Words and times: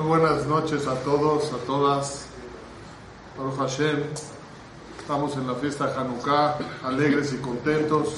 Muy 0.00 0.18
buenas 0.18 0.46
noches 0.46 0.86
a 0.86 0.94
todos, 1.00 1.52
a 1.52 1.58
todas. 1.66 2.24
Baruch 3.36 3.58
Hashem. 3.58 4.02
Estamos 4.98 5.36
en 5.36 5.46
la 5.46 5.54
fiesta 5.56 5.92
Hanukkah, 5.94 6.56
alegres 6.82 7.34
y 7.34 7.36
contentos. 7.36 8.08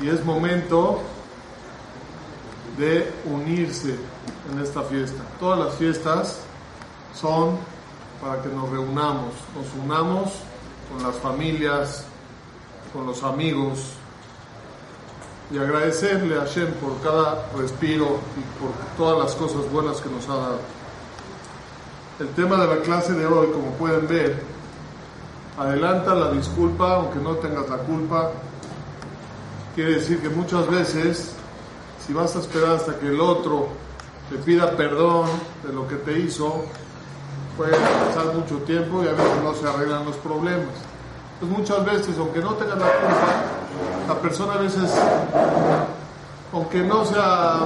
Y 0.00 0.08
es 0.08 0.24
momento 0.24 1.00
de 2.76 3.12
unirse 3.26 3.96
en 4.50 4.60
esta 4.60 4.82
fiesta. 4.82 5.22
Todas 5.38 5.60
las 5.60 5.74
fiestas 5.76 6.40
son 7.14 7.56
para 8.20 8.42
que 8.42 8.48
nos 8.48 8.68
reunamos, 8.70 9.34
nos 9.54 9.84
unamos 9.84 10.32
con 10.90 11.00
las 11.00 11.14
familias, 11.18 12.06
con 12.92 13.06
los 13.06 13.22
amigos, 13.22 13.92
y 15.50 15.58
agradecerle 15.58 16.36
a 16.36 16.40
Hashem 16.40 16.72
por 16.74 17.00
cada 17.00 17.46
respiro 17.56 18.18
y 18.36 18.60
por 18.60 18.70
todas 18.96 19.18
las 19.18 19.34
cosas 19.34 19.70
buenas 19.70 20.00
que 20.00 20.10
nos 20.10 20.28
ha 20.28 20.36
dado. 20.36 20.58
El 22.20 22.28
tema 22.30 22.56
de 22.56 22.66
la 22.66 22.82
clase 22.82 23.12
de 23.14 23.26
hoy, 23.26 23.48
como 23.48 23.70
pueden 23.72 24.06
ver, 24.06 24.42
adelanta 25.56 26.14
la 26.14 26.30
disculpa, 26.32 26.96
aunque 26.96 27.18
no 27.18 27.36
tengas 27.36 27.68
la 27.68 27.78
culpa. 27.78 28.30
Quiere 29.74 29.94
decir 29.94 30.20
que 30.20 30.28
muchas 30.28 30.68
veces, 30.68 31.32
si 32.04 32.12
vas 32.12 32.34
a 32.36 32.40
esperar 32.40 32.76
hasta 32.76 32.98
que 32.98 33.06
el 33.06 33.20
otro 33.20 33.68
te 34.30 34.36
pida 34.38 34.72
perdón 34.72 35.28
de 35.64 35.72
lo 35.72 35.88
que 35.88 35.96
te 35.96 36.18
hizo, 36.18 36.64
puede 37.56 37.72
pasar 37.72 38.34
mucho 38.34 38.56
tiempo 38.64 39.02
y 39.02 39.08
a 39.08 39.12
veces 39.12 39.42
no 39.42 39.54
se 39.54 39.66
arreglan 39.66 40.04
los 40.04 40.16
problemas. 40.16 40.87
Pues 41.40 41.52
muchas 41.52 41.84
veces, 41.84 42.18
aunque 42.18 42.40
no 42.40 42.54
tengas 42.54 42.78
la 42.78 42.86
culpa, 42.86 43.42
la 44.08 44.14
persona 44.20 44.54
a 44.54 44.58
veces, 44.58 44.92
aunque 46.52 46.80
no 46.80 47.04
sea 47.04 47.60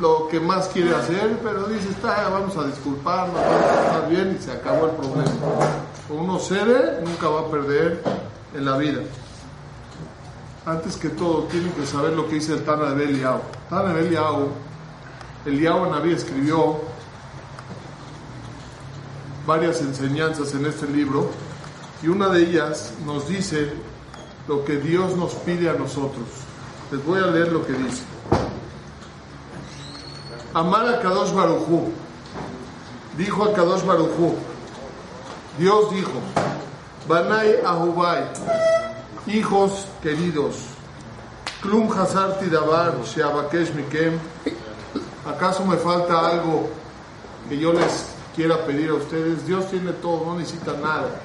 lo 0.00 0.26
que 0.26 0.40
más 0.40 0.66
quiere 0.68 0.92
hacer, 0.92 1.38
pero 1.40 1.68
dice, 1.68 1.90
está, 1.90 2.28
vamos 2.30 2.56
a 2.56 2.64
disculparnos, 2.64 3.34
vamos 3.34 3.62
a 3.62 3.86
estar 3.86 4.08
bien 4.08 4.36
y 4.36 4.42
se 4.42 4.50
acabó 4.50 4.86
el 4.86 4.92
problema. 4.92 5.30
Uno 6.10 6.38
cede, 6.40 7.00
nunca 7.04 7.28
va 7.28 7.42
a 7.42 7.50
perder 7.50 8.02
en 8.54 8.64
la 8.64 8.76
vida. 8.76 9.02
Antes 10.66 10.96
que 10.96 11.10
todo, 11.10 11.44
tienen 11.44 11.70
que 11.72 11.86
saber 11.86 12.12
lo 12.14 12.28
que 12.28 12.36
dice 12.36 12.54
el 12.54 12.64
Tana 12.64 12.90
de 12.90 13.06
Beliao. 13.06 13.40
Tana 13.70 13.92
de 13.92 14.02
Beliao, 14.02 14.48
Eliao 15.46 15.86
Naví 15.86 16.12
escribió 16.12 16.80
varias 19.46 19.80
enseñanzas 19.80 20.54
en 20.54 20.66
este 20.66 20.88
libro 20.88 21.30
y 22.02 22.08
una 22.08 22.28
de 22.28 22.42
ellas 22.42 22.92
nos 23.06 23.28
dice 23.28 23.72
lo 24.48 24.64
que 24.64 24.76
Dios 24.76 25.16
nos 25.16 25.34
pide 25.34 25.70
a 25.70 25.74
nosotros. 25.74 26.26
Les 26.90 27.04
voy 27.04 27.20
a 27.20 27.26
leer 27.26 27.52
lo 27.52 27.64
que 27.64 27.72
dice. 27.72 28.02
Amar 30.52 30.88
a 30.88 31.00
Kadosh 31.00 31.32
Barujú. 31.32 31.92
Dijo 33.16 33.44
a 33.44 33.54
Kadosh 33.54 33.84
Barujú. 33.84 34.34
Dios 35.58 35.90
dijo, 35.94 36.12
Banai 37.06 37.60
Ahubai, 37.64 38.24
hijos 39.26 39.86
queridos, 40.02 40.56
Klum 41.60 41.92
Hazarti 41.92 42.46
Dabar 42.46 42.94
Sheabakesh 43.04 43.74
Mikem, 43.74 44.18
¿acaso 45.26 45.64
me 45.66 45.76
falta 45.76 46.26
algo 46.26 46.70
que 47.48 47.58
yo 47.58 47.74
les 47.74 48.06
quiera 48.34 48.64
pedir 48.64 48.90
a 48.90 48.94
ustedes? 48.94 49.46
Dios 49.46 49.70
tiene 49.70 49.92
todo, 49.92 50.24
no 50.24 50.38
necesita 50.38 50.72
nada. 50.72 51.20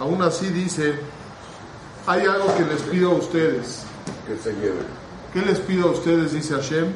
Aún 0.00 0.22
así 0.22 0.48
dice, 0.48 0.94
hay 2.06 2.22
algo 2.22 2.56
que 2.56 2.64
les 2.64 2.80
pido 2.82 3.10
a 3.10 3.14
ustedes. 3.16 3.84
Que 4.26 4.36
se 4.38 4.52
lleven. 4.54 4.86
¿Qué 5.34 5.42
les 5.42 5.58
pido 5.58 5.90
a 5.90 5.92
ustedes? 5.92 6.32
Dice 6.32 6.54
Hashem. 6.54 6.90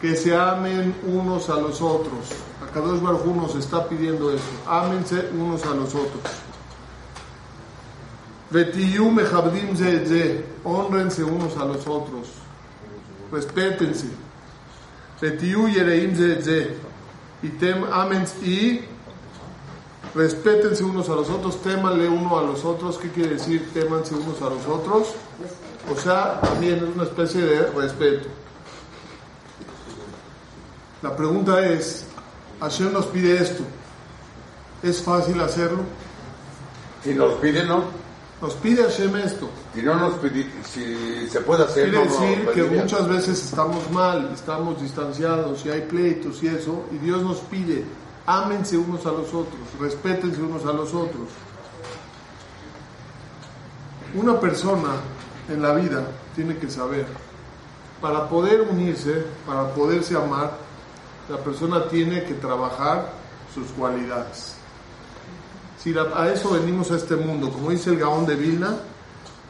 Que 0.00 0.16
se 0.16 0.36
amen 0.36 0.94
unos 1.06 1.48
a 1.48 1.60
los 1.60 1.80
otros. 1.80 2.26
Akadosh 2.68 3.00
Baruj 3.00 3.24
nos 3.36 3.54
está 3.54 3.88
pidiendo 3.88 4.32
eso. 4.32 4.42
Ámense 4.66 5.28
unos 5.32 5.64
a 5.64 5.74
los 5.74 5.94
otros. 5.94 6.22
Vetiyu 8.50 9.12
Mehabdim 9.12 9.76
Honrense 10.64 11.22
unos 11.22 11.56
a 11.56 11.66
los 11.66 11.86
otros. 11.86 12.26
Respétense. 13.30 14.08
Vetiyu 15.20 15.68
Yereim 15.68 16.14
Y 17.42 17.48
tem 17.48 17.84
ámense 17.90 18.36
y 18.44 18.84
respétense 20.14 20.84
unos 20.84 21.08
a 21.08 21.14
los 21.14 21.30
otros, 21.30 21.62
témanle 21.62 22.08
uno 22.08 22.38
a 22.38 22.42
los 22.42 22.64
otros. 22.64 22.98
¿Qué 22.98 23.10
quiere 23.10 23.34
decir 23.34 23.70
témanse 23.72 24.14
unos 24.14 24.40
a 24.42 24.50
los 24.50 24.66
otros? 24.66 25.14
O 25.90 25.96
sea, 25.96 26.40
también 26.40 26.76
es 26.76 26.94
una 26.94 27.04
especie 27.04 27.40
de 27.42 27.70
respeto. 27.70 28.28
La 31.02 31.16
pregunta 31.16 31.64
es, 31.66 32.04
Hashem 32.60 32.92
nos 32.92 33.06
pide 33.06 33.40
esto. 33.40 33.62
¿Es 34.82 35.02
fácil 35.02 35.40
hacerlo? 35.40 35.80
Si 37.02 37.14
nos 37.14 37.34
pide, 37.34 37.64
no. 37.64 37.99
Nos 38.40 38.54
pide 38.54 38.82
Hashem 38.82 39.14
esto. 39.16 39.50
Y 39.74 39.82
no 39.82 39.94
nos 39.96 40.14
pide, 40.14 40.50
si 40.64 41.28
se 41.28 41.40
puede 41.40 41.64
hacer. 41.64 41.90
Quiere 41.90 42.06
decir 42.06 42.48
que 42.54 42.62
muchas 42.62 43.06
veces 43.06 43.44
estamos 43.44 43.90
mal, 43.90 44.30
estamos 44.32 44.80
distanciados, 44.80 45.64
y 45.66 45.70
hay 45.70 45.82
pleitos 45.82 46.42
y 46.42 46.48
eso, 46.48 46.84
y 46.90 46.96
Dios 46.98 47.22
nos 47.22 47.38
pide, 47.40 47.84
ámense 48.26 48.78
unos 48.78 49.04
a 49.04 49.12
los 49.12 49.28
otros, 49.28 49.60
respétense 49.78 50.40
unos 50.40 50.64
a 50.64 50.72
los 50.72 50.94
otros. 50.94 51.28
Una 54.14 54.40
persona 54.40 54.94
en 55.48 55.60
la 55.60 55.74
vida 55.74 56.06
tiene 56.34 56.56
que 56.56 56.70
saber, 56.70 57.06
para 58.00 58.26
poder 58.28 58.62
unirse, 58.62 59.22
para 59.46 59.68
poderse 59.74 60.16
amar, 60.16 60.52
la 61.28 61.36
persona 61.36 61.86
tiene 61.88 62.24
que 62.24 62.34
trabajar 62.34 63.12
sus 63.54 63.68
cualidades. 63.72 64.59
Si 65.82 65.94
a 65.96 66.30
eso 66.30 66.50
venimos 66.50 66.90
a 66.90 66.96
este 66.96 67.16
mundo, 67.16 67.50
como 67.50 67.70
dice 67.70 67.88
el 67.90 67.98
Gaón 67.98 68.26
de 68.26 68.34
Vilna, 68.34 68.76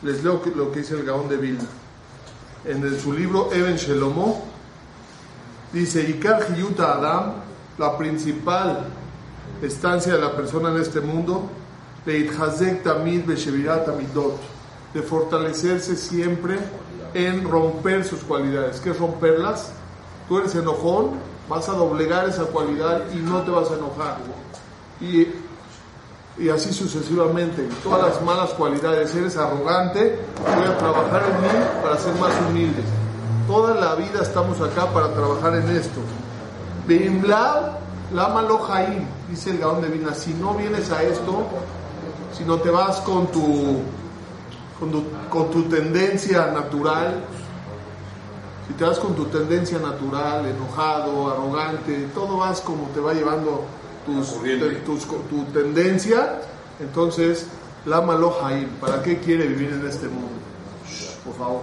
les 0.03 0.23
leo 0.23 0.41
lo 0.55 0.71
que 0.71 0.79
dice 0.81 0.95
el 0.95 1.05
Gaón 1.05 1.29
de 1.29 1.37
Vilna. 1.37 1.65
En 2.65 3.01
su 3.01 3.13
libro 3.13 3.53
Eben 3.53 3.75
Shelomo, 3.77 4.45
dice, 5.73 6.03
Ikar 6.09 6.47
Hiyuta 6.53 6.95
Adam, 6.95 7.33
la 7.79 7.99
principal 7.99 8.87
estancia 9.61 10.15
de 10.15 10.21
la 10.21 10.37
persona 10.37 10.71
en 10.71 10.81
este 10.81 11.01
mundo, 11.01 11.51
de 14.95 15.03
fortalecerse 15.03 15.97
siempre 15.97 16.59
en 17.13 17.49
romper 17.49 18.05
sus 18.05 18.21
cualidades. 18.21 18.79
¿Qué 18.81 18.91
es 18.91 18.99
romperlas? 18.99 19.73
Tú 20.29 20.39
eres 20.39 20.55
enojón, 20.55 21.11
vas 21.49 21.69
a 21.69 21.73
doblegar 21.73 22.29
esa 22.29 22.45
cualidad 22.45 23.03
y 23.13 23.17
no 23.17 23.43
te 23.43 23.51
vas 23.51 23.69
a 23.71 23.75
enojar. 23.75 24.19
Y, 25.01 25.27
y 26.39 26.49
así 26.49 26.73
sucesivamente. 26.73 27.69
Todas 27.83 28.03
las 28.03 28.23
malas 28.23 28.51
cualidades, 28.51 29.15
eres 29.15 29.37
arrogante, 29.37 30.19
voy 30.39 30.65
a 30.65 30.79
trabajar 30.79 31.23
en 31.31 31.43
mí 31.43 31.65
para 31.83 31.97
ser 31.99 32.15
más 32.15 32.33
humilde. 32.49 32.83
Toda 33.47 33.75
la 33.75 33.95
vida 33.97 34.23
estamos 34.23 34.61
acá 34.61 34.87
para 34.93 35.13
trabajar 35.13 35.57
en 35.57 35.69
esto. 35.77 36.01
Beimlad 36.87 37.81
Lama 38.13 38.45
Jaim, 38.67 39.07
dice 39.29 39.51
el 39.51 39.59
Gaón 39.59 39.81
de 39.83 39.89
Vina, 39.89 40.13
si 40.15 40.35
no 40.35 40.55
vienes 40.55 40.91
a 40.91 41.03
esto, 41.03 41.47
si 42.37 42.45
no 42.45 42.57
te 42.57 42.71
vas 42.71 43.01
con 43.03 43.29
tu, 43.29 43.83
con 45.31 45.51
tu, 45.51 45.63
tendencia 45.65 46.47
natural, 46.49 47.23
si 48.67 48.75
te 48.75 48.85
vas 48.85 48.99
con 48.99 49.15
tu 49.15 49.27
tendencia 49.27 49.79
natural, 49.79 50.45
enojado, 50.45 51.31
arrogante, 51.31 52.09
todo 52.13 52.39
vas 52.39 52.61
como 52.63 52.89
te 52.89 52.99
va 52.99 53.13
llevando 53.13 53.65
tus, 54.85 55.07
tu 55.07 55.45
tendencia, 55.53 56.41
entonces 56.81 57.47
Lama 57.87 58.19
Jaim, 58.43 58.69
¿para 58.81 59.03
qué 59.03 59.19
quiere 59.19 59.47
vivir 59.47 59.73
en 59.73 59.87
este 59.87 60.09
mundo? 60.09 60.41
por 61.25 61.35
favor. 61.35 61.63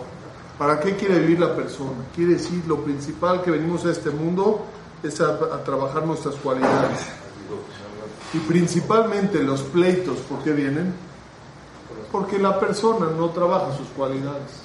¿Para 0.57 0.79
qué 0.79 0.95
quiere 0.95 1.19
vivir 1.19 1.39
la 1.39 1.55
persona? 1.55 2.05
Quiere 2.15 2.33
decir, 2.33 2.63
lo 2.67 2.83
principal 2.83 3.44
que 3.44 3.51
venimos 3.51 3.85
a 3.85 3.91
este 3.91 4.09
mundo 4.09 4.65
es 5.03 5.21
a, 5.21 5.63
trabajar 5.63 6.05
nuestras 6.05 6.35
cualidades. 6.35 6.99
Y 8.33 8.39
principalmente 8.39 9.44
los 9.44 9.61
pleitos, 9.61 10.17
¿por 10.19 10.39
qué 10.39 10.51
vienen? 10.51 10.94
Porque 12.11 12.39
la 12.39 12.59
persona 12.59 13.07
no 13.15 13.29
trabaja 13.29 13.75
sus 13.77 13.88
cualidades. 13.89 14.63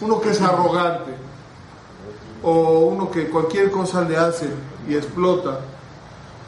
Uno 0.00 0.20
que 0.20 0.30
es 0.30 0.40
arrogante, 0.40 1.12
o 2.42 2.80
uno 2.86 3.10
que 3.10 3.28
cualquier 3.28 3.70
cosa 3.70 4.02
le 4.02 4.16
hace 4.16 4.48
y 4.88 4.96
explota, 4.96 5.60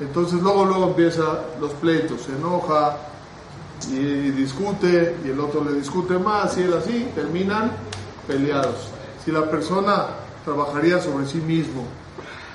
entonces 0.02 0.40
luego 0.40 0.64
luego 0.64 0.88
empieza 0.88 1.22
los 1.60 1.72
pleitos, 1.72 2.22
se 2.22 2.32
enoja 2.32 2.96
y 3.90 4.30
discute 4.30 5.16
y 5.24 5.30
el 5.30 5.40
otro 5.40 5.64
le 5.64 5.72
discute 5.72 6.18
más 6.18 6.56
y 6.58 6.62
es 6.62 6.72
así, 6.72 7.08
terminan 7.14 7.72
peleados. 8.26 8.88
Si 9.24 9.30
la 9.30 9.50
persona 9.50 10.06
trabajaría 10.44 11.00
sobre 11.00 11.26
sí 11.26 11.38
mismo, 11.38 11.84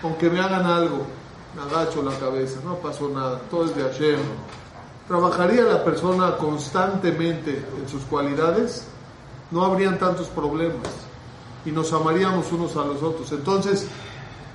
aunque 0.03 0.29
me 0.29 0.39
hagan 0.39 0.65
algo, 0.65 1.05
me 1.55 1.61
agacho 1.61 2.03
la 2.03 2.17
cabeza, 2.17 2.59
no 2.63 2.75
pasó 2.75 3.09
nada, 3.09 3.39
todo 3.49 3.65
es 3.65 3.75
de 3.75 3.83
Hashem. 3.83 4.19
¿Trabajaría 5.07 5.63
la 5.63 5.83
persona 5.83 6.35
constantemente 6.37 7.63
en 7.81 7.89
sus 7.89 8.03
cualidades? 8.03 8.85
No 9.51 9.63
habrían 9.63 9.97
tantos 9.97 10.27
problemas. 10.27 10.87
y 11.65 11.71
nos 11.71 11.91
amaríamos 11.91 12.49
unos 12.53 12.77
a 12.77 12.85
los 12.85 13.03
otros. 13.03 13.29
Entonces, 13.33 13.87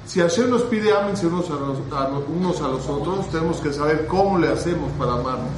si 0.07 0.21
Hashem 0.21 0.51
nos 0.51 0.63
pide 0.63 0.93
ámense 0.93 1.27
unos 1.27 1.49
a 1.51 1.55
los, 1.55 1.79
a 1.93 2.09
los- 2.09 2.25
unos 2.29 2.61
a 2.61 2.69
los 2.69 2.87
otros, 2.89 3.31
tenemos 3.31 3.59
que 3.59 3.73
saber 3.73 4.07
cómo 4.07 4.39
le 4.39 4.49
hacemos 4.49 4.91
para 4.99 5.13
amarnos. 5.15 5.51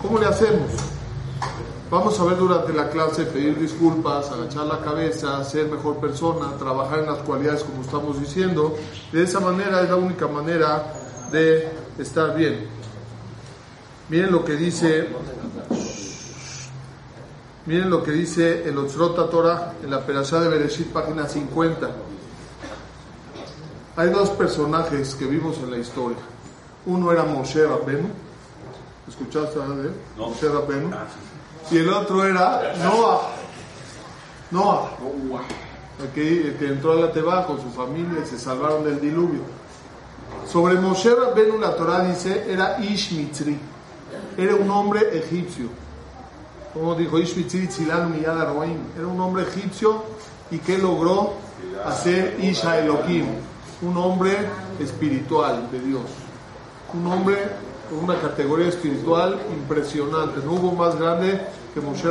¿Cómo 0.00 0.18
le 0.18 0.26
hacemos? 0.26 0.68
Vamos 1.90 2.18
a 2.18 2.24
ver 2.24 2.38
durante 2.38 2.72
la 2.72 2.88
clase 2.90 3.24
pedir 3.26 3.58
disculpas, 3.58 4.30
agachar 4.30 4.64
la 4.66 4.80
cabeza, 4.80 5.44
ser 5.44 5.68
mejor 5.68 5.96
persona, 5.98 6.56
trabajar 6.58 7.00
en 7.00 7.06
las 7.06 7.18
cualidades 7.18 7.62
como 7.64 7.82
estamos 7.82 8.18
diciendo. 8.18 8.74
De 9.12 9.22
esa 9.22 9.40
manera 9.40 9.82
es 9.82 9.90
la 9.90 9.96
única 9.96 10.26
manera 10.26 10.92
de 11.30 11.70
estar 11.98 12.34
bien. 12.34 12.66
Miren 14.08 14.32
lo 14.32 14.44
que 14.44 14.54
dice, 14.56 15.08
miren 17.66 17.90
lo 17.90 18.02
que 18.02 18.10
dice 18.10 18.66
el 18.68 18.76
Otzrota 18.78 19.28
Torah 19.30 19.74
en 19.84 19.90
la 19.90 20.00
Perashá 20.00 20.40
de 20.40 20.48
Bereshit, 20.48 20.88
página 20.88 21.28
50. 21.28 21.90
Hay 23.94 24.08
dos 24.08 24.30
personajes 24.30 25.14
que 25.14 25.26
vimos 25.26 25.58
en 25.58 25.70
la 25.70 25.76
historia. 25.76 26.16
Uno 26.86 27.12
era 27.12 27.24
Moshe 27.24 27.66
Rabbenu. 27.66 28.08
¿Escuchaste 29.06 29.60
hablar 29.60 29.78
de 29.78 29.88
él? 29.88 29.94
Moshe 30.16 30.48
Rabbenu. 30.48 30.90
Y 31.70 31.76
el 31.76 31.92
otro 31.92 32.24
era 32.24 32.72
Noah. 32.82 33.28
Noah. 34.50 34.88
El 36.00 36.08
que, 36.08 36.48
el 36.48 36.56
que 36.56 36.68
entró 36.68 36.92
a 36.92 36.96
la 36.96 37.12
Teba 37.12 37.46
con 37.46 37.60
su 37.60 37.68
familia 37.70 38.22
y 38.24 38.26
se 38.26 38.38
salvaron 38.38 38.82
del 38.82 38.98
diluvio. 38.98 39.42
Sobre 40.50 40.74
Moshe 40.76 41.14
Rabbenu 41.14 41.58
la 41.58 41.76
Torah 41.76 42.02
dice 42.02 42.50
era 42.50 42.78
Ish 42.82 43.12
Mitzri. 43.12 43.58
Era 44.38 44.54
un 44.54 44.70
hombre 44.70 45.18
egipcio. 45.18 45.66
Como 46.72 46.94
dijo 46.94 47.18
Ish 47.18 47.36
Mitzri 47.36 47.66
Tzilanu 47.66 48.08
Miyad. 48.08 48.38
Era 48.38 49.06
un 49.06 49.20
hombre 49.20 49.42
egipcio 49.42 50.02
y 50.50 50.58
que 50.58 50.78
logró 50.78 51.34
hacer 51.84 52.38
Isha 52.40 52.78
Elohim. 52.78 53.51
Un 53.82 53.96
hombre 53.96 54.38
espiritual 54.78 55.68
de 55.72 55.80
Dios. 55.80 56.02
Un 56.94 57.06
hombre 57.08 57.36
con 57.90 58.04
una 58.04 58.20
categoría 58.20 58.68
espiritual 58.68 59.40
impresionante. 59.52 60.40
No 60.44 60.52
hubo 60.52 60.72
más 60.72 60.96
grande 60.96 61.40
que 61.74 61.80
Moshe. 61.80 62.08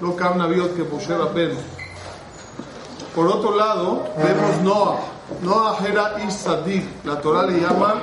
No 0.00 0.16
cabe 0.16 0.36
navíos 0.36 0.68
que 0.70 0.82
Moshe 0.82 1.16
Rabbenu. 1.16 1.56
Por 3.14 3.28
otro 3.28 3.54
lado, 3.54 4.08
vemos 4.16 4.62
Noah. 4.62 5.00
Noah 5.42 5.78
era 5.86 6.24
Isadik. 6.26 7.04
La 7.04 7.20
Torah 7.20 7.44
le 7.44 7.60
llama, 7.60 8.02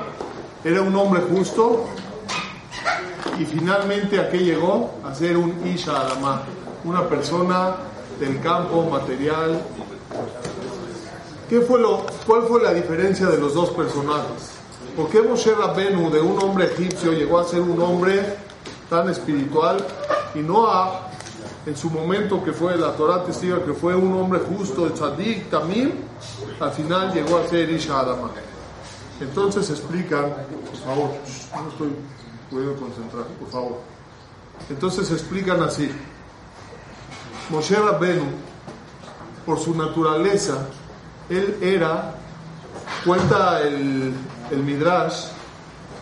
era 0.63 0.83
un 0.83 0.95
hombre 0.95 1.23
justo. 1.29 1.85
Y 3.39 3.45
finalmente 3.45 4.19
a 4.19 4.29
qué 4.29 4.37
llegó? 4.37 4.91
A 5.03 5.15
ser 5.15 5.35
un 5.35 5.67
Isha 5.67 5.99
Adamá. 5.99 6.43
Una 6.83 7.07
persona 7.09 7.75
del 8.19 8.39
campo 8.39 8.83
material. 8.83 9.61
¿Qué 11.51 11.59
fue 11.59 11.81
lo, 11.81 12.05
¿Cuál 12.25 12.43
fue 12.43 12.63
la 12.63 12.73
diferencia 12.73 13.27
de 13.27 13.37
los 13.37 13.53
dos 13.53 13.71
personajes? 13.71 14.51
¿Por 14.95 15.09
qué 15.09 15.21
Moshe 15.21 15.53
Rabbenu, 15.53 16.09
de 16.09 16.21
un 16.21 16.41
hombre 16.41 16.63
egipcio, 16.63 17.11
llegó 17.11 17.39
a 17.39 17.43
ser 17.43 17.59
un 17.59 17.81
hombre 17.81 18.37
tan 18.89 19.09
espiritual? 19.09 19.85
Y 20.33 20.39
Noah, 20.39 21.11
en 21.65 21.75
su 21.75 21.89
momento 21.89 22.41
que 22.41 22.53
fue, 22.53 22.77
la 22.77 22.93
Torah 22.95 23.25
testiga 23.25 23.61
que 23.65 23.73
fue 23.73 23.93
un 23.93 24.13
hombre 24.13 24.39
justo, 24.39 24.85
de 24.85 24.91
tzadik, 24.91 25.49
tamim, 25.49 25.91
al 26.57 26.71
final 26.71 27.13
llegó 27.13 27.39
a 27.39 27.45
ser 27.45 27.69
Isha 27.69 27.99
Adama. 27.99 28.31
Entonces 29.19 29.69
explican, 29.71 30.27
por 30.29 30.79
favor, 30.85 31.09
no 31.53 31.69
estoy 31.69 31.89
puedo 32.49 32.77
concentrar, 32.77 33.25
por 33.25 33.49
favor. 33.49 33.79
Entonces 34.69 35.11
explican 35.11 35.61
así. 35.61 35.91
Moshe 37.49 37.75
Rabbenu, 37.75 38.23
por 39.45 39.59
su 39.59 39.75
naturaleza, 39.75 40.65
él 41.31 41.57
era, 41.61 42.13
cuenta 43.05 43.61
el, 43.61 44.13
el 44.51 44.63
Midrash, 44.63 45.27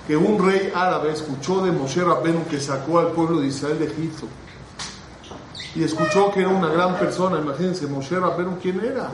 que 0.08 0.18
un 0.18 0.44
rey 0.44 0.72
árabe 0.74 1.12
escuchó 1.12 1.62
de 1.62 1.72
Moshe 1.72 2.04
Rabbenu 2.04 2.44
que 2.50 2.60
sacó 2.60 2.98
al 2.98 3.10
pueblo 3.10 3.42
de 3.42 3.48
Israel 3.48 3.78
de 3.78 3.86
Egipto. 3.86 4.26
Y 5.76 5.84
escuchó 5.84 6.32
que 6.32 6.40
era 6.40 6.50
una 6.50 6.70
gran 6.70 6.96
persona, 6.96 7.38
imagínense, 7.38 7.86
Moshe 7.86 8.20
Rabbenu, 8.20 8.58
¿quién 8.60 8.80
era? 8.84 9.10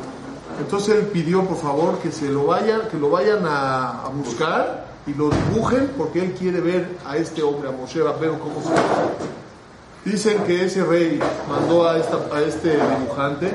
Entonces 0.57 0.95
él 0.95 1.07
pidió, 1.07 1.43
por 1.43 1.57
favor, 1.57 1.99
que 1.99 2.13
se 2.13 2.29
lo 2.29 2.45
vayan, 2.45 2.87
que 2.89 2.97
lo 2.97 3.09
vayan 3.09 3.43
a, 3.45 4.09
buscar 4.13 4.85
y 5.05 5.13
lo 5.13 5.29
dibujen, 5.29 5.91
porque 5.97 6.23
él 6.23 6.31
quiere 6.31 6.61
ver 6.61 6.97
a 7.05 7.17
este 7.17 7.43
hombre, 7.43 7.67
a 7.67 7.71
Moshe 7.73 8.01
Rabbenu, 8.01 8.39
cómo 8.39 8.61
se. 8.61 10.09
Dicen 10.09 10.43
que 10.45 10.63
ese 10.63 10.85
rey 10.85 11.19
mandó 11.49 11.89
a, 11.89 11.97
esta, 11.97 12.19
a 12.33 12.41
este 12.41 12.77
dibujante 12.77 13.51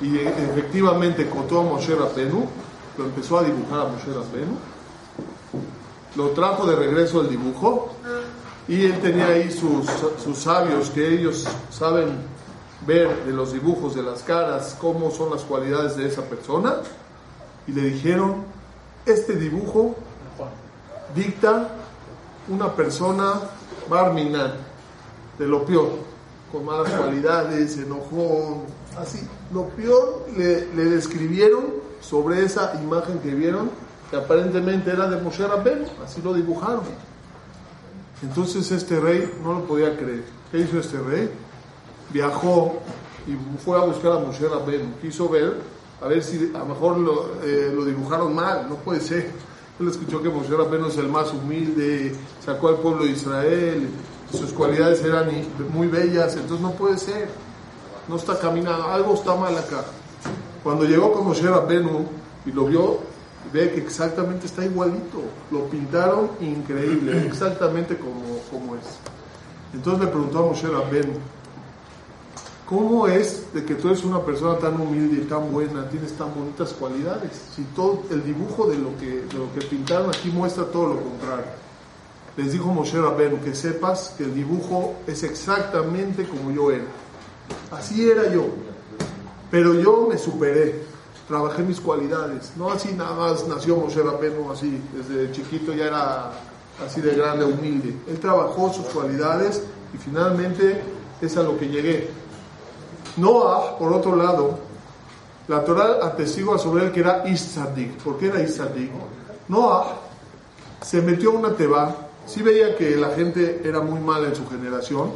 y 0.00 0.18
efectivamente 0.18 1.28
contó 1.28 1.60
a 1.60 1.62
Moshe 1.64 1.94
Rabbenu, 1.94 2.46
lo 2.96 3.04
empezó 3.04 3.38
a 3.38 3.44
dibujar 3.44 3.80
a 3.80 3.84
Moshe 3.84 4.12
Rabbenu, 4.12 4.56
lo 6.16 6.28
trajo 6.30 6.66
de 6.66 6.76
regreso 6.76 7.20
el 7.20 7.28
dibujo 7.28 7.90
y 8.66 8.84
él 8.84 9.00
tenía 9.00 9.26
ahí 9.26 9.50
sus, 9.50 9.86
sus 10.22 10.38
sabios 10.38 10.90
que 10.90 11.14
ellos 11.14 11.46
saben 11.70 12.08
ver 12.86 13.24
de 13.24 13.32
los 13.32 13.52
dibujos 13.52 13.94
de 13.94 14.02
las 14.02 14.22
caras 14.22 14.76
cómo 14.80 15.10
son 15.10 15.30
las 15.30 15.42
cualidades 15.42 15.96
de 15.96 16.06
esa 16.06 16.22
persona 16.22 16.76
y 17.66 17.72
le 17.72 17.82
dijeron, 17.82 18.44
este 19.06 19.34
dibujo 19.36 19.94
dicta 21.14 21.68
una 22.48 22.72
persona 22.74 23.34
barminan, 23.88 24.52
de 25.38 25.46
lo 25.46 25.64
peor, 25.64 25.90
con 26.52 26.64
malas 26.64 26.90
cualidades, 26.92 27.78
enojón, 27.78 28.64
así. 28.98 29.20
Lo 29.52 29.68
peor 29.68 30.26
le, 30.36 30.66
le, 30.74 30.84
describieron 30.84 31.66
sobre 32.00 32.44
esa 32.44 32.80
imagen 32.82 33.18
que 33.20 33.34
vieron, 33.34 33.70
que 34.10 34.16
aparentemente 34.16 34.90
era 34.90 35.08
de 35.08 35.20
Moshe 35.20 35.46
Rabbenu, 35.46 35.86
así 36.04 36.20
lo 36.22 36.34
dibujaron. 36.34 36.82
Entonces 38.22 38.70
este 38.70 39.00
rey 39.00 39.32
no 39.42 39.54
lo 39.54 39.64
podía 39.64 39.96
creer. 39.96 40.24
¿Qué 40.50 40.58
hizo 40.58 40.78
este 40.78 40.98
rey? 40.98 41.30
Viajó 42.12 42.80
y 43.26 43.62
fue 43.64 43.78
a 43.78 43.84
buscar 43.84 44.12
a 44.12 44.18
Moshe 44.18 44.46
Rabbenu. 44.46 44.96
Quiso 45.00 45.28
ver, 45.28 45.54
a 46.02 46.08
ver 46.08 46.22
si 46.22 46.50
a 46.54 46.58
lo 46.58 46.66
mejor 46.66 46.98
lo, 46.98 47.42
eh, 47.42 47.72
lo 47.74 47.84
dibujaron 47.84 48.34
mal, 48.34 48.68
no 48.68 48.76
puede 48.76 49.00
ser. 49.00 49.30
Él 49.78 49.88
escuchó 49.88 50.22
que 50.22 50.28
Moshe 50.28 50.54
Rabbenu 50.54 50.88
es 50.88 50.98
el 50.98 51.08
más 51.08 51.32
humilde, 51.32 52.14
sacó 52.44 52.68
al 52.68 52.76
pueblo 52.76 53.04
de 53.04 53.12
Israel, 53.12 53.88
sus 54.32 54.52
cualidades 54.52 55.02
eran 55.02 55.28
muy 55.72 55.88
bellas, 55.88 56.34
entonces 56.34 56.60
no 56.60 56.72
puede 56.72 56.98
ser. 56.98 57.28
No 58.08 58.16
está 58.16 58.38
caminando, 58.38 58.86
algo 58.86 59.14
está 59.14 59.34
mal 59.34 59.56
acá. 59.56 59.84
Cuando 60.62 60.84
llegó 60.84 61.12
con 61.12 61.26
Moshe 61.26 61.48
Rabbenu 61.48 62.06
y 62.44 62.52
lo 62.52 62.66
vio, 62.66 62.98
ve 63.52 63.72
que 63.72 63.80
exactamente 63.80 64.46
está 64.46 64.64
igualito. 64.64 65.22
Lo 65.50 65.64
pintaron 65.66 66.30
increíble, 66.40 67.26
exactamente 67.26 67.96
como, 67.96 68.38
como 68.50 68.76
es. 68.76 68.98
Entonces 69.72 70.04
le 70.04 70.10
preguntó 70.10 70.40
a 70.40 70.42
Moshe 70.42 70.66
Rabbenu, 70.66 71.12
¿cómo 72.68 73.06
es 73.06 73.52
de 73.54 73.64
que 73.64 73.74
tú 73.74 73.88
eres 73.88 74.04
una 74.04 74.20
persona 74.20 74.58
tan 74.58 74.80
humilde 74.80 75.22
y 75.22 75.26
tan 75.26 75.50
buena, 75.52 75.88
tienes 75.88 76.12
tan 76.14 76.34
bonitas 76.34 76.72
cualidades? 76.72 77.30
Si 77.54 77.62
todo 77.76 78.02
el 78.10 78.24
dibujo 78.24 78.66
de 78.66 78.78
lo 78.78 78.96
que, 78.98 79.22
de 79.22 79.38
lo 79.38 79.52
que 79.54 79.64
pintaron 79.66 80.08
aquí 80.08 80.30
muestra 80.30 80.64
todo 80.64 80.94
lo 80.94 81.00
contrario. 81.00 81.69
Les 82.36 82.52
dijo 82.52 82.66
Moshe 82.66 83.00
Rabbenu 83.00 83.40
que 83.42 83.54
sepas 83.54 84.14
que 84.16 84.24
el 84.24 84.34
dibujo 84.34 84.94
es 85.06 85.22
exactamente 85.22 86.24
como 86.24 86.50
yo 86.50 86.70
era. 86.70 86.84
Así 87.70 88.08
era 88.08 88.32
yo. 88.32 88.46
Pero 89.50 89.74
yo 89.74 90.06
me 90.08 90.16
superé, 90.16 90.82
trabajé 91.26 91.62
mis 91.62 91.80
cualidades. 91.80 92.52
No 92.56 92.70
así 92.70 92.92
nada 92.92 93.14
más 93.14 93.46
nació 93.48 93.76
Moshe 93.76 94.02
Rabbenu 94.02 94.50
así, 94.50 94.80
desde 94.94 95.32
chiquito 95.32 95.72
ya 95.72 95.86
era 95.86 96.32
así 96.84 97.00
de 97.00 97.14
grande, 97.14 97.44
humilde. 97.44 97.94
Él 98.08 98.18
trabajó 98.20 98.72
sus 98.72 98.86
cualidades 98.86 99.62
y 99.92 99.98
finalmente 99.98 100.80
es 101.20 101.36
a 101.36 101.42
lo 101.42 101.58
que 101.58 101.68
llegué. 101.68 102.10
Noah, 103.16 103.76
por 103.78 103.92
otro 103.92 104.16
lado, 104.16 104.58
la 105.48 105.64
Torah 105.64 105.98
atestigua 106.06 106.58
sobre 106.58 106.84
él 106.84 106.92
que 106.92 107.00
era 107.00 107.28
Isadik. 107.28 107.96
¿Por 108.02 108.18
qué 108.18 108.26
era 108.26 108.40
Isadik? 108.40 108.90
Noah 109.48 109.96
se 110.80 111.02
metió 111.02 111.32
a 111.32 111.34
una 111.34 111.54
teba, 111.54 111.94
sí 112.30 112.42
veía 112.42 112.76
que 112.76 112.96
la 112.96 113.10
gente 113.10 113.60
era 113.64 113.80
muy 113.80 114.00
mala 114.00 114.28
en 114.28 114.36
su 114.36 114.48
generación, 114.48 115.10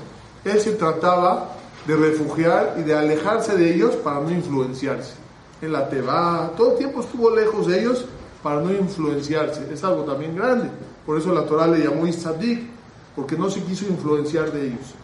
él 0.45 0.61
se 0.61 0.73
trataba 0.73 1.53
de 1.87 1.97
refugiar 1.97 2.75
y 2.79 2.83
de 2.83 2.97
alejarse 2.97 3.57
de 3.57 3.75
ellos 3.75 3.95
para 3.97 4.21
no 4.21 4.31
influenciarse. 4.31 5.15
En 5.63 5.73
la 5.73 5.89
teba, 5.89 6.53
todo 6.57 6.73
el 6.73 6.79
tiempo 6.79 7.01
estuvo 7.01 7.31
lejos 7.31 7.67
de 7.69 7.81
ellos 7.81 8.05
para 8.43 8.61
no 8.61 8.73
influenciarse. 8.73 9.73
Es 9.73 9.85
algo 9.85 10.03
también 10.03 10.37
grande. 10.37 10.69
Por 11.07 11.19
eso 11.19 11.33
la 11.33 11.47
Torah 11.47 11.67
le 11.67 11.85
llamó 11.85 12.07
Isadik, 12.07 12.69
porque 13.15 13.37
no 13.37 13.49
se 13.49 13.63
quiso 13.63 13.87
influenciar 13.87 14.51
de 14.51 14.67
ellos. 14.67 14.95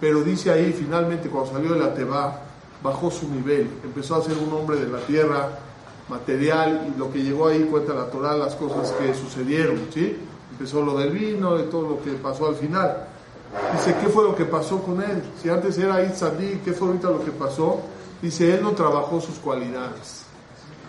Pero 0.00 0.22
dice 0.22 0.50
ahí, 0.50 0.74
finalmente, 0.76 1.28
cuando 1.28 1.52
salió 1.52 1.74
de 1.74 1.78
la 1.78 1.94
teba, 1.94 2.40
bajó 2.82 3.10
su 3.10 3.28
nivel, 3.28 3.68
empezó 3.84 4.16
a 4.16 4.22
ser 4.22 4.36
un 4.36 4.52
hombre 4.52 4.78
de 4.78 4.88
la 4.88 4.98
tierra, 5.00 5.58
material, 6.08 6.92
y 6.92 6.98
lo 6.98 7.12
que 7.12 7.22
llegó 7.22 7.46
ahí 7.46 7.60
cuenta 7.70 7.94
la 7.94 8.06
Torah, 8.06 8.36
las 8.36 8.56
cosas 8.56 8.92
que 8.92 9.14
sucedieron, 9.14 9.78
¿sí? 9.94 10.16
Empezó 10.60 10.82
lo 10.82 10.94
del 10.98 11.08
vino 11.08 11.58
y 11.58 11.62
todo 11.70 11.88
lo 11.88 12.02
que 12.02 12.10
pasó 12.18 12.46
al 12.46 12.54
final. 12.54 13.06
Dice, 13.72 13.96
¿qué 13.98 14.08
fue 14.08 14.24
lo 14.24 14.36
que 14.36 14.44
pasó 14.44 14.82
con 14.82 15.02
él? 15.02 15.22
Si 15.42 15.48
antes 15.48 15.78
era 15.78 16.04
Itzadik, 16.04 16.62
¿qué 16.62 16.74
fue 16.74 16.88
ahorita 16.88 17.08
lo 17.08 17.24
que 17.24 17.30
pasó? 17.30 17.80
Dice, 18.20 18.52
él 18.56 18.62
no 18.62 18.72
trabajó 18.72 19.22
sus 19.22 19.36
cualidades. 19.36 20.26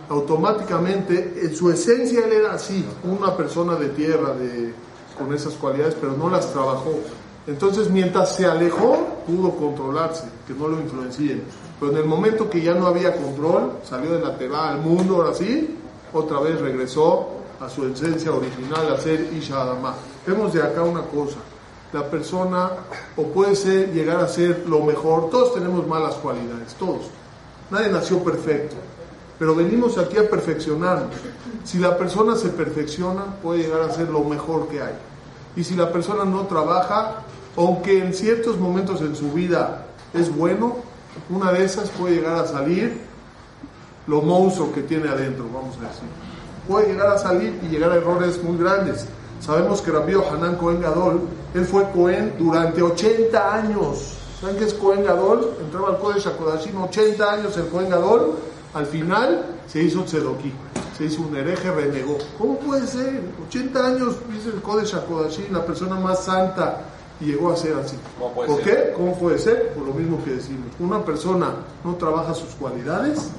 Automáticamente, 0.09 1.39
en 1.41 1.55
su 1.55 1.71
esencia 1.71 2.25
él 2.25 2.33
era 2.33 2.51
así, 2.51 2.83
una 3.05 3.37
persona 3.37 3.75
de 3.75 3.87
tierra 3.87 4.33
de, 4.33 4.73
con 5.17 5.33
esas 5.33 5.53
cualidades, 5.53 5.95
pero 6.01 6.17
no 6.17 6.29
las 6.29 6.51
trabajó. 6.51 6.93
Entonces, 7.47 7.89
mientras 7.89 8.35
se 8.35 8.45
alejó, 8.45 8.97
pudo 9.25 9.51
controlarse, 9.51 10.25
que 10.45 10.53
no 10.53 10.67
lo 10.67 10.81
influencien. 10.81 11.43
Pero 11.79 11.93
en 11.93 11.97
el 11.97 12.05
momento 12.05 12.49
que 12.49 12.59
ya 12.59 12.73
no 12.73 12.87
había 12.87 13.15
control, 13.15 13.71
salió 13.85 14.11
de 14.11 14.19
la 14.19 14.37
teba 14.37 14.69
al 14.69 14.81
mundo, 14.81 15.15
ahora 15.15 15.33
sí, 15.33 15.77
otra 16.11 16.41
vez 16.41 16.59
regresó 16.59 17.40
a 17.61 17.69
su 17.69 17.85
esencia 17.85 18.31
original, 18.31 18.91
a 18.91 18.97
ser 18.97 19.31
Isha 19.33 19.61
Adama. 19.61 19.95
Vemos 20.25 20.51
de 20.51 20.63
acá 20.63 20.81
una 20.81 21.03
cosa. 21.03 21.37
La 21.93 22.09
persona, 22.09 22.71
o 23.15 23.23
puede 23.27 23.55
ser, 23.55 23.93
llegar 23.93 24.19
a 24.19 24.27
ser 24.27 24.63
lo 24.67 24.79
mejor. 24.83 25.29
Todos 25.29 25.53
tenemos 25.53 25.85
malas 25.85 26.15
cualidades, 26.15 26.73
todos. 26.75 27.03
Nadie 27.69 27.89
nació 27.89 28.23
perfecto. 28.23 28.77
Pero 29.37 29.55
venimos 29.55 29.97
aquí 29.97 30.17
a 30.17 30.27
perfeccionarnos. 30.29 31.13
Si 31.63 31.77
la 31.77 31.97
persona 31.97 32.35
se 32.35 32.49
perfecciona, 32.49 33.25
puede 33.43 33.63
llegar 33.63 33.81
a 33.81 33.91
ser 33.91 34.09
lo 34.09 34.23
mejor 34.23 34.67
que 34.67 34.81
hay. 34.81 34.93
Y 35.55 35.63
si 35.63 35.75
la 35.75 35.91
persona 35.91 36.25
no 36.25 36.47
trabaja, 36.47 37.23
aunque 37.57 37.99
en 37.99 38.13
ciertos 38.13 38.57
momentos 38.57 39.01
en 39.01 39.15
su 39.15 39.31
vida 39.33 39.85
es 40.13 40.33
bueno, 40.35 40.77
una 41.29 41.51
de 41.51 41.65
esas 41.65 41.89
puede 41.89 42.15
llegar 42.15 42.35
a 42.35 42.47
salir 42.47 43.01
lo 44.07 44.21
monstruo 44.21 44.71
que 44.71 44.81
tiene 44.81 45.09
adentro, 45.09 45.45
vamos 45.53 45.75
a 45.77 45.87
decir. 45.87 46.30
Puede 46.71 46.87
llegar 46.87 47.07
a 47.07 47.17
salir 47.17 47.59
y 47.61 47.67
llegar 47.67 47.91
a 47.91 47.95
errores 47.95 48.41
muy 48.41 48.57
grandes. 48.57 49.05
Sabemos 49.41 49.81
que 49.81 49.91
Rabbi 49.91 50.13
Hanan 50.13 50.55
Cohen 50.55 50.79
Gadol, 50.79 51.19
él 51.53 51.65
fue 51.65 51.83
Cohen 51.91 52.35
durante 52.39 52.81
80 52.81 53.53
años. 53.55 54.13
¿Saben 54.39 54.55
qué 54.55 54.63
es 54.63 54.73
Cohen 54.75 55.03
Gadol? 55.03 55.51
Entraba 55.59 55.89
al 55.89 55.97
Kodesh 55.97 56.27
HaKodashim 56.27 56.81
80 56.81 57.29
años 57.29 57.57
el 57.57 57.67
Cohen 57.67 57.89
Gadol. 57.89 58.35
Al 58.73 58.85
final 58.85 59.47
se 59.67 59.83
hizo 59.83 60.03
Tzedoki, 60.03 60.53
se 60.97 61.03
hizo 61.03 61.23
un 61.23 61.35
hereje, 61.35 61.69
renegó. 61.69 62.17
¿Cómo 62.37 62.57
puede 62.59 62.87
ser? 62.87 63.19
80 63.49 63.87
años 63.87 64.15
dice 64.31 64.47
el 64.55 64.61
Kodesh 64.61 64.95
HaKodashim, 64.95 65.51
la 65.51 65.65
persona 65.65 65.99
más 65.99 66.23
santa, 66.23 66.83
y 67.19 67.25
llegó 67.25 67.51
a 67.51 67.57
ser 67.57 67.75
así. 67.75 67.97
¿Por 68.17 68.61
qué? 68.61 68.93
¿Cómo 68.95 69.19
puede 69.19 69.39
ser? 69.39 69.73
Por 69.73 69.87
lo 69.87 69.93
mismo 69.93 70.23
que 70.23 70.35
decimos. 70.35 70.67
Una 70.79 71.03
persona 71.03 71.49
no 71.83 71.95
trabaja 71.95 72.33
sus 72.33 72.55
cualidades, 72.55 73.29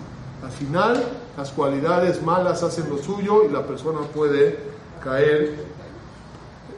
al 0.45 0.51
final 0.51 1.03
las 1.37 1.51
cualidades 1.51 2.23
malas 2.23 2.63
hacen 2.63 2.89
lo 2.91 2.99
suyo 2.99 3.45
y 3.45 3.49
la 3.49 3.67
persona 3.67 4.01
puede 4.15 4.59
caer 5.03 5.65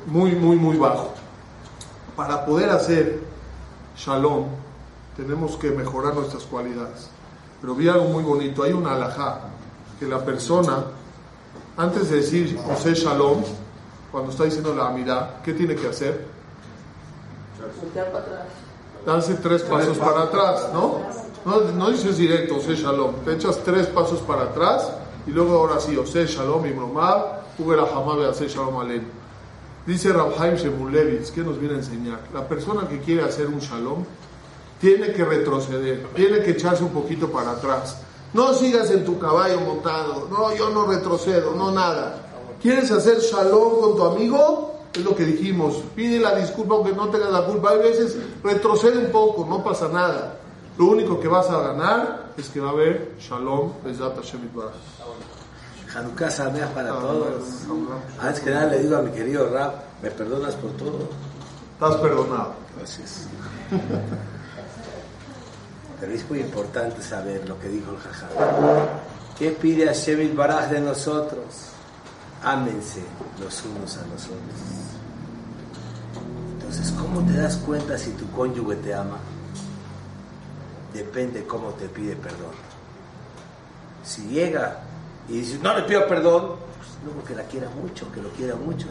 muy, 0.06 0.32
muy, 0.32 0.56
muy 0.56 0.76
bajo. 0.76 1.12
Para 2.16 2.46
poder 2.46 2.70
hacer 2.70 3.20
shalom, 3.96 4.46
tenemos 5.16 5.56
que 5.56 5.70
mejorar 5.70 6.14
nuestras 6.14 6.44
cualidades. 6.44 7.08
Pero 7.61 7.75
vi 7.75 7.88
algo 7.88 8.04
muy 8.04 8.23
bonito, 8.23 8.62
hay 8.62 8.73
una 8.73 8.92
alajá, 8.92 9.40
que 9.99 10.06
la 10.06 10.25
persona, 10.25 10.84
antes 11.76 12.11
de 12.11 12.16
decir 12.16 12.58
José 12.58 12.94
Shalom, 12.94 13.42
cuando 14.12 14.30
está 14.30 14.44
diciendo 14.44 14.75
la 14.75 14.88
amidad, 14.88 15.42
¿qué 15.42 15.54
tiene 15.54 15.75
que 15.75 15.88
hacer? 15.88 16.26
Darse 19.06 19.34
tres 19.34 19.62
pasos 19.62 19.99
para 19.99 20.23
atrás, 20.23 20.70
¿no? 20.73 21.00
No, 21.44 21.60
no 21.60 21.90
dices 21.90 22.16
directo, 22.16 22.56
Ose 22.56 22.74
Shalom, 22.74 23.16
te 23.24 23.34
echas 23.34 23.58
tres 23.62 23.86
pasos 23.88 24.20
para 24.20 24.44
atrás 24.44 24.90
y 25.26 25.30
luego 25.30 25.58
ahora 25.58 25.78
sí, 25.78 25.94
Ose 25.94 26.26
Shalom 26.26 26.64
y 26.64 26.70
Bromar, 26.70 27.44
Ubera 27.58 27.82
Hamabe 27.82 28.26
Ose 28.26 28.48
Shalom 28.48 28.78
Alem. 28.78 29.02
Dice 29.86 30.10
Rabhaim 30.10 30.56
Shemulevitz, 30.56 31.30
¿qué 31.30 31.42
nos 31.42 31.58
viene 31.58 31.74
a 31.74 31.78
enseñar? 31.78 32.20
La 32.32 32.48
persona 32.48 32.88
que 32.88 33.00
quiere 33.00 33.22
hacer 33.22 33.48
un 33.48 33.58
Shalom 33.58 34.04
tiene 34.80 35.12
que 35.12 35.22
retroceder, 35.22 36.06
tiene 36.14 36.42
que 36.42 36.52
echarse 36.52 36.82
un 36.82 36.90
poquito 36.90 37.30
para 37.30 37.50
atrás. 37.50 37.98
No 38.32 38.54
sigas 38.54 38.90
en 38.90 39.04
tu 39.04 39.18
caballo 39.18 39.60
montado, 39.60 40.28
no, 40.30 40.56
yo 40.56 40.70
no 40.70 40.86
retrocedo, 40.86 41.54
no 41.54 41.72
nada. 41.72 42.22
¿Quieres 42.62 42.90
hacer 42.90 43.18
Shalom 43.18 43.80
con 43.80 43.96
tu 43.96 44.04
amigo? 44.04 44.80
Es 44.94 45.04
lo 45.04 45.14
que 45.14 45.24
dijimos, 45.26 45.82
pide 45.94 46.20
la 46.20 46.36
disculpa 46.36 46.76
aunque 46.76 46.92
no 46.92 47.08
tengas 47.10 47.30
la 47.30 47.44
culpa. 47.44 47.72
Hay 47.72 47.80
veces 47.80 48.16
retrocede 48.42 48.96
un 48.96 49.12
poco, 49.12 49.44
no 49.44 49.62
pasa 49.62 49.88
nada. 49.88 50.38
Lo 50.76 50.86
único 50.86 51.20
que 51.20 51.28
vas 51.28 51.48
a 51.50 51.60
ganar 51.60 52.32
es 52.36 52.48
que 52.48 52.60
va 52.60 52.70
a 52.70 52.72
haber 52.72 53.14
Shalom, 53.20 53.72
Bezat 53.84 54.16
Hashem 54.16 54.50
Hanukkah 55.94 56.30
Sameach 56.30 56.70
para 56.70 56.90
todos. 56.90 57.62
Antes 58.20 58.40
que 58.40 58.50
nada 58.50 58.66
le 58.66 58.80
digo 58.80 58.96
a 58.96 59.02
mi 59.02 59.12
querido 59.12 59.48
Rab, 59.48 59.74
¿me 60.02 60.10
perdonas 60.10 60.56
por 60.56 60.72
todo? 60.72 61.08
Estás 61.74 61.96
perdonado. 62.00 62.54
Gracias. 62.76 63.28
Pero 66.00 66.12
es 66.12 66.28
muy 66.28 66.40
importante 66.40 67.00
saber 67.00 67.48
lo 67.48 67.58
que 67.60 67.68
dijo 67.68 67.92
el 67.92 67.98
Jajá. 67.98 68.26
¿Qué 69.38 69.50
pide 69.52 69.86
Hashem 69.86 70.34
Baraj 70.34 70.70
de 70.70 70.80
nosotros? 70.80 71.70
Ámense 72.42 73.02
los 73.40 73.62
unos 73.64 73.96
a 73.96 74.02
los 74.06 74.24
otros. 74.24 74.60
Entonces, 76.54 76.92
¿cómo 76.98 77.20
te 77.24 77.34
das 77.34 77.56
cuenta 77.58 77.96
si 77.96 78.10
tu 78.12 78.28
cónyuge 78.32 78.76
te 78.76 78.92
ama? 78.92 79.18
Depende 80.94 81.44
cómo 81.44 81.70
te 81.70 81.88
pide 81.88 82.14
perdón. 82.14 82.52
Si 84.04 84.22
llega 84.28 84.78
y 85.28 85.40
dice, 85.40 85.58
no 85.60 85.76
le 85.76 85.82
pido 85.82 86.06
perdón, 86.06 86.56
pues 86.76 86.88
luego 87.04 87.24
que 87.24 87.34
la 87.34 87.42
quiera 87.42 87.68
mucho, 87.70 88.10
que 88.12 88.22
lo 88.22 88.30
quiera 88.30 88.54
mucho. 88.54 88.86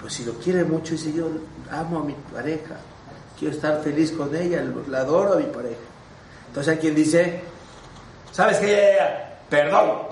Pues 0.00 0.14
si 0.14 0.24
lo 0.24 0.34
quiere 0.34 0.64
mucho, 0.64 0.92
dice 0.92 1.12
yo 1.12 1.28
amo 1.70 2.00
a 2.00 2.04
mi 2.04 2.14
pareja, 2.32 2.76
quiero 3.38 3.54
estar 3.54 3.82
feliz 3.82 4.12
con 4.12 4.34
ella, 4.34 4.64
la 4.88 5.00
adoro 5.00 5.34
a 5.34 5.36
mi 5.36 5.46
pareja. 5.46 5.80
Entonces 6.48 6.74
hay 6.74 6.78
quien 6.78 6.94
dice, 6.94 7.42
¿sabes 8.30 8.58
qué? 8.58 8.96
Perdón, 9.48 10.02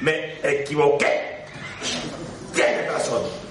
me 0.00 0.38
equivoqué. 0.42 1.44
Tienes 2.54 2.92
razón. 2.92 3.41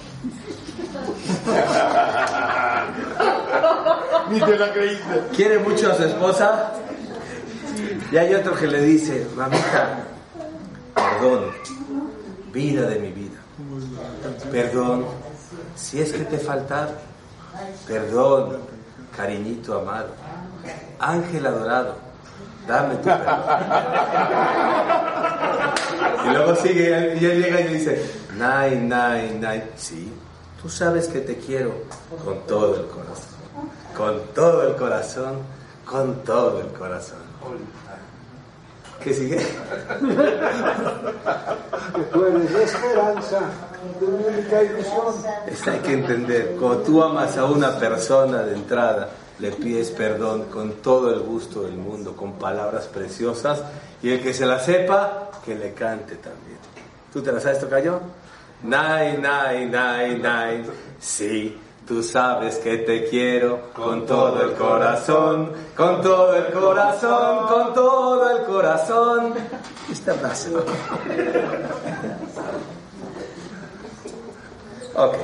Ni 4.30 4.40
te 4.40 4.58
la 4.58 4.72
creíste. 4.72 5.22
¿Quiere 5.34 5.58
mucho 5.58 5.92
a 5.92 5.94
su 5.94 6.04
esposa? 6.04 6.72
Y 8.10 8.16
hay 8.16 8.34
otro 8.34 8.54
que 8.54 8.66
le 8.66 8.80
dice, 8.80 9.26
mamita, 9.34 9.98
perdón, 10.94 11.50
vida 12.52 12.88
de 12.88 12.98
mi 12.98 13.10
vida. 13.10 13.38
Perdón, 14.50 15.04
si 15.74 16.00
es 16.00 16.12
que 16.12 16.24
te 16.24 16.38
falta, 16.38 16.88
perdón, 17.86 18.58
cariñito 19.16 19.80
amado, 19.80 20.08
ángel 20.98 21.46
adorado, 21.46 21.96
dame 22.66 22.96
tu 22.96 23.04
perdón. 23.04 23.44
Y 26.24 26.30
luego 26.30 26.54
sigue 26.56 27.16
y 27.20 27.24
él 27.24 27.42
llega 27.42 27.60
y 27.60 27.74
dice, 27.74 28.02
nay, 28.36 28.76
nay, 28.76 29.38
nay, 29.40 29.70
sí, 29.76 30.12
tú 30.62 30.68
sabes 30.68 31.08
que 31.08 31.20
te 31.20 31.36
quiero 31.36 31.72
con 32.24 32.38
todo 32.46 32.76
el 32.76 32.86
corazón, 32.86 33.26
con 33.96 34.20
todo 34.34 34.68
el 34.68 34.76
corazón, 34.76 35.38
con 35.84 36.22
todo 36.22 36.60
el 36.60 36.68
corazón. 36.68 37.18
¿Qué 39.02 39.12
sigue? 39.12 39.44
Tú 42.12 42.24
eres 42.24 42.50
esperanza 42.52 43.40
de 44.00 44.06
mi 44.06 44.24
única 44.24 44.62
ilusión. 44.62 45.14
Esto 45.48 45.70
hay 45.72 45.78
que 45.80 45.92
entender. 45.94 46.56
Cuando 46.60 46.82
tú 46.84 47.02
amas 47.02 47.36
a 47.36 47.46
una 47.46 47.76
persona 47.80 48.44
de 48.44 48.54
entrada, 48.54 49.08
le 49.40 49.50
pides 49.50 49.90
perdón 49.90 50.44
con 50.44 50.74
todo 50.74 51.12
el 51.12 51.18
gusto 51.20 51.62
del 51.62 51.76
mundo, 51.76 52.14
con 52.14 52.34
palabras 52.34 52.86
preciosas, 52.86 53.60
y 54.00 54.10
el 54.10 54.22
que 54.22 54.32
se 54.32 54.46
la 54.46 54.60
sepa, 54.60 55.30
que 55.44 55.56
le 55.56 55.74
cante 55.74 56.14
también. 56.16 56.58
¿Tú 57.12 57.20
te 57.20 57.32
la 57.32 57.40
sabes, 57.40 57.58
Tocayo? 57.58 58.00
Nay, 58.62 59.18
nay, 59.18 59.66
nay, 59.66 60.18
nay. 60.18 60.62
Sí, 61.00 61.58
tú 61.86 62.00
sabes 62.02 62.58
que 62.58 62.78
te 62.78 63.08
quiero 63.08 63.72
con 63.72 64.06
todo 64.06 64.40
el 64.42 64.52
corazón, 64.52 65.52
con 65.76 66.00
todo 66.00 66.36
el 66.36 66.52
corazón, 66.52 67.48
con 67.48 67.74
todo 67.74 68.30
el 68.30 68.44
corazón. 68.44 69.34
Esta 69.90 70.14
frase. 70.14 70.50
Ok. 74.94 75.14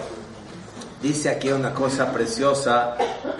Dice 1.01 1.31
aquí 1.31 1.53
una 1.53 1.73
cosa 1.73 2.13
preciosa, 2.13 2.97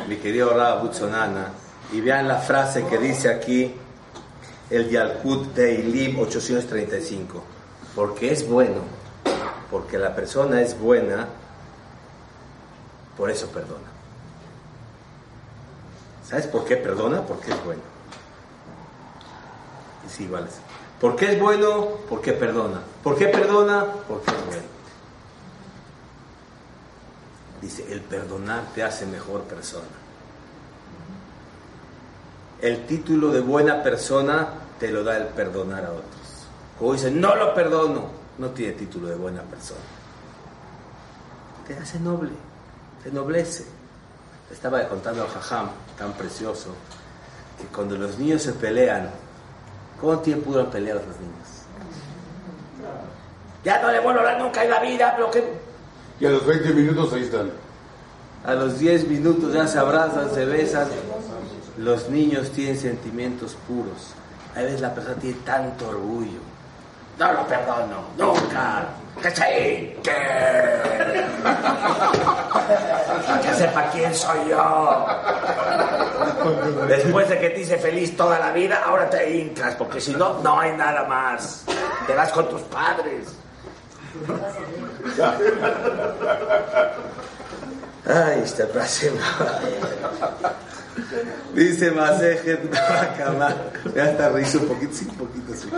mi 0.09 0.17
querido 0.17 0.51
Rab 0.51 0.83
Butzonana, 0.83 1.49
y 1.93 2.01
vean 2.01 2.29
la 2.29 2.37
frase 2.37 2.87
que 2.87 2.99
dice 2.99 3.31
aquí 3.31 3.75
el 4.71 4.89
Yalkut 4.89 5.55
Teilim 5.55 6.21
835. 6.21 7.43
Porque 7.97 8.31
es 8.31 8.49
bueno, 8.49 8.83
porque 9.71 9.99
la 9.99 10.15
persona 10.15 10.61
es 10.61 10.79
buena, 10.79 11.29
por 13.17 13.31
eso 13.31 13.49
perdona. 13.49 13.89
¿Sabes 16.29 16.47
por 16.47 16.65
qué 16.65 16.77
perdona? 16.77 17.23
Porque 17.23 17.51
es 17.51 17.65
bueno. 17.65 17.83
Y 20.07 20.11
sí, 20.11 20.27
vale. 20.27 20.47
¿Por 21.01 21.17
qué 21.17 21.33
es 21.33 21.41
bueno? 21.41 21.89
Porque 22.09 22.33
perdona. 22.33 22.81
¿Por 23.03 23.17
qué 23.17 23.27
perdona? 23.29 23.87
Porque 24.07 24.31
es 24.31 24.47
bueno. 24.47 24.63
Dice, 27.63 27.93
el 27.93 28.01
perdonar 28.03 28.63
te 28.75 28.83
hace 28.83 29.07
mejor 29.07 29.43
persona. 29.43 29.87
el 32.61 32.87
título 32.87 33.31
de 33.31 33.41
buena 33.41 33.85
persona 33.85 34.49
te 34.81 34.91
lo 34.91 35.05
da 35.05 35.17
el 35.17 35.27
perdonar 35.29 35.85
a 35.85 35.91
otros. 35.91 36.49
Como 36.79 36.93
dicen, 36.93 37.21
no 37.21 37.35
lo 37.37 37.55
perdono, 37.55 38.18
no 38.39 38.49
tiene 38.51 38.73
título 38.75 39.09
de 39.09 39.17
buena 39.17 39.43
persona. 39.43 39.81
Te 41.67 41.77
hace 41.77 41.99
noble, 42.01 42.31
te 43.03 43.11
noblece. 43.11 43.65
Estaba 44.51 44.89
contando 44.89 45.25
a 45.25 45.29
Jajam, 45.29 45.69
tan 45.99 46.13
precioso, 46.15 46.71
que 47.61 47.67
cuando 47.67 47.97
los 47.97 48.19
niños 48.19 48.43
se 48.43 48.53
pelean, 48.53 49.11
¿cuánto 50.01 50.23
tiempo 50.23 50.53
duran 50.53 50.71
pelear 50.71 50.97
los 50.97 51.19
niños? 51.21 51.49
Ya 53.65 53.83
no 53.83 53.91
le 53.91 54.01
vuelvo 54.01 54.21
a 54.21 54.23
hablar 54.23 54.41
nunca 54.41 54.65
en 54.65 54.71
la 54.71 54.81
vida, 54.81 55.13
pero 55.17 55.31
que 55.31 55.45
Y 56.21 56.27
a 56.27 56.31
los 56.31 56.47
20 56.47 56.73
minutos 56.73 57.13
ahí 57.13 57.23
están. 57.25 57.51
a 58.47 58.55
los 58.55 58.79
10 58.79 59.09
minutos 59.09 59.53
ya 59.53 59.67
se 59.67 59.79
abrazan, 59.79 60.33
se 60.33 60.45
besan. 60.47 60.89
Los 61.77 62.09
niños 62.09 62.51
tienen 62.51 62.79
sentimientos 62.79 63.57
puros. 63.69 64.15
A 64.57 64.61
veces 64.63 64.81
la 64.81 64.95
persona 64.95 65.17
tiene 65.17 65.37
tanto 65.45 65.89
orgullo. 65.89 66.39
No 67.19 67.33
lo 67.33 67.47
perdono, 67.47 68.05
nunca. 68.17 68.87
Que 69.21 69.31
se 69.31 69.71
hinche. 69.71 70.13
Que 73.43 73.55
sepa 73.55 73.91
quién 73.91 74.15
soy 74.15 74.39
yo. 74.51 75.07
Después 76.87 77.29
de 77.29 77.39
que 77.39 77.51
te 77.51 77.61
hice 77.61 77.79
feliz 77.79 78.17
toda 78.17 78.39
la 78.39 78.53
vida, 78.53 78.83
ahora 78.85 79.09
te 79.09 79.31
hincas, 79.31 79.75
porque 79.77 80.01
si 80.01 80.15
no, 80.15 80.39
no 80.41 80.61
hay 80.61 80.73
nada 80.73 81.05
más. 81.05 81.65
Te 82.07 82.15
vas 82.15 82.31
con 82.31 82.49
tus 82.49 82.63
padres. 82.63 83.27
Ay, 88.07 88.41
esta 88.45 88.67
frase. 88.69 89.13
Dice 91.55 91.91
Masejet 91.91 92.71
Babakama. 92.71 93.55
Ya 93.95 94.05
hasta 94.05 94.29
reír 94.31 94.57
un 94.57 94.69
poquito, 94.69 94.95
sí, 94.95 95.07
un 95.09 95.17
poquito, 95.17 95.55
sí. 95.55 95.69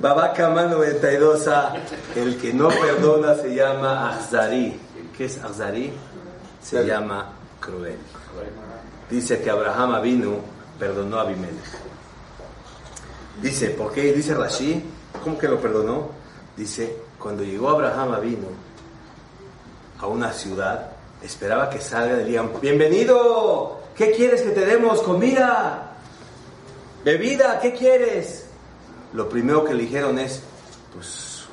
Babakama 0.00 0.64
92a. 0.66 1.72
El 2.14 2.36
que 2.38 2.52
no 2.52 2.68
perdona 2.68 3.34
se 3.34 3.54
llama 3.54 4.10
Azari. 4.10 4.78
¿Qué 5.16 5.24
es 5.24 5.42
Azari? 5.42 5.92
Se 6.62 6.84
llama 6.84 7.32
cruel. 7.60 7.98
Dice 9.10 9.40
que 9.40 9.50
Abraham 9.50 10.00
vino, 10.02 10.36
perdonó 10.78 11.18
a 11.18 11.22
Abimelech. 11.22 11.78
Dice, 13.42 13.70
¿por 13.70 13.92
qué? 13.92 14.12
Dice 14.12 14.34
Rashi, 14.34 14.84
¿cómo 15.22 15.38
que 15.38 15.48
lo 15.48 15.60
perdonó? 15.60 16.10
Dice, 16.56 16.96
cuando 17.18 17.42
llegó 17.42 17.70
Abraham 17.70 18.20
vino 18.20 18.48
a 19.98 20.06
una 20.06 20.32
ciudad, 20.32 20.92
esperaba 21.22 21.70
que 21.70 21.80
salga 21.80 22.14
y 22.14 22.18
le 22.18 22.24
digan, 22.24 22.50
bienvenido, 22.60 23.80
¿qué 23.96 24.12
quieres 24.12 24.42
que 24.42 24.50
te 24.50 24.66
demos? 24.66 25.00
Comida, 25.02 25.96
bebida, 27.04 27.58
¿qué 27.60 27.72
quieres? 27.72 28.47
Lo 29.12 29.28
primero 29.28 29.64
que 29.64 29.74
le 29.74 29.84
dijeron 29.84 30.18
es, 30.18 30.42
pues, 30.94 31.44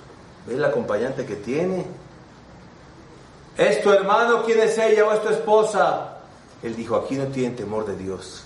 ve 0.45 0.55
el 0.55 0.65
acompañante 0.65 1.25
que 1.25 1.35
tiene. 1.35 1.85
¿Es 3.57 3.81
tu 3.81 3.91
hermano? 3.91 4.43
¿Quién 4.43 4.59
es 4.59 4.77
ella 4.77 5.05
o 5.05 5.13
es 5.13 5.21
tu 5.21 5.29
esposa? 5.29 6.17
Él 6.61 6.75
dijo, 6.75 6.95
aquí 6.95 7.15
no 7.15 7.25
tienen 7.27 7.55
temor 7.55 7.85
de 7.85 7.95
Dios. 7.95 8.43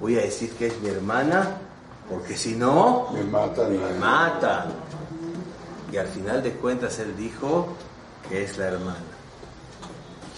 Voy 0.00 0.18
a 0.18 0.22
decir 0.22 0.52
que 0.52 0.68
es 0.68 0.80
mi 0.80 0.88
hermana, 0.88 1.58
porque 2.08 2.36
si 2.36 2.56
no, 2.56 3.08
Me 3.12 3.24
matan. 3.24 3.72
me 3.72 3.98
matan. 3.98 4.72
Y 5.92 5.96
al 5.98 6.06
final 6.08 6.42
de 6.42 6.52
cuentas 6.52 6.98
él 6.98 7.14
dijo 7.16 7.68
que 8.28 8.44
es 8.44 8.56
la 8.56 8.66
hermana. 8.68 8.96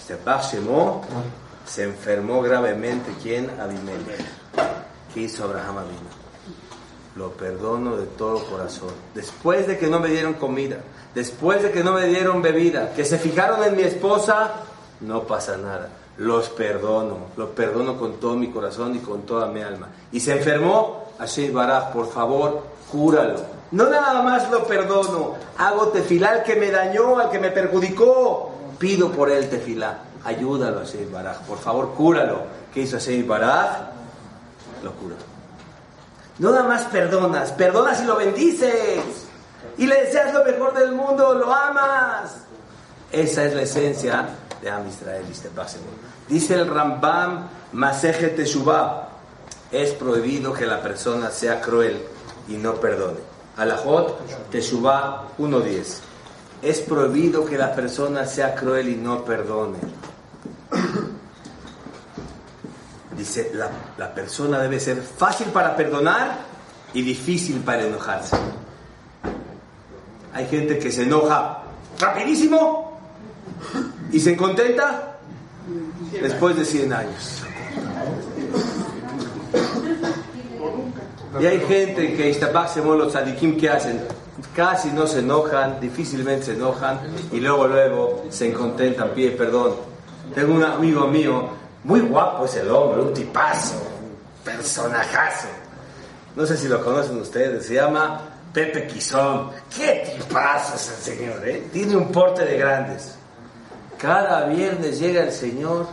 Se 0.05 0.19
Shemó 0.51 1.03
se 1.65 1.85
enfermó 1.85 2.43
gravemente. 2.43 3.13
¿Quién? 3.23 3.49
Abimelech. 3.59 4.21
¿Qué 5.15 5.21
hizo 5.21 5.45
Abraham 5.45 5.79
Avinu? 5.79 6.24
Lo 7.17 7.31
perdono 7.31 7.97
de 7.97 8.07
todo 8.07 8.45
corazón. 8.45 8.91
Después 9.15 9.67
de 9.67 9.79
que 9.79 9.87
no 9.87 10.01
me 10.01 10.09
dieron 10.09 10.35
comida, 10.35 10.79
después 11.15 11.63
de 11.63 11.71
que 11.71 11.85
no 11.85 11.93
me 11.93 12.07
dieron 12.07 12.43
bebida, 12.43 12.93
que 12.93 13.05
se 13.05 13.19
fijaron 13.19 13.63
en 13.63 13.77
mi 13.77 13.83
esposa, 13.83 14.51
no 15.01 15.23
pasa 15.23 15.57
nada. 15.57 15.91
Los 16.19 16.49
perdono, 16.49 17.19
los 17.37 17.51
perdono 17.51 17.97
con 17.99 18.15
todo 18.15 18.35
mi 18.35 18.51
corazón 18.51 18.97
y 18.97 18.99
con 18.99 19.23
toda 19.23 19.47
mi 19.47 19.63
alma. 19.63 19.89
Y 20.13 20.21
se 20.21 20.33
enfermó, 20.33 21.05
Hashem 21.19 21.53
Baraj, 21.53 21.93
por 21.93 22.11
favor, 22.11 22.63
cúralo. 22.91 23.41
No 23.71 23.89
nada 23.89 24.23
más 24.23 24.51
lo 24.51 24.65
perdono, 24.65 25.35
hago 25.59 25.89
tefilá 25.89 26.31
al 26.31 26.43
que 26.43 26.57
me 26.57 26.71
dañó, 26.71 27.19
al 27.19 27.31
que 27.31 27.39
me 27.39 27.51
perjudicó. 27.51 28.51
Pido 28.79 29.11
por 29.11 29.31
él 29.31 29.49
tefilá. 29.49 29.99
Ayúdalo, 30.25 30.81
Hashem 30.81 31.13
Baraj, 31.13 31.41
por 31.43 31.59
favor, 31.59 31.93
cúralo. 31.97 32.43
¿Qué 32.73 32.83
hizo 32.83 32.97
Hashem 32.97 33.27
Baraj? 33.27 33.79
Lo 34.83 34.93
curó. 34.93 35.34
No 36.39 36.51
nada 36.51 36.65
más 36.65 36.85
perdonas, 36.85 37.53
perdonas 37.53 38.03
y 38.03 38.07
lo 38.07 38.17
bendices. 38.17 39.27
Y 39.77 39.87
le 39.87 40.05
deseas 40.05 40.33
lo 40.35 40.45
mejor 40.45 40.75
del 40.75 40.93
mundo, 40.93 41.35
lo 41.35 41.53
amas. 41.53 42.39
Esa 43.13 43.45
es 43.45 43.55
la 43.55 43.63
esencia 43.63 44.29
de 44.61 44.71
Am 44.71 44.89
Israel, 44.89 45.25
dice 45.29 45.49
Dice 46.29 46.55
el 46.55 46.67
Rambam 46.67 47.49
Maseje 47.73 48.29
Teshuvah, 48.29 49.09
es 49.71 49.93
prohibido 49.93 50.53
que 50.53 50.67
la 50.67 50.81
persona 50.83 51.31
sea 51.31 51.61
cruel 51.61 52.01
y 52.49 52.57
no 52.57 52.75
perdone. 52.75 53.21
Alajot 53.57 54.51
Teshuvah 54.51 55.29
1.10. 55.39 55.99
Es 56.63 56.81
prohibido 56.81 57.45
que 57.45 57.59
la 57.59 57.75
persona 57.75 58.27
sea 58.27 58.55
cruel 58.55 58.89
y 58.89 58.97
no 58.97 59.25
perdone. 59.25 59.79
Dice, 63.17 63.53
la, 63.55 63.71
la 63.97 64.13
persona 64.15 64.59
debe 64.59 64.81
ser 64.81 65.01
fácil 65.01 65.49
para 65.49 65.77
perdonar 65.77 66.39
y 66.93 67.03
difícil 67.03 67.61
para 67.61 67.85
enojarse. 67.85 68.37
Hay 70.33 70.47
gente 70.47 70.79
que 70.79 70.91
se 70.91 71.05
enoja 71.05 71.63
rapidísimo 71.99 72.99
y 74.11 74.21
se 74.21 74.37
contenta 74.37 75.19
después 76.21 76.57
de 76.57 76.65
100 76.65 76.93
años. 76.93 77.43
Y 81.41 81.47
hay 81.47 81.61
gente 81.61 82.15
que 82.15 82.29
los 82.97 83.17
que 83.57 83.69
hacen, 83.69 84.01
casi 84.55 84.91
no 84.91 85.07
se 85.07 85.19
enojan, 85.19 85.81
difícilmente 85.81 86.47
se 86.47 86.53
enojan 86.53 87.01
y 87.33 87.41
luego 87.41 87.67
luego 87.67 88.25
se 88.31 88.53
contentan, 88.53 89.11
pide 89.11 89.33
perdón. 89.33 89.75
Tengo 90.35 90.55
un 90.55 90.65
amigo 90.65 91.07
mío, 91.09 91.49
muy 91.85 92.01
guapo 92.01 92.47
es 92.47 92.57
el 92.57 92.71
hombre, 92.71 93.03
un 93.03 93.15
tipazo, 93.15 93.81
personajazo. 94.43 95.49
No 96.35 96.47
sé 96.47 96.57
si 96.57 96.67
lo 96.67 96.83
conocen 96.83 97.21
ustedes, 97.21 97.67
se 97.67 97.75
llama 97.75 98.21
Pepe 98.53 98.87
Quizón. 98.87 99.51
Qué 99.75 100.17
tipazo 100.17 100.77
es 100.77 100.89
el 100.89 101.17
señor, 101.17 101.47
¿eh? 101.47 101.69
Tiene 101.73 101.97
un 101.97 102.11
porte 102.11 102.45
de 102.45 102.57
grandes. 102.57 103.17
Cada 103.99 104.47
viernes 104.47 104.99
llega 104.99 105.23
el 105.23 105.33
señor 105.33 105.87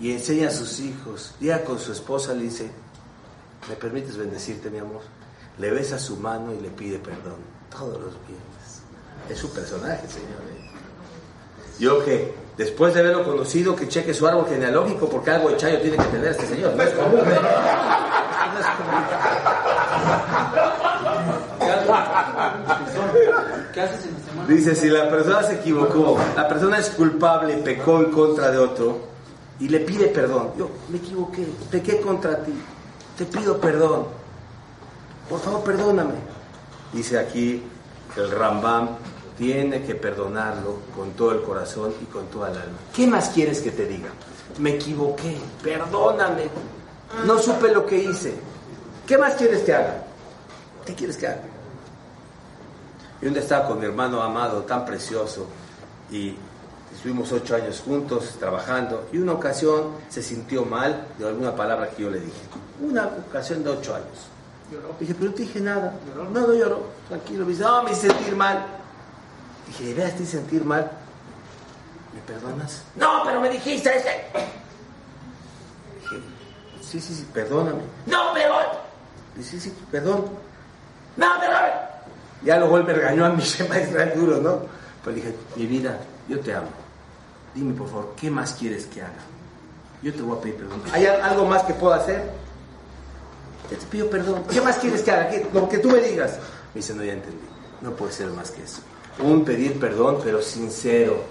y 0.00 0.12
enseña 0.12 0.48
a 0.48 0.50
sus 0.50 0.80
hijos. 0.80 1.34
Llega 1.40 1.62
con 1.62 1.78
su 1.78 1.92
esposa, 1.92 2.34
le 2.34 2.42
dice, 2.42 2.70
¿me 3.68 3.76
permites 3.76 4.16
bendecirte, 4.16 4.70
mi 4.70 4.78
amor? 4.78 5.02
Le 5.58 5.70
besa 5.70 5.98
su 5.98 6.16
mano 6.16 6.52
y 6.52 6.60
le 6.60 6.70
pide 6.70 6.98
perdón. 6.98 7.36
Todos 7.70 8.00
los 8.00 8.12
viernes. 8.26 8.82
Es 9.30 9.42
un 9.44 9.50
personaje, 9.50 10.06
señor. 10.08 10.40
¿eh? 10.50 10.70
Yo 11.78 12.04
que, 12.04 12.34
después 12.56 12.94
de 12.94 13.00
haberlo 13.00 13.24
conocido, 13.24 13.74
que 13.74 13.88
cheque 13.88 14.14
su 14.14 14.26
árbol 14.26 14.46
genealógico, 14.48 15.08
porque 15.08 15.30
algo 15.30 15.50
de 15.50 15.56
chayo 15.56 15.80
tiene 15.80 15.96
que 15.96 16.04
tener 16.04 16.28
este 16.28 16.46
señor. 16.46 16.74
No 16.74 16.82
es 16.82 16.90
común, 16.90 17.20
¿eh? 17.20 17.40
No 18.52 18.60
es 18.60 18.66
¿Qué 23.72 23.80
haces 23.80 24.06
en 24.06 24.12
la 24.12 24.20
semana? 24.20 24.48
Dice, 24.48 24.74
si 24.74 24.88
la 24.88 25.08
persona 25.08 25.42
se 25.42 25.54
equivocó, 25.54 26.18
la 26.36 26.48
persona 26.48 26.78
es 26.78 26.90
culpable 26.90 27.58
y 27.58 27.62
pecó 27.62 27.98
en 27.98 28.10
contra 28.10 28.50
de 28.50 28.58
otro, 28.58 28.98
y 29.58 29.68
le 29.68 29.80
pide 29.80 30.08
perdón. 30.08 30.50
Yo 30.58 30.70
me 30.88 30.98
equivoqué, 30.98 31.46
pequé 31.70 32.00
contra 32.00 32.42
ti, 32.42 32.52
te 33.16 33.24
pido 33.24 33.58
perdón. 33.58 34.06
Por 35.28 35.40
favor, 35.40 35.62
perdóname. 35.62 36.14
Dice 36.92 37.18
aquí 37.18 37.62
el 38.16 38.30
Rambam, 38.30 38.90
tiene 39.36 39.82
que 39.82 39.94
perdonarlo 39.94 40.76
con 40.94 41.12
todo 41.12 41.32
el 41.32 41.42
corazón 41.42 41.92
y 42.00 42.04
con 42.06 42.26
toda 42.26 42.50
el 42.50 42.56
alma. 42.56 42.78
¿Qué 42.94 43.06
más 43.06 43.30
quieres 43.30 43.60
que 43.60 43.70
te 43.70 43.86
diga? 43.86 44.10
Me 44.58 44.74
equivoqué, 44.74 45.36
perdóname. 45.62 46.44
No 47.26 47.38
supe 47.38 47.72
lo 47.72 47.84
que 47.86 47.96
hice. 47.96 48.34
¿Qué 49.06 49.18
más 49.18 49.34
quieres 49.34 49.62
que 49.62 49.74
haga? 49.74 50.04
¿Qué 50.84 50.94
quieres 50.94 51.16
que 51.16 51.26
haga? 51.26 51.42
Y 53.20 53.26
un 53.26 53.32
día 53.34 53.42
estaba 53.42 53.66
con 53.68 53.78
mi 53.78 53.86
hermano 53.86 54.20
amado, 54.22 54.62
tan 54.62 54.84
precioso, 54.84 55.46
y 56.10 56.34
estuvimos 56.94 57.30
ocho 57.32 57.54
años 57.54 57.80
juntos 57.80 58.36
trabajando, 58.38 59.08
y 59.12 59.18
una 59.18 59.32
ocasión 59.32 59.92
se 60.08 60.22
sintió 60.22 60.64
mal 60.64 61.06
de 61.18 61.28
alguna 61.28 61.54
palabra 61.54 61.90
que 61.90 62.02
yo 62.02 62.10
le 62.10 62.20
dije. 62.20 62.40
Una 62.80 63.06
ocasión 63.28 63.62
de 63.62 63.70
ocho 63.70 63.94
años. 63.94 64.32
Dije, 64.98 65.14
pero 65.14 65.30
no 65.30 65.34
te 65.34 65.42
dije 65.42 65.60
nada. 65.60 65.94
No, 66.16 66.46
no 66.46 66.54
lloró. 66.54 66.80
Tranquilo. 67.08 67.44
Me 67.44 67.52
dice, 67.52 67.62
no, 67.62 67.82
me 67.82 67.92
hice 67.92 68.08
sentir 68.08 68.34
mal. 68.34 68.64
Dije, 69.66 69.84
¿de 69.84 69.94
veras 69.94 70.28
sentir 70.28 70.64
mal? 70.64 70.90
¿Me 72.14 72.20
perdonas? 72.22 72.82
No, 72.96 73.22
pero 73.24 73.40
me 73.40 73.48
dijiste 73.48 73.96
ese. 73.96 74.24
Dije, 76.02 76.22
Sí, 76.82 77.00
sí, 77.00 77.14
sí, 77.14 77.26
perdóname. 77.32 77.82
No, 78.06 78.32
pero... 78.34 78.54
Dice, 79.36 79.52
sí, 79.52 79.60
sí, 79.70 79.74
perdón. 79.90 80.26
No, 81.16 81.26
pero... 81.40 81.54
Ya 82.42 82.58
luego 82.58 82.76
él 82.78 82.84
me 82.84 82.92
regañó 82.92 83.24
a 83.24 83.30
mi 83.30 83.36
maestra 83.68 84.06
duro, 84.14 84.38
¿no? 84.38 84.60
Pero 85.04 85.16
dije, 85.16 85.34
mi 85.56 85.66
vida, 85.66 85.98
yo 86.28 86.40
te 86.40 86.54
amo. 86.54 86.68
Dime, 87.54 87.72
por 87.74 87.88
favor, 87.88 88.14
¿qué 88.20 88.30
más 88.30 88.54
quieres 88.54 88.86
que 88.86 89.00
haga? 89.02 89.12
Yo 90.02 90.12
te 90.12 90.22
voy 90.22 90.36
a 90.36 90.40
pedir 90.40 90.56
perdón. 90.56 90.82
¿Hay 90.92 91.06
al- 91.06 91.22
algo 91.22 91.46
más 91.46 91.62
que 91.62 91.74
pueda 91.74 91.96
hacer? 91.96 92.30
Te 93.70 93.76
pido 93.76 94.10
perdón. 94.10 94.42
¿Qué 94.50 94.60
más 94.60 94.76
quieres 94.78 95.02
que 95.02 95.10
haga? 95.12 95.28
¿Qué- 95.28 95.46
Lo 95.52 95.68
que 95.68 95.78
tú 95.78 95.88
me 95.90 96.00
digas. 96.00 96.32
Me 96.74 96.80
dice, 96.80 96.94
no, 96.94 97.04
ya 97.04 97.12
entendí. 97.12 97.44
No 97.80 97.92
puede 97.92 98.12
ser 98.12 98.28
más 98.30 98.50
que 98.50 98.62
eso. 98.64 98.80
Un 99.18 99.44
pedir 99.44 99.78
perdón, 99.78 100.18
pero 100.22 100.40
sincero. 100.40 101.22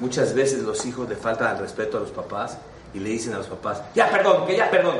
Muchas 0.00 0.34
veces 0.34 0.62
los 0.62 0.84
hijos 0.86 1.08
le 1.08 1.16
faltan 1.16 1.48
al 1.48 1.58
respeto 1.58 1.98
a 1.98 2.00
los 2.00 2.10
papás 2.10 2.58
y 2.94 2.98
le 2.98 3.10
dicen 3.10 3.34
a 3.34 3.38
los 3.38 3.46
papás, 3.46 3.82
ya 3.94 4.10
perdón, 4.10 4.46
que 4.46 4.56
ya 4.56 4.70
perdón. 4.70 4.96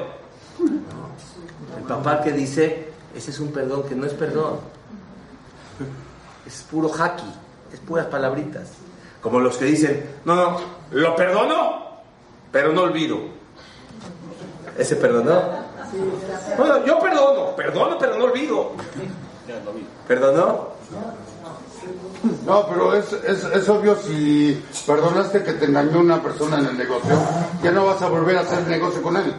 No. 0.59 1.79
El 1.79 1.85
papá 1.85 2.21
que 2.23 2.33
dice, 2.33 2.93
ese 3.15 3.31
es 3.31 3.41
un 3.41 3.51
perdón 3.51 3.85
que 3.85 3.95
no 3.95 4.07
es 4.07 4.13
perdón. 4.13 4.61
Es 6.47 6.63
puro 6.71 6.91
haki, 6.93 7.33
es 7.73 7.81
puras 7.81 8.07
palabritas. 8.07 8.69
Como 9.21 9.41
los 9.41 9.57
que 9.57 9.67
dicen, 9.67 10.05
no, 10.25 10.35
no, 10.35 10.61
lo 10.93 11.17
perdono, 11.17 12.01
pero 12.53 12.73
no 12.73 12.83
olvido. 12.83 13.19
¿Ese 14.79 14.97
perdonó? 14.97 15.43
Bueno, 16.57 16.85
yo 16.87 16.99
perdono, 16.99 17.57
perdono, 17.57 17.99
pero 17.99 18.17
no 18.17 18.25
olvido. 18.25 18.73
¿Perdonó? 20.07 20.69
No, 22.47 22.67
pero 22.69 22.95
es, 22.95 23.13
es, 23.13 23.45
es 23.45 23.69
obvio 23.69 23.97
si 23.97 24.63
perdonaste 24.87 25.43
que 25.43 25.55
te 25.55 25.65
engañó 25.65 26.01
una 26.01 26.23
persona 26.23 26.59
en 26.59 26.67
el 26.67 26.79
negocio, 26.79 27.17
ya 27.63 27.71
no 27.71 27.87
vas 27.87 28.03
a 28.03 28.09
volver 28.09 28.37
a 28.37 28.41
hacer 28.41 28.67
negocio 28.67 29.03
con 29.03 29.17
él. 29.17 29.35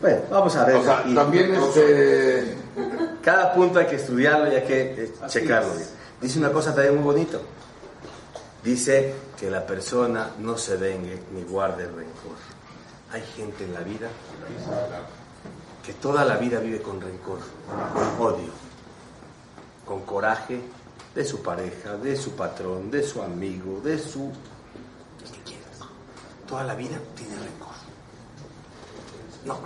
Bueno, 0.00 0.20
vamos 0.30 0.56
a 0.56 0.64
ver. 0.64 0.76
O 0.76 0.82
sea, 0.82 1.04
Y 1.06 1.14
también 1.14 1.54
este... 1.54 2.56
Cada 3.22 3.52
punto 3.54 3.80
hay 3.80 3.86
que 3.86 3.96
estudiarlo 3.96 4.52
y 4.52 4.54
hay 4.54 4.64
que 4.64 4.82
eh, 5.04 5.14
checarlo. 5.26 5.74
bien. 5.74 5.88
Dice 6.20 6.38
una 6.38 6.52
cosa 6.52 6.74
también 6.74 6.94
muy 6.94 7.04
bonito. 7.04 7.40
Dice 8.62 9.14
que 9.38 9.50
la 9.50 9.66
persona 9.66 10.30
no 10.38 10.56
se 10.56 10.76
vengue 10.76 11.22
ni 11.32 11.42
guarde 11.42 11.86
rencor. 11.86 12.36
Hay 13.12 13.22
gente 13.36 13.64
en 13.64 13.74
la 13.74 13.80
vida 13.80 14.08
que 15.84 15.92
toda 15.94 16.24
la 16.24 16.36
vida 16.36 16.58
vive 16.58 16.82
con 16.82 17.00
rencor, 17.00 17.38
con 17.94 18.26
odio, 18.26 18.52
con 19.84 20.02
coraje 20.02 20.60
de 21.16 21.24
su 21.24 21.40
pareja, 21.40 21.96
de 21.96 22.14
su 22.14 22.32
patrón, 22.32 22.90
de 22.90 23.02
su 23.02 23.22
amigo, 23.22 23.80
de 23.80 23.98
su... 23.98 24.24
el 25.24 25.30
que 25.32 25.40
quieras. 25.44 25.78
Toda 26.46 26.62
la 26.62 26.74
vida 26.74 26.98
tiene 27.14 27.34
rencor. 27.36 27.74
No. 29.46 29.58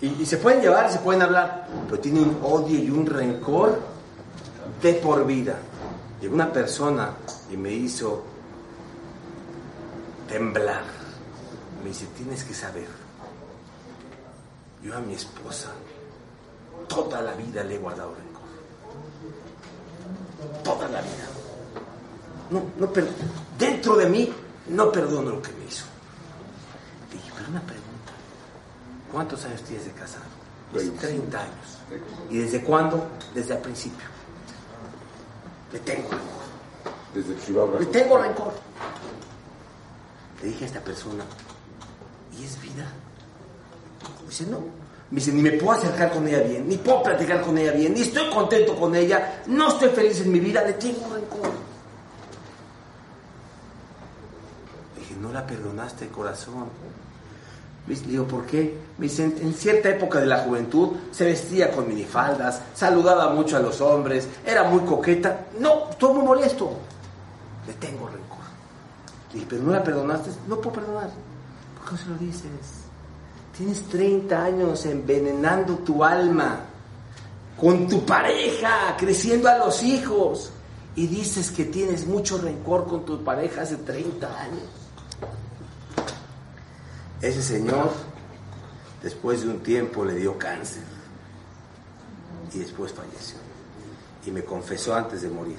Y, 0.00 0.24
se 0.24 0.36
pueden 0.36 0.60
llevar, 0.60 0.90
se 0.90 1.00
pueden 1.00 1.22
hablar, 1.22 1.66
pero 1.86 2.00
tiene 2.00 2.20
un 2.20 2.38
odio 2.44 2.78
y 2.78 2.90
un 2.90 3.06
rencor 3.06 3.80
de 4.80 4.94
por 4.94 5.26
vida. 5.26 5.58
Llegó 6.20 6.34
una 6.34 6.52
persona 6.52 7.10
y 7.50 7.56
me 7.56 7.72
hizo 7.72 8.22
temblar. 10.28 10.84
Me 11.82 11.88
dice, 11.88 12.06
tienes 12.16 12.44
que 12.44 12.54
saber, 12.54 12.86
yo 14.80 14.96
a 14.96 15.00
mi 15.00 15.14
esposa 15.14 15.70
toda 16.86 17.20
la 17.20 17.32
vida 17.32 17.64
le 17.64 17.74
he 17.74 17.78
guardado. 17.78 18.21
Toda 20.62 20.88
la 20.88 21.00
vida. 21.00 21.28
No, 22.50 22.62
no, 22.78 22.92
dentro 23.58 23.96
de 23.96 24.06
mí 24.06 24.32
no 24.68 24.92
perdono 24.92 25.30
lo 25.30 25.42
que 25.42 25.52
me 25.52 25.64
hizo. 25.64 25.84
Dije, 27.10 27.30
pero 27.36 27.48
una 27.48 27.60
pregunta. 27.60 28.12
¿Cuántos 29.10 29.44
años 29.44 29.62
tienes 29.62 29.86
de 29.86 29.92
casado? 29.92 30.24
Dice, 30.72 30.90
30 30.90 31.38
años. 31.38 31.78
¿Y 32.30 32.38
desde 32.38 32.62
cuándo? 32.62 33.06
Desde 33.34 33.54
el 33.54 33.60
principio. 33.60 34.06
Le 35.72 35.78
tengo 35.80 36.08
rencor. 36.10 36.42
Desde 37.14 37.44
Chihuahua. 37.44 37.80
Le 37.80 37.86
tengo 37.86 38.18
rencor. 38.18 38.52
Le 40.40 40.48
dije 40.48 40.64
a 40.64 40.66
esta 40.66 40.80
persona, 40.80 41.24
¿y 42.38 42.44
es 42.44 42.60
vida? 42.60 42.86
Dice, 44.26 44.46
no. 44.46 44.58
Me 45.12 45.16
dice, 45.16 45.30
ni 45.30 45.42
me 45.42 45.52
puedo 45.52 45.72
acercar 45.72 46.10
con 46.10 46.26
ella 46.26 46.40
bien, 46.40 46.66
ni 46.66 46.78
puedo 46.78 47.02
platicar 47.02 47.42
con 47.42 47.58
ella 47.58 47.72
bien, 47.72 47.92
ni 47.92 48.00
estoy 48.00 48.30
contento 48.30 48.74
con 48.74 48.96
ella, 48.96 49.42
no 49.46 49.68
estoy 49.68 49.90
feliz 49.90 50.22
en 50.22 50.32
mi 50.32 50.40
vida, 50.40 50.64
le 50.64 50.72
tengo 50.72 51.06
rencor. 51.12 51.50
Dije, 54.98 55.14
no 55.20 55.30
la 55.30 55.46
perdonaste, 55.46 56.08
corazón. 56.08 56.64
Le 57.86 57.94
digo, 57.94 58.26
¿por 58.26 58.46
qué? 58.46 58.78
Me 58.96 59.04
dice, 59.04 59.24
en, 59.24 59.52
cierta 59.52 59.90
época 59.90 60.18
de 60.18 60.24
la 60.24 60.38
juventud 60.38 60.96
se 61.10 61.26
vestía 61.26 61.70
con 61.70 61.86
minifaldas, 61.86 62.62
saludaba 62.74 63.34
mucho 63.34 63.58
a 63.58 63.60
los 63.60 63.82
hombres, 63.82 64.26
era 64.46 64.62
muy 64.62 64.80
coqueta. 64.80 65.44
No, 65.60 65.90
estoy 65.90 66.14
muy 66.14 66.24
molesto. 66.24 66.72
Le 67.66 67.74
tengo 67.74 68.06
rencor. 68.06 68.46
Dije, 69.30 69.44
pero 69.46 69.62
no 69.62 69.72
la 69.72 69.84
perdonaste. 69.84 70.30
No 70.48 70.56
puedo 70.58 70.76
perdonar. 70.76 71.10
¿Por 71.78 71.90
qué 71.90 72.02
se 72.02 72.08
lo 72.08 72.16
dices? 72.16 72.81
Tienes 73.56 73.82
30 73.88 74.44
años 74.44 74.86
envenenando 74.86 75.76
tu 75.78 76.02
alma 76.02 76.60
con 77.60 77.86
tu 77.86 78.04
pareja, 78.04 78.96
creciendo 78.98 79.48
a 79.48 79.58
los 79.58 79.82
hijos. 79.82 80.52
Y 80.94 81.06
dices 81.06 81.50
que 81.50 81.66
tienes 81.66 82.06
mucho 82.06 82.38
rencor 82.38 82.86
con 82.86 83.04
tu 83.04 83.22
pareja 83.22 83.62
hace 83.62 83.76
30 83.76 84.40
años. 84.40 84.62
Ese 87.20 87.42
señor, 87.42 87.92
después 89.02 89.42
de 89.42 89.48
un 89.48 89.60
tiempo, 89.60 90.04
le 90.04 90.14
dio 90.14 90.36
cáncer. 90.36 90.82
Y 92.52 92.58
después 92.58 92.92
falleció. 92.92 93.38
Y 94.26 94.30
me 94.30 94.44
confesó 94.44 94.94
antes 94.94 95.22
de 95.22 95.28
morir. 95.28 95.58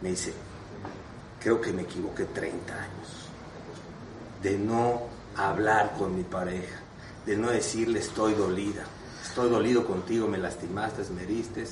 Me 0.00 0.10
dice, 0.10 0.32
creo 1.40 1.60
que 1.60 1.72
me 1.72 1.82
equivoqué 1.82 2.26
30 2.26 2.72
años. 2.72 3.08
De 4.42 4.56
no 4.58 5.02
hablar 5.36 5.94
con 5.98 6.16
mi 6.16 6.22
pareja. 6.22 6.81
De 7.26 7.36
no 7.36 7.50
decirle 7.50 8.00
estoy 8.00 8.34
dolida. 8.34 8.84
Estoy 9.22 9.50
dolido 9.50 9.86
contigo, 9.86 10.28
me 10.28 10.38
lastimaste, 10.38 11.02
me 11.14 11.22
heriste. 11.22 11.66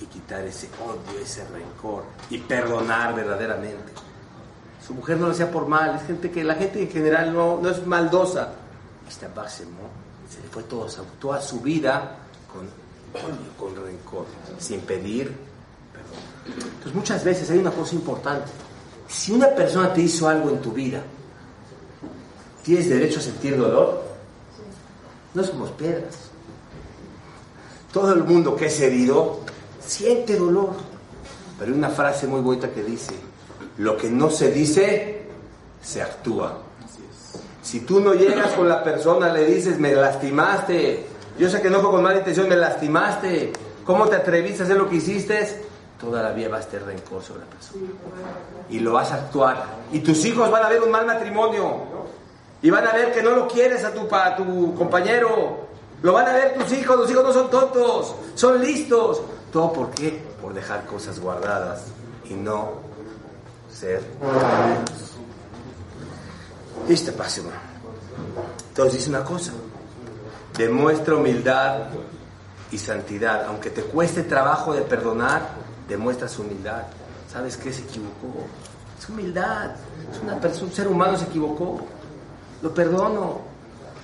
Y 0.00 0.06
quitar 0.06 0.44
ese 0.44 0.68
odio, 0.84 1.20
ese 1.20 1.46
rencor. 1.48 2.04
Y 2.30 2.38
perdonar 2.38 3.14
verdaderamente. 3.14 3.92
Su 4.86 4.94
mujer 4.94 5.18
no 5.18 5.26
lo 5.26 5.32
hacía 5.32 5.50
por 5.50 5.66
mal. 5.66 5.96
Es 5.96 6.06
gente 6.06 6.30
que 6.30 6.44
la 6.44 6.54
gente 6.54 6.82
en 6.82 6.90
general 6.90 7.32
no, 7.32 7.58
no 7.60 7.70
es 7.70 7.86
maldosa. 7.86 8.52
Esta 9.08 9.28
base 9.28 9.64
se 9.64 10.42
le 10.42 10.48
fue 10.48 10.64
todo, 10.64 10.86
toda 11.20 11.40
su 11.40 11.60
vida 11.60 12.16
con 12.52 12.66
odio, 13.22 13.52
con 13.58 13.74
rencor, 13.74 14.26
sin 14.58 14.80
pedir 14.80 15.32
perdón. 15.92 16.64
Entonces 16.64 16.94
muchas 16.94 17.24
veces 17.24 17.50
hay 17.50 17.58
una 17.58 17.70
cosa 17.70 17.94
importante. 17.94 18.50
Si 19.08 19.32
una 19.32 19.48
persona 19.48 19.92
te 19.92 20.02
hizo 20.02 20.28
algo 20.28 20.50
en 20.50 20.60
tu 20.60 20.72
vida, 20.72 21.02
¿tienes 22.62 22.88
derecho 22.88 23.20
a 23.20 23.22
sentir 23.22 23.56
dolor? 23.56 24.04
No 25.36 25.44
somos 25.44 25.70
piedras. 25.72 26.30
Todo 27.92 28.14
el 28.14 28.24
mundo 28.24 28.56
que 28.56 28.66
es 28.66 28.80
herido 28.80 29.40
siente 29.84 30.34
dolor. 30.34 30.70
Pero 31.58 31.72
hay 31.72 31.78
una 31.78 31.90
frase 31.90 32.26
muy 32.26 32.40
bonita 32.40 32.70
que 32.70 32.82
dice, 32.82 33.12
lo 33.76 33.98
que 33.98 34.08
no 34.08 34.30
se 34.30 34.50
dice, 34.50 35.26
se 35.82 36.00
actúa. 36.00 36.56
Si 37.60 37.80
tú 37.80 38.00
no 38.00 38.14
llegas 38.14 38.52
con 38.52 38.66
la 38.66 38.82
persona, 38.82 39.30
le 39.30 39.44
dices, 39.44 39.78
me 39.78 39.94
lastimaste, 39.94 41.04
yo 41.38 41.50
sé 41.50 41.60
que 41.60 41.68
no 41.68 41.80
fue 41.80 41.90
con 41.90 42.02
mala 42.02 42.20
intención, 42.20 42.48
me 42.48 42.56
lastimaste, 42.56 43.52
¿cómo 43.84 44.06
te 44.06 44.16
atreviste 44.16 44.62
a 44.62 44.64
hacer 44.64 44.78
lo 44.78 44.88
que 44.88 44.96
hiciste? 44.96 45.64
Todavía 46.00 46.48
vas 46.48 46.64
a 46.64 46.68
tener 46.70 46.86
rencor 46.86 47.22
sobre 47.22 47.40
la 47.40 47.46
persona. 47.46 47.84
Y 48.70 48.78
lo 48.78 48.94
vas 48.94 49.12
a 49.12 49.16
actuar. 49.16 49.66
Y 49.92 49.98
tus 49.98 50.24
hijos 50.24 50.50
van 50.50 50.64
a 50.64 50.70
ver 50.70 50.82
un 50.82 50.90
mal 50.90 51.04
matrimonio. 51.04 51.95
Y 52.62 52.70
van 52.70 52.86
a 52.86 52.92
ver 52.92 53.12
que 53.12 53.22
no 53.22 53.30
lo 53.30 53.46
quieres 53.46 53.84
a 53.84 53.92
tu, 53.92 54.08
a 54.14 54.36
tu 54.36 54.74
compañero. 54.74 55.66
Lo 56.02 56.12
van 56.12 56.28
a 56.28 56.32
ver 56.32 56.54
tus 56.54 56.72
hijos. 56.72 56.96
Los 56.96 57.10
hijos 57.10 57.24
no 57.24 57.32
son 57.32 57.50
tontos, 57.50 58.14
son 58.34 58.60
listos. 58.60 59.20
¿Todo 59.52 59.72
por 59.72 59.90
qué? 59.90 60.22
Por 60.40 60.54
dejar 60.54 60.84
cosas 60.86 61.20
guardadas 61.20 61.84
y 62.28 62.34
no 62.34 62.72
ser 63.70 64.02
este 66.88 67.12
pase, 67.12 67.40
hermano. 67.40 67.60
Entonces 68.68 68.94
dice 68.98 69.10
una 69.10 69.24
cosa, 69.24 69.52
demuestra 70.56 71.16
humildad 71.16 71.88
y 72.70 72.78
santidad, 72.78 73.46
aunque 73.46 73.70
te 73.70 73.82
cueste 73.82 74.22
trabajo 74.22 74.74
de 74.74 74.82
perdonar, 74.82 75.42
demuestras 75.88 76.38
humildad. 76.38 76.82
¿Sabes 77.32 77.56
qué? 77.56 77.72
Se 77.72 77.82
equivocó. 77.82 78.46
Es 78.98 79.08
humildad. 79.08 79.72
Es 80.12 80.20
una 80.22 80.38
persona, 80.40 80.66
un 80.66 80.72
ser 80.72 80.88
humano 80.88 81.16
se 81.16 81.24
equivocó. 81.24 81.86
Lo 82.62 82.72
perdono. 82.72 83.40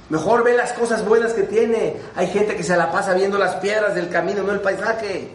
Mejor 0.08 0.44
ve 0.44 0.54
las 0.56 0.72
cosas 0.72 1.06
buenas 1.06 1.32
que 1.32 1.44
tiene. 1.44 1.96
Hay 2.14 2.26
gente 2.26 2.56
que 2.56 2.62
se 2.62 2.76
la 2.76 2.92
pasa 2.92 3.14
viendo 3.14 3.38
las 3.38 3.56
piedras 3.56 3.94
del 3.94 4.08
camino, 4.10 4.42
no 4.42 4.52
el 4.52 4.60
paisaje. 4.60 5.34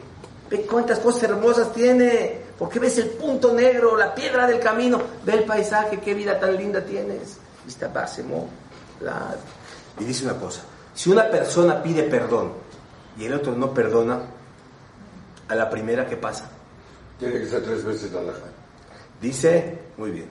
Ve 0.49 0.61
cuántas 0.69 0.99
cosas 0.99 1.23
hermosas 1.23 1.73
tiene. 1.73 2.41
¿Por 2.57 2.69
qué 2.69 2.79
ves 2.79 2.97
el 2.97 3.09
punto 3.09 3.53
negro, 3.53 3.97
la 3.97 4.13
piedra 4.13 4.47
del 4.47 4.59
camino? 4.59 5.01
Ve 5.25 5.33
el 5.33 5.43
paisaje, 5.45 5.99
qué 5.99 6.13
vida 6.13 6.39
tan 6.39 6.55
linda 6.55 6.81
tienes. 6.81 7.37
Y 9.99 10.03
dice 10.03 10.25
una 10.25 10.35
cosa, 10.35 10.61
Si 10.93 11.09
una 11.09 11.29
persona 11.29 11.81
pide 11.81 12.03
perdón 12.03 12.53
y 13.17 13.25
el 13.25 13.33
otro 13.33 13.53
no 13.53 13.73
perdona, 13.73 14.21
a 15.49 15.55
la 15.55 15.69
primera 15.69 16.05
que 16.05 16.17
pasa, 16.17 16.49
Tiene 17.19 17.39
que 17.39 17.45
ser 17.47 17.63
tres 17.63 17.83
veces 17.83 18.11
la 18.11 18.21
laja. 18.21 18.45
dice, 19.21 19.79
muy 19.97 20.11
bien, 20.11 20.29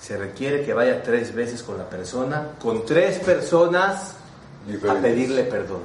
se 0.00 0.16
requiere 0.16 0.64
que 0.64 0.72
vaya 0.72 1.02
tres 1.02 1.34
veces 1.34 1.62
con 1.62 1.76
la 1.76 1.88
persona, 1.88 2.52
con 2.60 2.84
tres 2.86 3.18
personas 3.18 4.14
a 4.88 4.94
pedirle 4.94 5.44
perdón. 5.44 5.82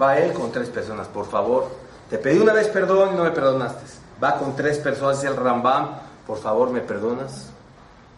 Va 0.00 0.18
él 0.18 0.32
con 0.32 0.50
tres 0.50 0.68
personas, 0.68 1.06
por 1.08 1.26
favor. 1.26 1.68
Te 2.10 2.18
pedí 2.18 2.38
una 2.38 2.52
vez 2.52 2.68
perdón 2.68 3.10
y 3.14 3.16
no 3.16 3.24
me 3.24 3.30
perdonaste. 3.30 3.84
Va 4.22 4.36
con 4.36 4.56
tres 4.56 4.78
personas, 4.78 5.18
es 5.18 5.24
el 5.24 5.36
Rambam, 5.36 5.90
por 6.26 6.38
favor, 6.38 6.70
¿me 6.70 6.80
perdonas? 6.80 7.50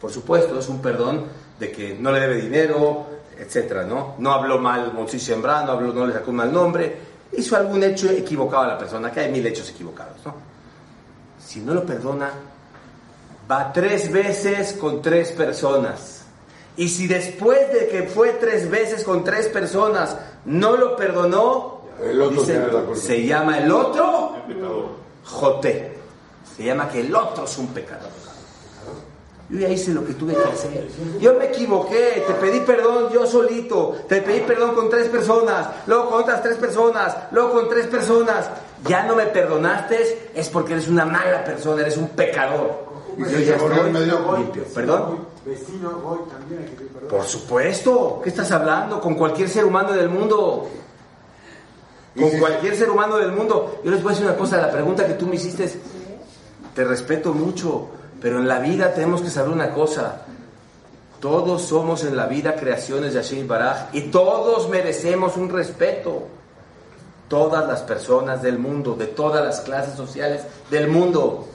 Por 0.00 0.10
supuesto, 0.10 0.58
es 0.58 0.68
un 0.68 0.80
perdón 0.80 1.24
de 1.58 1.70
que 1.70 1.96
no 1.98 2.10
le 2.12 2.20
debe 2.20 2.36
dinero, 2.36 3.06
etcétera, 3.38 3.84
¿no? 3.84 4.14
No 4.18 4.32
habló 4.32 4.58
mal 4.58 4.92
Monsi 4.94 5.20
Sembra, 5.20 5.62
no, 5.64 5.72
habló, 5.72 5.92
no 5.92 6.06
le 6.06 6.14
sacó 6.14 6.30
un 6.30 6.36
mal 6.36 6.52
nombre, 6.52 6.98
hizo 7.32 7.56
algún 7.56 7.82
hecho 7.82 8.08
equivocado 8.10 8.62
a 8.62 8.68
la 8.68 8.78
persona, 8.78 9.12
que 9.12 9.20
hay 9.20 9.30
mil 9.30 9.46
hechos 9.46 9.68
equivocados, 9.68 10.24
¿no? 10.24 10.34
Si 11.38 11.60
no 11.60 11.74
lo 11.74 11.84
perdona, 11.84 12.30
va 13.50 13.72
tres 13.72 14.12
veces 14.12 14.74
con 14.74 15.02
tres 15.02 15.32
personas. 15.32 16.22
Y 16.76 16.88
si 16.88 17.06
después 17.06 17.72
de 17.72 17.88
que 17.88 18.04
fue 18.04 18.30
tres 18.34 18.70
veces 18.70 19.04
con 19.04 19.24
tres 19.24 19.48
personas 19.48 20.16
no 20.44 20.76
lo 20.76 20.96
perdonó, 20.96 21.82
El 22.02 22.22
otro 22.22 22.40
dice, 22.40 22.62
se 22.94 23.26
llama 23.26 23.58
el 23.58 23.70
otro 23.70 24.36
Joté. 25.24 25.98
Se 26.56 26.64
llama 26.64 26.88
que 26.88 27.00
el 27.00 27.14
otro 27.14 27.44
es 27.44 27.58
un 27.58 27.68
pecador. 27.68 28.10
Yo 29.50 29.58
ya 29.58 29.68
hice 29.68 29.92
lo 29.92 30.06
que 30.06 30.14
tuve 30.14 30.32
que 30.32 30.48
hacer. 30.48 30.86
Yo 31.20 31.34
me 31.34 31.46
equivoqué, 31.46 32.22
te 32.24 32.34
pedí 32.34 32.60
perdón 32.60 33.10
yo 33.12 33.26
solito, 33.26 33.96
te 34.08 34.22
pedí 34.22 34.40
perdón 34.40 34.76
con 34.76 34.88
tres 34.88 35.08
personas, 35.08 35.68
luego 35.86 36.08
con 36.08 36.22
otras 36.22 36.40
tres 36.40 36.56
personas, 36.56 37.16
luego 37.32 37.52
con 37.52 37.68
tres 37.68 37.88
personas. 37.88 38.48
Ya 38.86 39.02
no 39.02 39.16
me 39.16 39.26
perdonaste, 39.26 40.30
es 40.34 40.48
porque 40.48 40.74
eres 40.74 40.86
una 40.86 41.04
mala 41.04 41.44
persona, 41.44 41.82
eres 41.82 41.96
un 41.96 42.10
pecador. 42.10 42.89
Y 43.16 43.22
Yo 43.22 43.38
ya 43.38 43.56
estoy 43.56 43.90
medio- 43.90 44.36
limpio. 44.36 44.64
¿Perdón? 44.74 45.18
Vecino, 45.44 45.90
voy 46.04 46.18
también 46.30 46.60
hay 46.62 46.66
que 46.70 46.76
pedir 46.76 46.90
perdón. 46.92 47.08
Por 47.10 47.24
supuesto. 47.24 48.20
¿Qué 48.22 48.28
estás 48.30 48.50
hablando? 48.52 49.00
Con 49.00 49.14
cualquier 49.14 49.48
ser 49.48 49.64
humano 49.64 49.92
del 49.92 50.08
mundo. 50.08 50.68
Con 52.18 52.30
si- 52.30 52.38
cualquier 52.38 52.76
ser 52.76 52.90
humano 52.90 53.16
del 53.18 53.32
mundo. 53.32 53.80
Yo 53.84 53.90
les 53.90 54.02
voy 54.02 54.10
a 54.12 54.14
decir 54.14 54.26
una 54.28 54.36
cosa. 54.36 54.56
La 54.58 54.70
pregunta 54.70 55.06
que 55.06 55.14
tú 55.14 55.26
me 55.26 55.36
hiciste, 55.36 55.70
te 56.74 56.84
respeto 56.84 57.32
mucho. 57.32 57.88
Pero 58.20 58.38
en 58.38 58.46
la 58.48 58.58
vida 58.58 58.92
tenemos 58.92 59.22
que 59.22 59.30
saber 59.30 59.50
una 59.50 59.72
cosa. 59.72 60.22
Todos 61.20 61.62
somos 61.62 62.04
en 62.04 62.16
la 62.16 62.26
vida 62.26 62.54
creaciones 62.56 63.14
de 63.14 63.20
Hashem 63.22 63.46
Baraj 63.48 63.88
y 63.94 64.02
todos 64.10 64.68
merecemos 64.68 65.36
un 65.36 65.48
respeto. 65.50 66.24
Todas 67.28 67.66
las 67.68 67.80
personas 67.82 68.42
del 68.42 68.58
mundo, 68.58 68.94
de 68.94 69.06
todas 69.06 69.44
las 69.44 69.60
clases 69.60 69.94
sociales 69.94 70.42
del 70.70 70.88
mundo. 70.88 71.46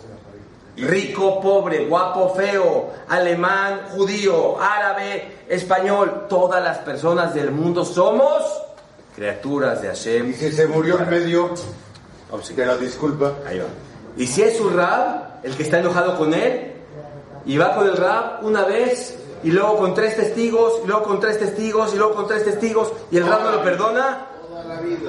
Rico, 0.77 1.39
pobre, 1.39 1.85
guapo, 1.85 2.33
feo, 2.35 2.91
alemán, 3.07 3.81
judío, 3.95 4.59
árabe, 4.59 5.43
español, 5.47 6.25
todas 6.27 6.61
las 6.63 6.79
personas 6.79 7.33
del 7.33 7.51
mundo 7.51 7.85
somos 7.85 8.43
criaturas 9.15 9.81
de 9.81 9.87
Hashem. 9.87 10.31
Y 10.31 10.33
si 10.33 10.51
se 10.51 10.67
murió 10.67 10.99
en 10.99 11.09
medio, 11.09 11.51
Oh, 12.31 12.41
sí. 12.41 12.53
que 12.53 12.65
la 12.65 12.75
disculpa. 12.75 13.33
Ahí 13.47 13.59
va. 13.59 13.65
Y 14.17 14.27
si 14.27 14.41
es 14.41 14.57
su 14.57 14.69
rab, 14.69 15.39
el 15.43 15.55
que 15.55 15.63
está 15.63 15.79
enojado 15.79 16.17
con 16.17 16.33
él, 16.33 16.73
y 17.45 17.57
va 17.57 17.75
con 17.75 17.87
el 17.87 17.95
rab 17.95 18.43
una 18.43 18.65
vez, 18.65 19.17
y 19.43 19.51
luego 19.51 19.77
con 19.77 19.93
tres 19.93 20.15
testigos, 20.17 20.81
y 20.83 20.87
luego 20.87 21.03
con 21.03 21.19
tres 21.19 21.39
testigos, 21.39 21.93
y 21.93 21.97
luego 21.97 22.15
con 22.15 22.27
tres 22.27 22.43
testigos, 22.43 22.91
y 23.11 23.17
el 23.17 23.27
rab 23.27 23.43
no 23.43 23.51
lo 23.51 23.63
perdona, 23.63 24.27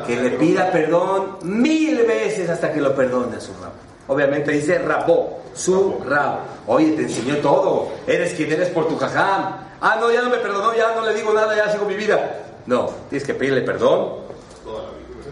que 0.06 0.16
le 0.16 0.30
pida 0.32 0.70
perdón 0.70 1.38
mil 1.42 1.96
veces 2.04 2.48
hasta 2.50 2.72
que 2.72 2.80
lo 2.80 2.94
perdone 2.94 3.36
a 3.36 3.40
su 3.40 3.52
rab. 3.54 3.72
Obviamente 4.08 4.52
dice 4.52 4.78
rabó, 4.78 5.42
su 5.54 6.00
rab. 6.04 6.38
Oye, 6.66 6.92
te 6.92 7.02
enseñó 7.02 7.36
todo. 7.38 7.88
Eres 8.06 8.34
quien 8.34 8.52
eres 8.52 8.68
por 8.70 8.88
tu 8.88 8.96
jajam. 8.96 9.56
Ah, 9.80 9.96
no, 10.00 10.10
ya 10.10 10.22
no 10.22 10.30
me 10.30 10.38
perdonó, 10.38 10.74
ya 10.74 10.94
no 10.94 11.04
le 11.04 11.14
digo 11.14 11.32
nada, 11.32 11.56
ya 11.56 11.70
sigo 11.72 11.84
mi 11.86 11.94
vida. 11.94 12.44
No, 12.66 12.90
tienes 13.08 13.26
que 13.26 13.34
pedirle 13.34 13.62
perdón 13.62 14.26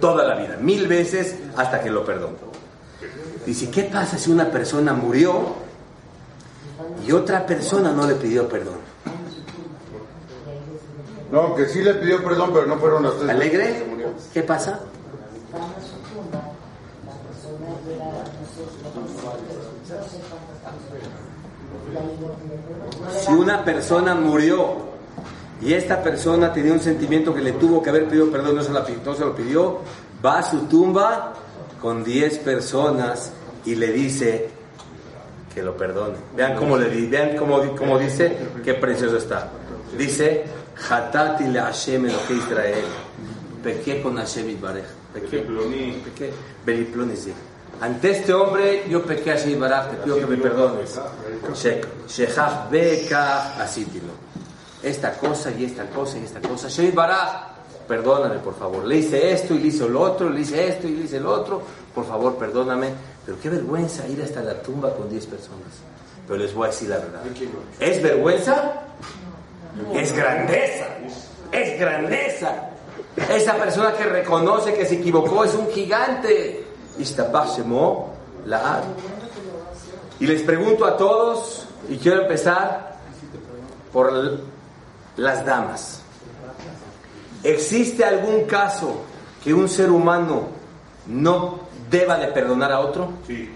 toda 0.01 0.25
la 0.25 0.35
vida, 0.35 0.59
mil 0.61 0.87
veces 0.87 1.37
hasta 1.57 1.81
que 1.81 1.91
lo 1.91 2.05
perdone. 2.05 2.37
Dice, 3.47 3.71
¿qué 3.71 3.85
pasa 3.85 4.19
si 4.19 4.31
una 4.31 4.51
persona 4.51 4.93
murió 4.93 5.55
y 7.07 7.13
otra 7.13 7.47
persona 7.47 7.91
no 7.91 8.07
le 8.07 8.15
pidió 8.15 8.47
perdón? 8.47 8.77
No, 11.33 11.55
que 11.55 11.67
sí 11.67 11.83
le 11.83 11.95
pidió 11.95 12.23
perdón, 12.23 12.51
pero 12.53 12.67
no 12.67 12.77
fueron 12.77 13.03
las 13.03 13.17
tres. 13.17 13.31
¿Alegre? 13.31 13.83
¿Qué 14.33 14.43
pasa? 14.43 14.81
Si 23.21 23.33
una 23.33 23.65
persona 23.65 24.15
murió 24.15 24.95
y 25.63 25.73
esta 25.73 26.03
persona 26.03 26.53
tenía 26.53 26.73
un 26.73 26.81
sentimiento 26.81 27.35
que 27.35 27.41
le 27.41 27.53
tuvo 27.53 27.83
que 27.83 27.91
haber 27.91 28.07
pedido 28.09 28.31
perdón, 28.31 28.57
no 28.57 28.63
se, 28.63 28.73
la 28.73 28.85
pi- 28.85 28.99
no 29.05 29.15
se 29.15 29.25
lo 29.25 29.35
pidió, 29.35 29.79
va 30.25 30.39
a 30.39 30.43
su 30.43 30.61
tumba 30.67 31.35
con 31.81 32.03
10 32.05 32.39
personas 32.39 33.33
y 33.65 33.75
le 33.77 33.93
dice 33.93 34.49
que 35.55 35.63
lo 35.63 35.77
perdone. 35.77 36.17
Vean 36.37 36.57
cómo 36.57 36.77
le 36.77 36.91
di- 36.91 37.07
vean 37.07 37.37
cómo, 37.37 37.61
cómo 37.77 37.99
dice, 37.99 38.37
qué 38.65 38.75
precioso 38.75 39.17
está. 39.17 39.49
Dice, 39.97 40.45
Hatati 40.91 41.45
le 41.45 41.61
Hashem 41.61 42.07
Elohe 42.07 42.35
Israel. 42.35 42.85
Pequé 43.63 44.03
con 44.03 44.17
Hashem 44.17 44.51
Itbaraj. 44.51 44.85
Pequé. 45.15 45.39
Beliploni, 46.67 47.17
sí. 47.17 47.33
Ante 47.85 48.11
este 48.13 48.33
hombre 48.33 48.85
yo 48.89 49.03
pequé 49.03 49.33
a 49.33 49.35
Hashem 49.35 49.51
Itbaraj, 49.51 49.91
te 49.91 49.97
pido 49.99 50.17
que 50.17 50.27
me 50.27 50.37
perdones. 50.39 50.99
She- 51.55 51.81
Shechach 52.09 52.71
beka 52.71 53.63
asítilo. 53.63 54.13
Esta 54.83 55.13
cosa 55.19 55.51
y 55.51 55.65
esta 55.67 55.85
cosa 55.91 56.17
y 56.19 56.25
esta 56.25 56.41
cosa. 56.41 56.69
Hashem 56.69 56.87
Itbaraj, 56.87 57.29
perdóname 57.87 58.39
por 58.39 58.57
favor. 58.59 58.85
Le 58.87 58.97
hice 58.97 59.33
esto 59.33 59.53
y 59.55 59.59
le 59.59 59.67
hice 59.69 59.87
lo 59.87 60.01
otro, 60.01 60.31
le 60.31 60.41
hice 60.41 60.67
esto 60.67 60.87
y 60.87 60.93
le 60.97 61.05
hice 61.05 61.21
lo 61.21 61.31
otro. 61.33 61.61
Por 61.95 62.07
favor, 62.07 62.37
perdóname. 62.37 62.89
Pero 63.27 63.39
qué 63.43 63.51
vergüenza 63.51 64.07
ir 64.09 64.23
hasta 64.23 64.41
la 64.41 64.55
tumba 64.63 64.95
con 64.95 65.11
10 65.11 65.27
personas. 65.27 65.69
Pero 66.27 66.39
les 66.39 66.55
voy 66.55 66.65
a 66.69 66.71
decir 66.71 66.89
la 66.89 66.97
verdad. 66.99 67.21
¿Es 67.81 68.03
vergüenza? 68.03 68.73
Es 69.95 70.13
grandeza. 70.15 70.87
Es 71.53 71.79
grandeza. 71.79 72.71
Esa 73.31 73.55
persona 73.57 73.93
que 73.93 74.05
reconoce 74.05 74.73
que 74.75 74.87
se 74.87 74.95
equivocó 74.95 75.45
es 75.45 75.55
un 75.55 75.69
gigante. 75.71 76.64
La'ad. 78.47 78.83
Y 80.21 80.27
les 80.27 80.43
pregunto 80.43 80.85
a 80.85 80.97
todos, 80.97 81.67
y 81.89 81.97
quiero 81.97 82.23
empezar 82.23 82.97
por 83.93 84.13
las 85.17 85.45
damas. 85.45 86.03
¿Existe 87.43 88.05
algún 88.05 88.45
caso 88.45 89.03
que 89.43 89.53
un 89.53 89.69
ser 89.69 89.91
humano 89.91 90.49
no 91.07 91.61
deba 91.91 92.17
de 92.17 92.29
perdonar 92.29 92.73
a 92.73 92.81
otro? 92.81 93.11
Sí, 93.27 93.51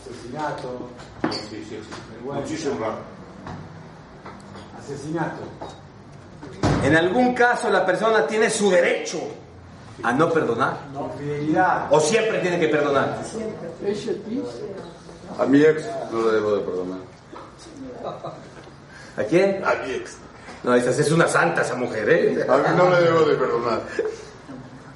Asesinato, 0.00 0.88
sí, 1.30 1.38
sí, 1.50 1.66
sí. 1.68 1.78
Muchísimo 2.24 2.78
raro. 2.78 2.98
asesinato. 4.78 5.42
En 6.84 6.96
algún 6.96 7.34
caso 7.34 7.68
la 7.70 7.84
persona 7.84 8.26
tiene 8.26 8.48
su 8.50 8.70
derecho 8.70 9.18
a 10.02 10.12
no 10.12 10.32
perdonar. 10.32 10.76
Infidelidad. 10.94 11.86
O 11.90 12.00
siempre 12.00 12.38
tiene 12.40 12.58
que 12.58 12.68
perdonar. 12.68 13.18
A 15.38 15.46
mi 15.46 15.62
ex 15.62 15.84
no 16.10 16.22
le 16.26 16.32
debo 16.32 16.56
de 16.56 16.60
perdonar. 16.62 16.98
¿A 19.16 19.22
quién? 19.24 19.64
A 19.64 19.74
mi 19.74 19.92
ex. 19.92 20.16
No, 20.62 20.74
esa 20.74 20.90
es 20.90 21.10
una 21.10 21.26
santa 21.26 21.62
esa 21.62 21.74
mujer, 21.74 22.08
¿eh? 22.08 22.46
A 22.48 22.56
mí 22.56 22.64
no 22.76 22.90
le 22.90 23.02
debo 23.02 23.24
de 23.24 23.34
perdonar. 23.34 23.82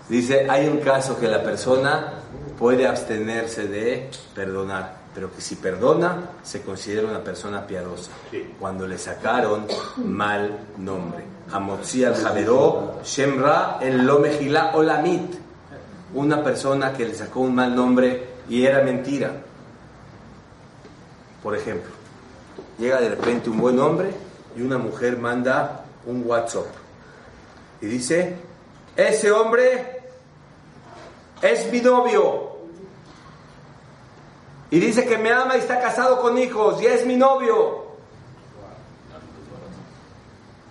Dice, 0.09 0.47
hay 0.49 0.69
un 0.69 0.79
caso 0.79 1.19
que 1.19 1.27
la 1.27 1.43
persona 1.43 2.13
puede 2.59 2.87
abstenerse 2.87 3.67
de 3.67 4.09
perdonar, 4.35 4.97
pero 5.15 5.33
que 5.35 5.41
si 5.41 5.57
perdona, 5.57 6.31
se 6.43 6.63
considera 6.63 7.09
una 7.09 7.23
persona 7.25 7.67
piadosa. 7.67 8.13
Cuando 8.61 8.87
le 8.87 8.99
sacaron 8.99 9.67
mal 9.97 10.59
nombre. 10.79 11.36
Hamotzi 11.53 12.05
al 12.05 12.17
Javeró, 12.17 13.01
Shemra 13.05 13.79
en 13.81 14.07
lo 14.07 14.19
Mejilá 14.19 14.73
Olamit. 14.75 15.37
Una 16.15 16.43
persona 16.43 16.93
que 16.93 17.07
le 17.07 17.15
sacó 17.15 17.41
un 17.41 17.55
mal 17.55 17.75
nombre 17.75 18.29
y 18.49 18.65
era 18.65 18.83
mentira. 18.83 19.33
Por 21.43 21.57
ejemplo, 21.57 21.91
llega 22.79 23.01
de 23.01 23.11
repente 23.11 23.51
un 23.51 23.59
buen 23.59 23.79
hombre 23.79 24.11
y 24.57 24.63
una 24.63 24.79
mujer 24.79 25.19
manda 25.19 25.85
un 26.07 26.23
WhatsApp 26.25 26.67
y 27.81 27.87
dice, 27.87 28.37
ese 28.97 29.31
hombre 29.31 30.03
es 31.43 31.71
mi 31.71 31.81
novio. 31.81 32.57
Y 34.71 34.81
dice 34.81 35.07
que 35.07 35.19
me 35.19 35.31
ama 35.31 35.57
y 35.57 35.61
está 35.61 35.81
casado 35.81 36.21
con 36.21 36.39
hijos 36.39 36.83
y 36.83 36.87
es 36.87 37.07
mi 37.07 37.17
novio. 37.17 37.86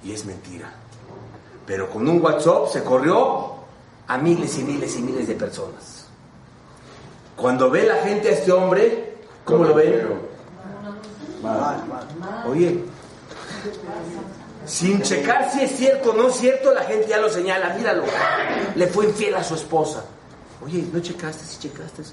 Y 0.05 0.13
es 0.13 0.23
mentira. 0.25 0.71
Pero 1.65 1.89
con 1.89 2.07
un 2.07 2.21
WhatsApp 2.23 2.67
se 2.71 2.83
corrió 2.83 3.55
a 4.07 4.17
miles 4.19 4.57
y 4.59 4.63
miles 4.63 4.95
y 4.95 5.01
miles 5.01 5.27
de 5.27 5.33
personas. 5.33 6.05
Cuando 7.35 7.71
ve 7.71 7.83
la 7.83 7.95
gente 7.95 8.29
a 8.29 8.31
este 8.33 8.51
hombre, 8.51 9.17
¿cómo 9.43 9.63
lo 9.63 9.73
ven? 9.73 10.07
Oye, 12.47 12.83
sin 14.65 15.01
checar 15.01 15.51
si 15.51 15.61
es 15.61 15.71
cierto 15.75 16.11
o 16.11 16.13
no 16.13 16.29
es 16.29 16.35
cierto, 16.35 16.71
la 16.71 16.83
gente 16.83 17.07
ya 17.07 17.17
lo 17.17 17.29
señala, 17.29 17.73
míralo, 17.75 18.03
le 18.75 18.87
fue 18.87 19.05
infiel 19.05 19.35
a 19.35 19.43
su 19.43 19.55
esposa. 19.55 20.05
Oye, 20.63 20.85
¿no 20.93 20.99
checaste? 20.99 21.43
Si 21.45 21.59
checaste. 21.59 22.03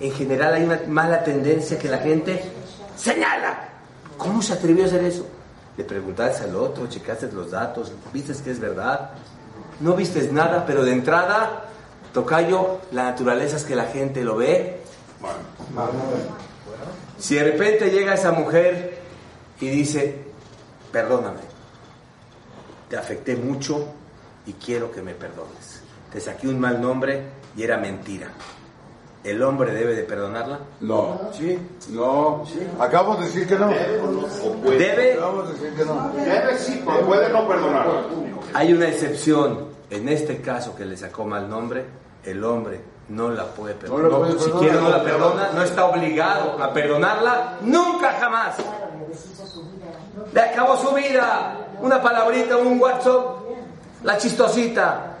En 0.00 0.12
general 0.12 0.54
hay 0.54 0.64
una 0.64 0.80
mala 0.86 1.24
tendencia 1.24 1.78
que 1.78 1.88
la 1.88 1.98
gente 1.98 2.42
señala. 2.96 3.68
¿Cómo 4.16 4.42
se 4.42 4.52
atrevió 4.52 4.84
a 4.84 4.86
hacer 4.86 5.04
eso? 5.04 5.26
Le 5.78 5.84
preguntaste 5.84 6.42
al 6.42 6.56
otro, 6.56 6.88
checaste 6.88 7.30
los 7.30 7.52
datos, 7.52 7.92
viste 8.12 8.34
que 8.42 8.50
es 8.50 8.58
verdad. 8.58 9.12
No 9.78 9.94
vistes 9.94 10.32
nada, 10.32 10.66
pero 10.66 10.84
de 10.84 10.92
entrada, 10.92 11.66
tocayo, 12.12 12.80
la 12.90 13.04
naturaleza 13.04 13.56
es 13.56 13.64
que 13.64 13.76
la 13.76 13.84
gente 13.84 14.24
lo 14.24 14.36
ve. 14.36 14.80
Si 17.16 17.36
de 17.36 17.44
repente 17.44 17.90
llega 17.90 18.14
esa 18.14 18.32
mujer 18.32 18.98
y 19.60 19.68
dice, 19.68 20.24
perdóname, 20.90 21.42
te 22.90 22.96
afecté 22.96 23.36
mucho 23.36 23.86
y 24.46 24.54
quiero 24.54 24.90
que 24.90 25.00
me 25.00 25.14
perdones. 25.14 25.80
Te 26.12 26.20
saqué 26.20 26.48
un 26.48 26.58
mal 26.58 26.80
nombre 26.80 27.22
y 27.56 27.62
era 27.62 27.76
mentira. 27.76 28.32
¿El 29.24 29.42
hombre 29.42 29.72
debe 29.72 29.94
de 29.94 30.04
perdonarla? 30.04 30.60
No. 30.80 31.20
Sí. 31.32 31.58
No. 31.90 32.44
Acabo 32.78 33.16
de 33.16 33.26
decir 33.26 33.46
que 33.46 33.58
no. 33.58 33.68
Debe. 33.68 35.14
Acabo 35.14 35.42
de 35.42 35.52
decir 35.54 35.74
que 35.74 35.84
no. 35.84 36.10
Debe 36.14 36.58
sí, 36.58 36.82
pero 36.86 37.00
puede 37.06 37.28
no 37.30 37.48
perdonar. 37.48 37.86
Hay 38.54 38.72
una 38.72 38.88
excepción. 38.88 39.66
En 39.90 40.06
este 40.08 40.42
caso 40.42 40.76
que 40.76 40.84
le 40.84 40.98
sacó 40.98 41.24
mal 41.24 41.48
nombre, 41.48 41.86
el 42.22 42.44
hombre 42.44 42.80
no 43.08 43.30
la 43.30 43.46
puede 43.46 43.74
perdonar. 43.74 44.10
No 44.10 44.38
si 44.38 44.50
quiere 44.52 44.80
no 44.80 44.90
la 44.90 45.02
perdona, 45.02 45.50
no 45.54 45.62
está 45.62 45.86
obligado 45.86 46.62
a 46.62 46.72
perdonarla 46.72 47.56
nunca 47.62 48.12
jamás. 48.20 48.56
Le 50.32 50.40
acabó 50.40 50.76
su 50.76 50.94
vida. 50.94 51.68
Una 51.80 52.02
palabrita, 52.02 52.56
un 52.56 52.78
WhatsApp, 52.80 53.24
la 54.02 54.18
chistosita. 54.18 55.16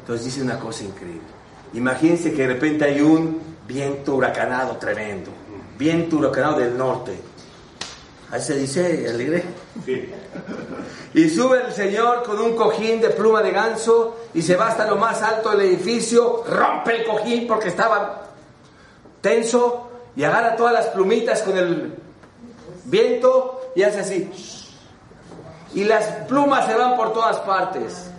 Entonces 0.00 0.26
dice 0.26 0.42
una 0.42 0.58
cosa 0.58 0.84
increíble. 0.84 1.27
Imagínense 1.74 2.32
que 2.32 2.42
de 2.46 2.54
repente 2.54 2.84
hay 2.84 3.00
un 3.00 3.40
viento 3.66 4.14
huracanado 4.14 4.76
tremendo. 4.76 5.30
Viento 5.78 6.16
huracanado 6.16 6.58
del 6.58 6.76
norte. 6.76 7.12
Ahí 8.30 8.40
se 8.40 8.56
dice, 8.56 9.08
alegre. 9.08 9.44
Sí. 9.84 10.10
Y 11.14 11.28
sube 11.30 11.62
el 11.66 11.72
señor 11.72 12.22
con 12.22 12.38
un 12.38 12.54
cojín 12.54 13.00
de 13.00 13.10
pluma 13.10 13.42
de 13.42 13.50
ganso 13.50 14.16
y 14.34 14.42
se 14.42 14.56
va 14.56 14.68
hasta 14.68 14.86
lo 14.86 14.96
más 14.96 15.22
alto 15.22 15.50
del 15.50 15.62
edificio, 15.62 16.44
rompe 16.46 16.96
el 16.96 17.06
cojín 17.06 17.46
porque 17.46 17.68
estaba 17.68 18.24
tenso 19.20 19.88
y 20.14 20.24
agarra 20.24 20.56
todas 20.56 20.74
las 20.74 20.86
plumitas 20.88 21.42
con 21.42 21.56
el 21.56 21.94
viento 22.84 23.72
y 23.74 23.82
hace 23.82 24.00
así. 24.00 24.30
Y 25.74 25.84
las 25.84 26.04
plumas 26.26 26.66
se 26.66 26.74
van 26.74 26.96
por 26.96 27.12
todas 27.12 27.38
partes. 27.38 28.10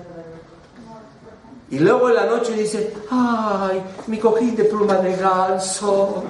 Y 1.71 1.79
luego 1.79 2.09
en 2.09 2.15
la 2.15 2.25
noche 2.25 2.53
dice, 2.53 2.93
ay, 3.11 3.83
mi 4.07 4.17
cojín 4.17 4.55
de 4.55 4.63
pluma 4.65 4.95
de 4.95 5.15
ganso. 5.15 6.23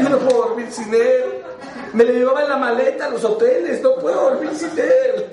Yo 0.00 0.08
no 0.08 0.18
puedo 0.18 0.48
dormir 0.48 0.68
sin 0.70 0.94
él. 0.94 1.42
Me 1.92 2.04
lo 2.04 2.12
llevaba 2.12 2.42
en 2.42 2.48
la 2.48 2.56
maleta 2.56 3.06
a 3.06 3.10
los 3.10 3.22
hoteles, 3.24 3.82
no 3.82 3.94
puedo 3.96 4.30
dormir 4.30 4.50
sin 4.54 4.70
él. 4.78 5.26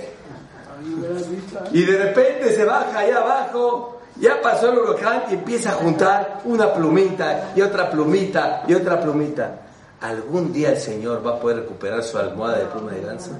Y 1.71 1.85
de 1.85 2.03
repente 2.03 2.53
se 2.53 2.65
baja 2.65 2.99
allá 2.99 3.17
abajo, 3.19 4.01
ya 4.17 4.41
pasó 4.41 4.71
el 4.71 4.79
huracán 4.79 5.23
y 5.29 5.35
empieza 5.35 5.71
a 5.71 5.73
juntar 5.73 6.41
una 6.45 6.73
plumita 6.73 7.53
y 7.55 7.61
otra 7.61 7.89
plumita 7.89 8.63
y 8.67 8.73
otra 8.73 8.99
plumita. 9.01 9.59
¿Algún 10.01 10.51
día 10.51 10.71
el 10.71 10.77
Señor 10.77 11.25
va 11.25 11.31
a 11.31 11.39
poder 11.39 11.59
recuperar 11.59 12.03
su 12.03 12.17
almohada 12.17 12.59
de 12.59 12.65
pluma 12.65 12.91
de 12.91 13.01
ganso? 13.01 13.31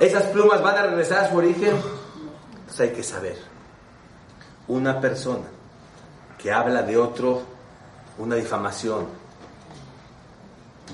¿Esas 0.00 0.22
plumas 0.24 0.62
van 0.62 0.76
a 0.76 0.82
regresar 0.84 1.24
a 1.24 1.30
su 1.30 1.36
origen? 1.36 1.74
Entonces 2.60 2.80
hay 2.80 2.90
que 2.96 3.02
saber. 3.02 3.36
Una 4.72 4.98
persona 4.98 5.44
que 6.38 6.50
habla 6.50 6.80
de 6.80 6.96
otro, 6.96 7.42
una 8.16 8.36
difamación, 8.36 9.06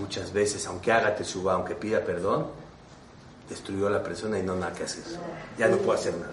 muchas 0.00 0.32
veces, 0.32 0.66
aunque 0.66 0.90
haga 0.90 1.14
teshuva, 1.14 1.52
aunque 1.52 1.76
pida 1.76 2.00
perdón, 2.00 2.48
destruyó 3.48 3.86
a 3.86 3.90
la 3.90 4.02
persona 4.02 4.36
y 4.36 4.42
no 4.42 4.56
nada 4.56 4.72
que 4.72 4.82
hacer. 4.82 5.04
Ya 5.56 5.68
no 5.68 5.76
puede 5.76 6.00
hacer 6.00 6.14
nada. 6.14 6.32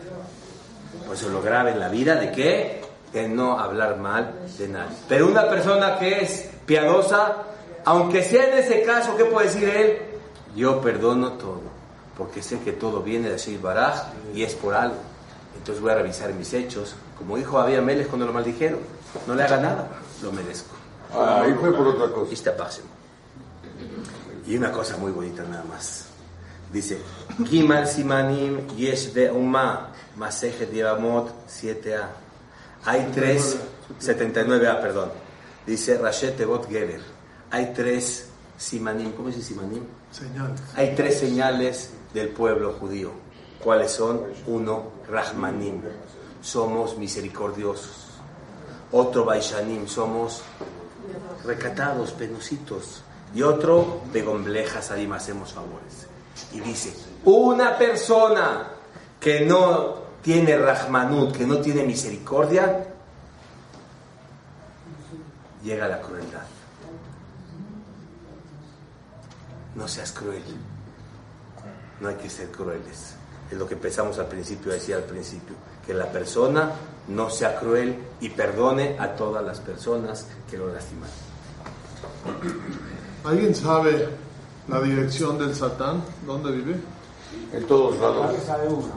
Por 1.05 1.15
eso 1.15 1.29
lo 1.29 1.39
grave 1.39 1.69
en 1.69 1.79
la 1.79 1.89
vida 1.89 2.15
de 2.15 2.31
que 2.31 2.81
de 3.13 3.29
no 3.29 3.59
hablar 3.59 3.97
mal 3.97 4.33
de 4.57 4.67
nadie. 4.67 4.97
Pero 5.07 5.27
una 5.27 5.47
persona 5.47 5.99
que 5.99 6.23
es 6.23 6.49
piadosa, 6.65 7.43
aunque 7.85 8.23
sea 8.23 8.47
en 8.47 8.57
ese 8.57 8.81
caso, 8.81 9.15
¿qué 9.15 9.25
puede 9.25 9.49
decir 9.49 9.69
él? 9.69 9.99
Yo 10.55 10.81
perdono 10.81 11.33
todo, 11.33 11.61
porque 12.17 12.41
sé 12.41 12.59
que 12.61 12.71
todo 12.71 13.03
viene 13.03 13.29
de 13.29 13.37
Shir 13.37 13.61
Baraj 13.61 14.13
y 14.33 14.41
es 14.41 14.55
por 14.55 14.73
algo. 14.73 14.97
Entonces 15.57 15.81
voy 15.81 15.91
a 15.91 15.95
revisar 15.95 16.33
mis 16.33 16.53
hechos. 16.53 16.95
Como 17.17 17.37
dijo 17.37 17.59
Abia 17.59 17.81
Meles 17.81 18.07
cuando 18.07 18.25
lo 18.25 18.33
maldijeron, 18.33 18.79
no 19.27 19.35
le 19.35 19.43
haga 19.43 19.57
nada, 19.57 19.89
lo 20.21 20.31
merezco. 20.31 20.75
Ahí 21.13 21.53
fue 21.53 21.73
por 21.73 21.87
otra 21.87 22.11
cosa. 22.11 22.31
Ishtapachim. 22.33 22.83
Y 24.47 24.57
una 24.57 24.71
cosa 24.71 24.97
muy 24.97 25.11
bonita 25.11 25.43
nada 25.43 25.63
más. 25.63 26.07
Dice, 26.71 26.99
Gimal 27.45 27.87
Simanim 27.87 28.67
Yesh 28.75 29.13
Be'uma 29.13 29.91
Masejet 30.17 30.71
Yevamot 30.71 31.47
7a. 31.47 32.07
Hay 32.85 33.09
tres, 33.13 33.57
79a, 33.99 34.81
perdón. 34.81 35.11
Dice 35.65 35.97
Rashet 35.97 36.37
Tevot 36.37 36.69
Geber. 36.69 37.01
Hay 37.49 37.73
tres 37.73 38.29
Simanim. 38.57 39.13
¿Cómo 39.13 39.29
dice 39.29 39.41
Simanim? 39.41 39.83
Señales. 40.11 40.61
Hay 40.75 40.95
tres 40.95 41.19
señales 41.19 41.89
del 42.13 42.29
pueblo 42.29 42.73
judío. 42.73 43.11
¿Cuáles 43.63 43.91
son? 43.91 44.21
Uno, 44.47 44.91
Rahmanim. 45.09 45.81
Somos 46.41 46.97
misericordiosos. 46.97 48.07
Otro, 48.91 49.25
Baishanim. 49.25 49.87
Somos 49.87 50.41
recatados, 51.43 52.11
penositos. 52.11 53.01
Y 53.33 53.41
otro, 53.41 54.01
Begomblejas, 54.13 54.91
Adim, 54.91 55.11
hacemos 55.13 55.51
favores. 55.51 56.07
Y 56.53 56.59
dice, 56.61 56.93
una 57.25 57.77
persona 57.77 58.69
que 59.19 59.45
no 59.45 59.95
tiene 60.21 60.57
Rahmanut, 60.57 61.35
que 61.35 61.45
no 61.45 61.57
tiene 61.59 61.83
misericordia, 61.83 62.87
llega 65.63 65.85
a 65.85 65.89
la 65.89 66.01
crueldad. 66.01 66.45
No 69.75 69.87
seas 69.87 70.11
cruel. 70.13 70.43
No 71.99 72.09
hay 72.09 72.15
que 72.15 72.29
ser 72.29 72.51
crueles. 72.51 73.14
Es 73.51 73.57
lo 73.57 73.67
que 73.67 73.75
empezamos 73.75 74.17
al 74.19 74.27
principio 74.27 74.71
a 74.71 74.75
decir 74.75 74.95
al 74.95 75.03
principio. 75.03 75.55
Que 75.85 75.93
la 75.93 76.11
persona 76.11 76.71
no 77.07 77.29
sea 77.29 77.57
cruel 77.59 77.95
y 78.19 78.29
perdone 78.29 78.97
a 78.99 79.09
todas 79.15 79.43
las 79.45 79.59
personas 79.59 80.25
que 80.49 80.57
lo 80.57 80.73
lastiman. 80.73 81.09
¿Alguien 83.23 83.53
sabe 83.53 84.09
la 84.67 84.81
dirección 84.81 85.37
del 85.37 85.55
Satán? 85.55 86.01
¿Dónde 86.25 86.51
vive? 86.51 86.75
En 87.53 87.65
todos 87.67 87.97
lados. 87.99 88.35
sabe 88.45 88.67
uno. 88.67 88.87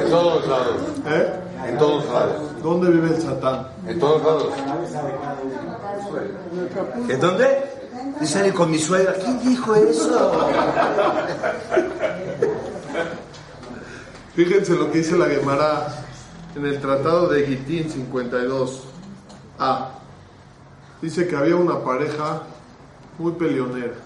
En 0.00 0.10
todos 0.10 0.46
lados. 0.46 0.76
¿Eh? 1.06 1.32
En 1.66 1.78
todos 1.78 2.04
lados. 2.06 2.62
¿Dónde 2.62 2.90
vive 2.90 3.16
el 3.16 3.22
Satán? 3.22 3.68
En 3.86 3.98
todos 3.98 4.22
lados. 4.22 4.52
¿En 7.08 7.20
dónde? 7.20 7.64
Dice 8.20 8.40
"Ay, 8.40 8.52
con 8.52 8.70
mi 8.70 8.78
suegra. 8.78 9.14
¿Quién 9.14 9.40
dijo 9.40 9.74
eso? 9.74 10.48
Fíjense 14.38 14.76
lo 14.76 14.92
que 14.92 14.98
dice 14.98 15.18
la 15.18 15.26
Gemara 15.26 15.88
en 16.54 16.64
el 16.64 16.80
Tratado 16.80 17.26
de 17.26 17.44
Gitín 17.44 17.90
52. 17.90 18.84
A. 19.58 19.90
Dice 21.02 21.26
que 21.26 21.34
había 21.34 21.56
una 21.56 21.82
pareja 21.82 22.42
muy 23.18 23.32
peleonera. 23.32 23.96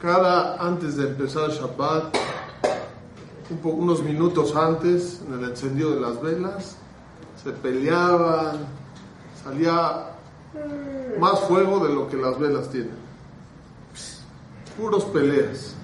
Cada 0.00 0.56
antes 0.56 0.96
de 0.96 1.08
empezar 1.08 1.50
Shabbat, 1.50 2.16
un 3.50 3.58
po- 3.58 3.68
unos 3.68 4.02
minutos 4.02 4.56
antes, 4.56 5.20
en 5.28 5.34
el 5.34 5.50
encendido 5.50 5.90
de 5.90 6.00
las 6.00 6.22
velas, 6.22 6.76
se 7.44 7.50
peleaban, 7.50 8.60
salía 9.44 10.06
más 11.20 11.40
fuego 11.40 11.86
de 11.86 11.92
lo 11.92 12.08
que 12.08 12.16
las 12.16 12.38
velas 12.38 12.70
tienen. 12.70 12.96
Puros 14.78 15.04
peleas. 15.04 15.74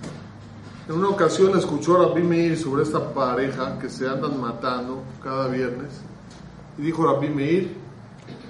En 0.88 0.94
una 0.96 1.08
ocasión 1.08 1.56
escuchó 1.58 1.96
a 1.96 2.06
Rabbi 2.08 2.22
Meir 2.22 2.58
sobre 2.58 2.82
esta 2.82 3.12
pareja 3.14 3.78
que 3.78 3.88
se 3.88 4.06
andan 4.08 4.38
matando 4.40 5.02
cada 5.22 5.48
viernes. 5.48 5.92
Y 6.76 6.82
dijo 6.82 7.04
Rabbi 7.06 7.30
Meir, 7.30 7.74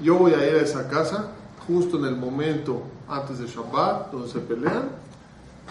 yo 0.03 0.17
voy 0.17 0.33
a 0.35 0.49
ir 0.49 0.57
a 0.57 0.63
esa 0.63 0.89
casa 0.89 1.29
justo 1.67 1.97
en 1.99 2.07
el 2.07 2.17
momento 2.17 2.83
antes 3.09 3.39
de 3.39 3.47
Shabbat, 3.47 4.11
donde 4.11 4.29
se 4.29 4.41
pelean, 4.41 4.89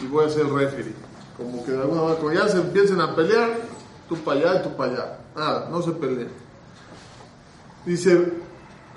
y 0.01 0.07
voy 0.07 0.26
a 0.26 0.30
ser 0.30 0.47
referee. 0.47 0.93
Como 1.38 1.66
que 1.66 1.72
de 1.72 1.82
alguna 1.82 2.01
manera, 2.03 2.20
cuando 2.22 2.39
ya 2.41 2.47
se 2.47 2.57
empiecen 2.59 3.01
a 3.01 3.16
pelear, 3.16 3.74
Tú 4.07 4.18
para 4.18 4.38
allá 4.38 4.59
y 4.59 4.64
tú 4.64 4.76
para 4.76 4.91
allá. 4.91 5.20
Nada, 5.34 5.68
no 5.72 5.82
se 5.82 5.91
peleen. 5.93 6.28
Dice, 7.86 8.34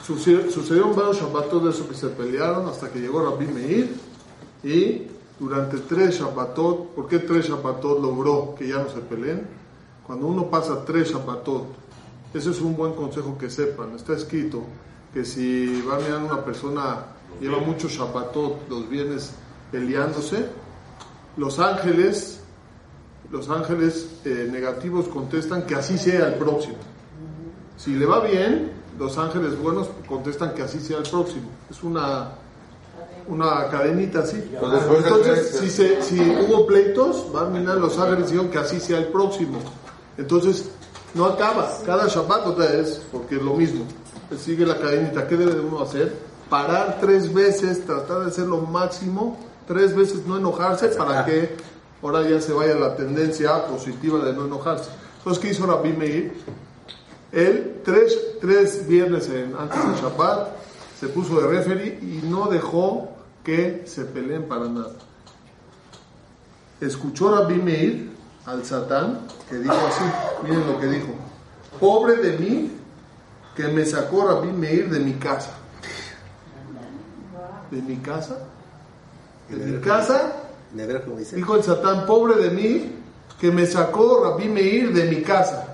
suce- 0.04 0.50
sucedieron 0.50 0.96
varios 0.96 1.18
Shabbatot 1.18 1.62
de 1.62 1.70
eso 1.70 1.88
que 1.88 1.94
se 1.94 2.08
pelearon 2.08 2.68
hasta 2.68 2.90
que 2.90 2.98
llegó 2.98 3.22
Rabbi 3.24 3.46
Meir 3.46 3.94
y 4.64 5.02
durante 5.38 5.78
tres 5.78 6.18
Shabbatot, 6.18 6.94
¿por 6.94 7.08
qué 7.08 7.18
tres 7.18 7.48
Shabbatot 7.48 8.00
logró 8.00 8.54
que 8.56 8.68
ya 8.68 8.78
no 8.78 8.88
se 8.88 9.00
peleen? 9.00 9.46
Cuando 10.06 10.26
uno 10.26 10.48
pasa 10.48 10.84
tres 10.84 11.10
Shabbatot, 11.10 11.64
ese 12.32 12.50
es 12.50 12.60
un 12.60 12.76
buen 12.76 12.94
consejo 12.94 13.36
que 13.38 13.50
sepan, 13.50 13.94
está 13.94 14.14
escrito 14.14 14.62
que 15.12 15.24
si 15.24 15.82
va 15.82 15.98
mirando 15.98 16.34
una 16.34 16.44
persona, 16.44 17.06
lleva 17.40 17.58
muchos 17.58 17.92
Shabbatot 17.92 18.68
los 18.68 18.88
viernes 18.88 19.32
peleándose, 19.70 20.46
los 21.36 21.58
ángeles, 21.58 22.40
los 23.30 23.50
ángeles 23.50 24.20
eh, 24.24 24.48
negativos 24.50 25.08
contestan 25.08 25.66
que 25.66 25.74
así 25.74 25.98
sea 25.98 26.28
el 26.28 26.34
próximo. 26.34 26.76
Si 27.76 27.94
le 27.94 28.06
va 28.06 28.20
bien, 28.20 28.72
los 28.98 29.18
ángeles 29.18 29.58
buenos 29.58 29.88
contestan 30.08 30.54
que 30.54 30.62
así 30.62 30.80
sea 30.80 30.98
el 30.98 31.08
próximo. 31.08 31.50
Es 31.70 31.82
una, 31.82 32.32
una 33.28 33.68
cadenita 33.68 34.20
así. 34.20 34.36
De 34.38 34.58
Entonces, 34.98 35.58
si, 35.60 35.70
se- 35.70 36.02
si 36.02 36.18
hubo 36.20 36.66
pleitos, 36.66 37.32
van 37.32 37.46
a 37.46 37.50
mirar 37.50 37.76
los 37.78 37.96
dijeron 38.30 38.48
que 38.50 38.58
así 38.58 38.80
sea 38.80 38.98
el 38.98 39.06
próximo. 39.08 39.58
Entonces, 40.18 40.70
no 41.14 41.26
acaba. 41.26 41.70
Cada 41.84 42.06
Shabbat 42.08 42.46
otra 42.46 42.66
vez, 42.66 43.02
porque 43.12 43.36
es 43.36 43.42
lo 43.42 43.54
mismo. 43.54 43.84
Sigue 44.38 44.66
la 44.66 44.78
cadenita. 44.78 45.26
¿Qué 45.26 45.36
debe 45.36 45.60
uno 45.60 45.80
hacer? 45.82 46.14
Parar 46.50 46.98
tres 47.00 47.32
veces, 47.32 47.84
tratar 47.84 48.20
de 48.20 48.26
hacer 48.28 48.46
lo 48.46 48.58
máximo, 48.58 49.36
tres 49.66 49.94
veces 49.96 50.26
no 50.26 50.36
enojarse 50.36 50.88
para 50.88 51.24
que 51.24 51.56
ahora 52.02 52.22
ya 52.28 52.40
se 52.40 52.52
vaya 52.52 52.74
la 52.74 52.94
tendencia 52.96 53.66
positiva 53.66 54.24
de 54.24 54.32
no 54.32 54.46
enojarse. 54.46 54.90
Entonces, 55.18 55.42
¿qué 55.42 55.50
hizo 55.50 55.66
Rabbi 55.66 55.92
Meir? 55.92 56.32
Él, 57.32 57.80
tres, 57.84 58.16
tres 58.40 58.86
viernes 58.86 59.28
en- 59.28 59.54
antes 59.58 59.78
del 59.82 59.94
Shabbat, 59.96 60.48
se 61.00 61.08
puso 61.08 61.40
de 61.40 61.48
referee 61.48 61.98
y 62.00 62.26
no 62.26 62.46
dejó 62.48 63.08
que 63.46 63.84
se 63.86 64.04
peleen 64.04 64.48
para 64.48 64.68
nada. 64.68 64.90
Escuchó 66.80 67.32
Rabbi 67.32 67.54
Meir 67.54 68.10
al 68.44 68.64
Satán 68.64 69.20
que 69.48 69.58
dijo 69.58 69.72
así, 69.72 70.02
miren 70.42 70.66
lo 70.66 70.80
que 70.80 70.86
dijo, 70.88 71.14
pobre 71.78 72.16
de 72.16 72.36
mí 72.38 72.72
que 73.54 73.68
me 73.68 73.86
sacó 73.86 74.26
Rabbi 74.26 74.50
Meir 74.50 74.90
de 74.90 74.98
mi 74.98 75.12
casa. 75.12 75.52
¿De 77.70 77.80
mi 77.80 77.96
casa? 77.98 78.36
¿De 79.48 79.64
mi 79.64 79.80
casa? 79.80 80.32
Dijo 81.32 81.56
el 81.56 81.62
Satán, 81.62 82.04
pobre 82.04 82.42
de 82.42 82.50
mí 82.50 82.96
que 83.40 83.52
me 83.52 83.64
sacó 83.64 84.24
Rabbi 84.24 84.48
Meir 84.48 84.92
de 84.92 85.04
mi 85.04 85.22
casa. 85.22 85.72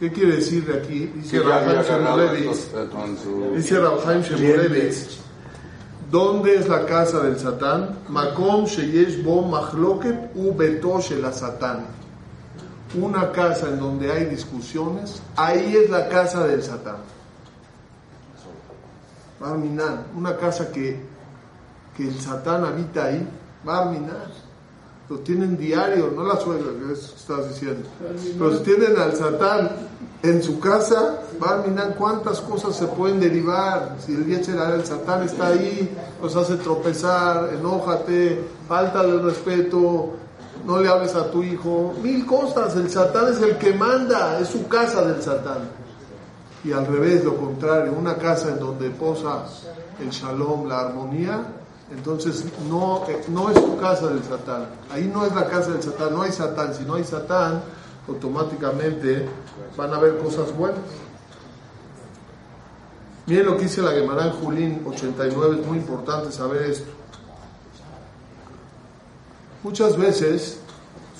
¿Qué 0.00 0.10
quiere 0.10 0.36
decir 0.36 0.66
de 0.66 0.76
aquí? 0.76 1.06
Dice 1.14 1.38
ganado 1.38 1.82
Shemulevitz. 1.84 2.72
Dice 3.54 3.78
Rabhaim 3.78 4.22
Shemulevitz. 4.22 5.25
¿Dónde 6.10 6.54
es 6.54 6.68
la 6.68 6.86
casa 6.86 7.20
del 7.20 7.36
Satán? 7.36 7.98
Makom 8.08 8.64
sheyesh 8.66 9.24
bo 9.24 9.42
machloket 9.42 10.30
u 10.36 10.54
shel 11.00 11.32
Satán. 11.32 11.84
Una 12.94 13.32
casa 13.32 13.68
en 13.68 13.80
donde 13.80 14.12
hay 14.12 14.26
discusiones, 14.26 15.20
ahí 15.34 15.76
es 15.76 15.90
la 15.90 16.08
casa 16.08 16.46
del 16.46 16.62
Satán. 16.62 16.98
Barminan, 19.40 20.06
una 20.16 20.36
casa 20.36 20.70
que, 20.70 21.00
que 21.96 22.08
el 22.08 22.20
Satán 22.20 22.64
habita 22.64 23.06
ahí, 23.06 23.28
Barminan. 23.64 24.45
Lo 25.08 25.18
tienen 25.18 25.56
diario, 25.56 26.12
no 26.14 26.24
la 26.24 26.36
suegra, 26.36 26.66
que 26.72 26.92
es 26.92 26.98
que 26.98 27.16
estás 27.16 27.48
diciendo. 27.48 27.88
Pero 28.38 28.58
si 28.58 28.64
tienen 28.64 28.98
al 28.98 29.14
Satán 29.14 29.70
en 30.22 30.42
su 30.42 30.58
casa, 30.58 31.20
Barminan, 31.38 31.92
¿cuántas 31.92 32.40
cosas 32.40 32.74
se 32.74 32.86
pueden 32.88 33.20
derivar? 33.20 33.96
Si 34.04 34.14
el 34.14 34.26
Yetzer 34.26 34.58
Hara, 34.58 34.74
el 34.74 34.84
Satán 34.84 35.22
está 35.22 35.48
ahí, 35.48 35.96
los 36.20 36.34
hace 36.34 36.56
tropezar, 36.56 37.50
enójate, 37.54 38.40
falta 38.66 39.02
el 39.02 39.22
respeto, 39.22 40.14
no 40.64 40.80
le 40.80 40.88
hables 40.88 41.14
a 41.14 41.30
tu 41.30 41.42
hijo, 41.44 41.94
mil 42.02 42.26
cosas. 42.26 42.74
El 42.74 42.90
Satán 42.90 43.32
es 43.32 43.40
el 43.40 43.58
que 43.58 43.72
manda, 43.74 44.40
es 44.40 44.48
su 44.48 44.66
casa 44.66 45.04
del 45.04 45.22
Satán. 45.22 45.70
Y 46.64 46.72
al 46.72 46.84
revés, 46.84 47.24
lo 47.24 47.36
contrario, 47.36 47.92
una 47.96 48.16
casa 48.16 48.48
en 48.48 48.58
donde 48.58 48.90
posa 48.90 49.44
el 50.00 50.10
shalom, 50.10 50.66
la 50.66 50.80
armonía, 50.80 51.46
entonces 51.90 52.44
no, 52.68 53.04
eh, 53.08 53.22
no 53.28 53.48
es 53.50 53.56
su 53.58 53.76
casa 53.78 54.08
del 54.08 54.22
Satán. 54.24 54.66
Ahí 54.90 55.10
no 55.12 55.24
es 55.24 55.34
la 55.34 55.46
casa 55.48 55.70
del 55.72 55.82
Satán, 55.82 56.12
no 56.14 56.22
hay 56.22 56.32
Satán. 56.32 56.74
Si 56.74 56.84
no 56.84 56.94
hay 56.94 57.04
Satán, 57.04 57.62
automáticamente 58.08 59.26
van 59.76 59.92
a 59.92 59.96
haber 59.96 60.18
cosas 60.18 60.54
buenas. 60.56 60.80
Miren 63.26 63.46
lo 63.46 63.56
que 63.56 63.64
dice 63.64 63.82
la 63.82 63.90
Gemara 63.92 64.26
en 64.26 64.32
Julín 64.32 64.82
89, 64.86 65.58
es 65.60 65.66
muy 65.66 65.78
importante 65.78 66.30
saber 66.30 66.62
esto. 66.62 66.90
Muchas 69.62 69.96
veces 69.96 70.58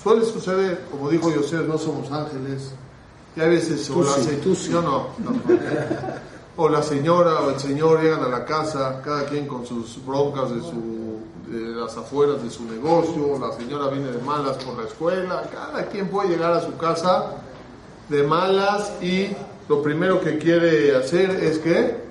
suele 0.03 0.25
suceder, 0.25 0.85
como 0.91 1.11
dijo 1.11 1.33
José, 1.33 1.57
no 1.67 1.79
somos 1.79 2.11
ángeles, 2.13 2.71
y 3.35 3.41
a 3.41 3.47
veces 3.47 3.91
o 3.91 4.03
la, 4.05 4.11
se- 4.13 4.41
yo 4.71 4.83
no, 4.83 5.09
no, 5.19 5.31
no. 5.33 5.41
O 6.57 6.69
la 6.69 6.83
señora 6.83 7.41
o 7.41 7.51
el 7.51 7.59
señor 7.59 8.03
llegan 8.03 8.23
a 8.23 8.29
la 8.29 8.45
casa, 8.45 9.01
cada 9.05 9.27
quien 9.27 9.47
con 9.47 9.67
sus 9.67 10.05
broncas 10.05 10.51
de, 10.51 10.61
su, 10.61 11.21
de 11.49 11.77
las 11.77 11.97
afueras 11.97 12.43
de 12.43 12.51
su 12.51 12.65
negocio, 12.65 13.39
la 13.39 13.53
señora 13.53 13.89
viene 13.89 14.11
de 14.11 14.23
malas 14.23 14.57
por 14.65 14.79
la 14.79 14.89
escuela, 14.89 15.43
cada 15.53 15.87
quien 15.87 16.09
puede 16.09 16.31
llegar 16.31 16.53
a 16.55 16.63
su 16.63 16.77
casa 16.77 17.33
de 18.09 18.23
malas 18.23 18.93
y 19.03 19.29
lo 19.69 19.83
primero 19.83 20.21
que 20.21 20.39
quiere 20.39 20.97
hacer 20.97 21.31
es 21.31 21.59
que 21.59 22.07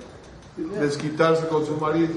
desquitarse 0.78 1.48
con 1.48 1.66
su 1.66 1.76
marido, 1.76 2.14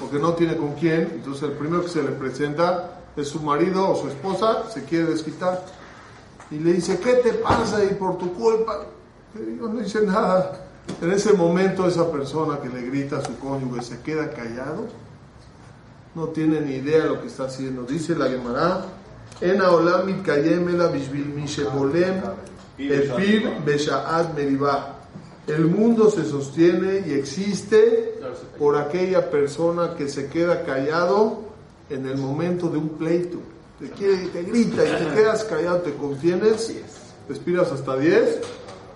porque 0.00 0.18
no 0.18 0.32
tiene 0.32 0.56
con 0.56 0.74
quién, 0.74 1.10
entonces 1.16 1.42
el 1.42 1.52
primero 1.52 1.82
que 1.82 1.90
se 1.90 2.02
le 2.02 2.12
presenta 2.12 3.02
es 3.14 3.28
su 3.28 3.40
marido 3.40 3.90
o 3.90 3.96
su 3.96 4.08
esposa, 4.08 4.70
se 4.70 4.84
quiere 4.84 5.06
desquitar 5.06 5.64
y 6.50 6.58
le 6.58 6.72
dice, 6.72 6.98
¿qué 6.98 7.14
te 7.14 7.34
pasa? 7.34 7.84
Y 7.84 7.94
por 7.94 8.16
tu 8.16 8.32
culpa, 8.32 8.86
yo 9.34 9.68
no 9.68 9.80
hice 9.82 10.00
nada. 10.02 10.67
En 11.00 11.12
ese 11.12 11.32
momento 11.32 11.86
esa 11.86 12.10
persona 12.10 12.58
que 12.60 12.68
le 12.68 12.82
grita 12.82 13.18
a 13.18 13.24
su 13.24 13.38
cónyuge 13.38 13.82
se 13.82 14.00
queda 14.00 14.30
callado, 14.30 14.86
no 16.14 16.28
tiene 16.28 16.60
ni 16.60 16.76
idea 16.76 17.04
de 17.04 17.08
lo 17.08 17.20
que 17.20 17.28
está 17.28 17.44
haciendo. 17.44 17.84
Dice 17.84 18.16
la 18.16 18.28
Gemara, 18.28 18.84
en 19.40 19.60
Aolam 19.62 20.08
ela 20.08 20.88
bishvil 20.88 21.34
el 22.76 24.34
meribah. 24.34 24.94
Mundo 25.68 26.10
se 26.10 26.24
sostiene 26.24 27.04
y 27.06 27.12
existe 27.12 28.20
por 28.58 28.76
aquella 28.76 29.30
persona 29.30 29.94
que 29.96 30.08
se 30.08 30.26
queda 30.26 30.64
callado 30.64 31.42
en 31.88 32.06
el 32.06 32.18
momento 32.18 32.68
de 32.68 32.78
un 32.78 32.90
pleito. 32.90 33.38
Te, 33.78 33.90
quiere, 33.90 34.26
te 34.26 34.42
grita 34.42 34.84
y 34.84 35.04
te 35.04 35.14
quedas 35.14 35.44
callado, 35.44 35.78
te 35.78 35.94
contienes, 35.94 36.74
respiras 37.28 37.70
hasta 37.70 37.96
10 37.96 38.40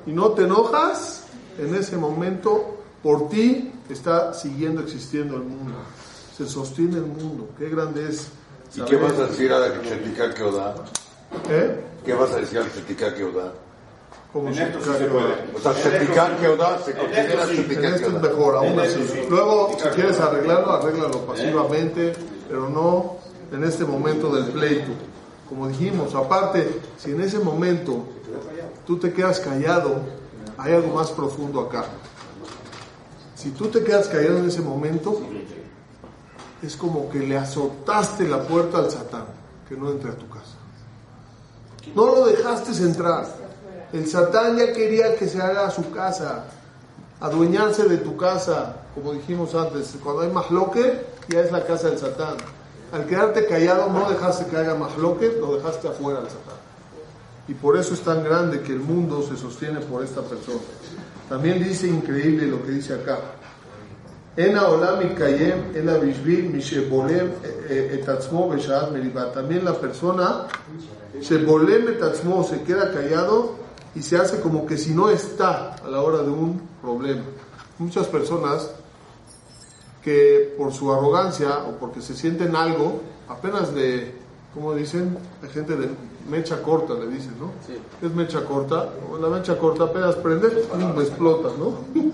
y 0.07 0.12
no 0.12 0.32
te 0.32 0.43
enojas. 0.43 1.21
En 1.59 1.74
ese 1.74 1.96
momento, 1.96 2.76
por 3.03 3.28
ti 3.28 3.72
está 3.90 4.32
siguiendo 4.34 4.80
existiendo 4.82 5.36
el 5.36 5.42
mundo. 5.42 5.74
Se 6.36 6.46
sostiene 6.46 6.96
el 6.96 7.07
mundo. 7.07 7.48
Qué 7.59 7.68
grande 7.68 8.09
es. 8.09 8.28
¿Y 8.74 8.80
qué 8.82 8.96
vas 8.96 9.12
a 9.18 9.26
decir 9.26 9.53
a 9.53 9.59
la 9.59 9.82
Chetica 9.82 10.32
que 10.34 10.42
Oda? 10.42 10.74
¿Eh? 11.50 11.80
¿Qué 12.05 12.14
vas 12.14 12.32
a 12.32 12.36
decir 12.36 12.59
a 12.59 12.62
la 12.62 12.72
Chetica 12.72 13.14
que 13.14 13.24
Oda? 13.24 13.53
Como 14.32 14.48
En 14.48 14.55
se- 14.55 14.62
esto 14.62 14.78
sí 14.80 14.90
se 14.98 15.05
puede. 15.05 15.34
O 15.55 15.61
sea, 15.61 15.74
Chetica 15.74 16.36
que 16.38 16.48
Oda 16.48 16.78
se 16.82 16.94
considera 16.94 17.46
sí. 17.46 17.66
En 17.68 17.84
esto 17.84 18.07
es 18.09 18.22
mejor, 18.22 18.57
aún 18.57 18.80
así. 18.80 19.26
Luego, 19.28 19.76
si 19.78 19.88
quieres 19.90 20.18
arreglarlo, 20.20 20.72
arréglalo 20.72 21.18
pasivamente, 21.26 22.14
pero 22.48 22.70
no 22.70 23.16
en 23.53 23.62
este 23.64 23.84
momento 23.84 24.34
del 24.34 24.46
pleito. 24.46 24.92
Como 25.50 25.68
dijimos, 25.68 26.14
aparte, 26.14 26.80
si 26.96 27.11
en 27.11 27.20
ese 27.20 27.38
momento 27.40 28.07
tú 28.86 28.96
te 28.98 29.12
quedas 29.12 29.38
callado, 29.38 29.96
hay 30.59 30.74
algo 30.74 30.94
más 30.94 31.11
profundo 31.11 31.61
acá. 31.61 31.84
Si 33.34 33.50
tú 33.50 33.68
te 33.68 33.82
quedas 33.82 34.09
callado 34.09 34.38
en 34.38 34.48
ese 34.48 34.61
momento, 34.61 35.20
es 36.62 36.76
como 36.76 37.11
que 37.11 37.18
le 37.18 37.36
azotaste 37.36 38.28
la 38.28 38.42
puerta 38.42 38.78
al 38.78 38.90
Satán, 38.90 39.24
que 39.68 39.76
no 39.76 39.90
entre 39.90 40.11
a 40.11 40.14
tu 40.14 40.28
casa. 40.28 40.57
No 41.94 42.07
lo 42.07 42.26
dejaste 42.26 42.70
entrar. 42.82 43.26
El 43.92 44.07
Satán 44.07 44.57
ya 44.57 44.72
quería 44.72 45.16
que 45.16 45.28
se 45.28 45.42
haga 45.42 45.66
a 45.66 45.70
su 45.70 45.90
casa, 45.90 46.44
adueñarse 47.20 47.88
de 47.88 47.98
tu 47.98 48.16
casa, 48.16 48.76
como 48.94 49.12
dijimos 49.12 49.55
antes. 49.55 49.96
Cuando 50.03 50.22
hay 50.22 50.30
mahloque, 50.30 51.05
ya 51.28 51.40
es 51.40 51.50
la 51.50 51.64
casa 51.64 51.88
del 51.88 51.98
Satán. 51.98 52.36
Al 52.92 53.07
quedarte 53.07 53.46
callado, 53.46 53.90
no 53.90 54.09
dejaste 54.09 54.46
que 54.46 54.57
haga 54.57 54.74
mahloque, 54.74 55.36
lo 55.40 55.57
dejaste 55.57 55.88
afuera 55.88 56.20
al 56.20 56.26
Satán. 56.26 56.61
Y 57.53 57.55
por 57.55 57.76
eso 57.76 57.92
es 57.92 58.00
tan 58.00 58.24
grande 58.24 58.62
que 58.62 58.72
el 58.72 58.80
mundo 58.80 59.22
se 59.22 59.36
sostiene 59.36 59.80
por 59.80 60.03
esta 60.03 60.22
persona. 60.22 60.61
También 61.28 61.62
dice 61.62 61.86
increíble 61.86 62.46
lo 62.46 62.64
que 62.64 62.70
dice 62.70 62.94
acá. 62.94 63.18
Eh, 64.34 64.55
eh, 67.68 68.03
También 69.34 69.66
la 69.66 69.74
persona 69.74 70.46
se 71.20 72.62
queda 72.62 72.90
callado 72.90 73.57
y 73.94 74.00
se 74.00 74.16
hace 74.16 74.40
como 74.40 74.64
que 74.64 74.78
si 74.78 74.94
no 74.94 75.11
está 75.11 75.74
a 75.74 75.88
la 75.88 76.00
hora 76.00 76.22
de 76.22 76.30
un 76.30 76.59
problema. 76.80 77.20
Muchas 77.78 78.07
personas 78.07 78.70
que 80.03 80.55
por 80.57 80.72
su 80.72 80.90
arrogancia 80.90 81.64
o 81.68 81.72
porque 81.72 82.00
se 82.00 82.14
sienten 82.14 82.57
algo, 82.57 83.03
apenas 83.28 83.74
le, 83.74 84.11
¿cómo 84.55 84.74
dicen? 84.74 85.18
La 85.42 85.48
gente 85.50 85.76
de 85.76 85.90
mecha 86.28 86.62
corta 86.62 86.94
le 86.94 87.08
dicen, 87.08 87.34
¿no? 87.38 87.52
Es 88.06 88.14
mecha 88.14 88.44
corta, 88.44 88.90
la 89.20 89.28
mecha 89.28 89.58
corta 89.58 89.84
apenas 89.84 90.16
prende, 90.16 90.48
¡pum! 90.48 91.00
explota, 91.00 91.48
¿no? 91.58 91.78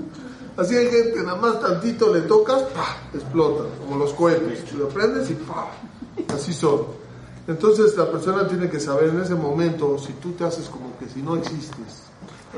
Así 0.56 0.76
hay 0.76 0.88
gente, 0.88 1.22
nada 1.22 1.36
más 1.36 1.61
tantito 1.61 2.12
le 2.12 2.22
tocas, 2.22 2.62
¡pah! 2.74 2.96
explota, 3.14 3.64
como 3.80 3.96
los 3.96 4.12
cohetes, 4.12 4.72
lo 4.72 4.88
prendes 4.88 5.30
y 5.30 5.34
¡pah! 5.34 5.68
así 6.34 6.52
son. 6.52 6.82
Entonces 7.46 7.96
la 7.96 8.11
persona 8.11 8.46
tiene 8.48 8.68
que 8.68 8.80
saber 8.80 9.11
en 9.11 9.20
ese 9.20 9.36
momento 9.36 9.96
si 9.98 10.12
tú 10.14 10.32
te 10.32 10.44
haces 10.44 10.68
como 10.68 10.98
que 10.98 11.09
si 11.09 11.22
no 11.22 11.36
existes, 11.36 12.02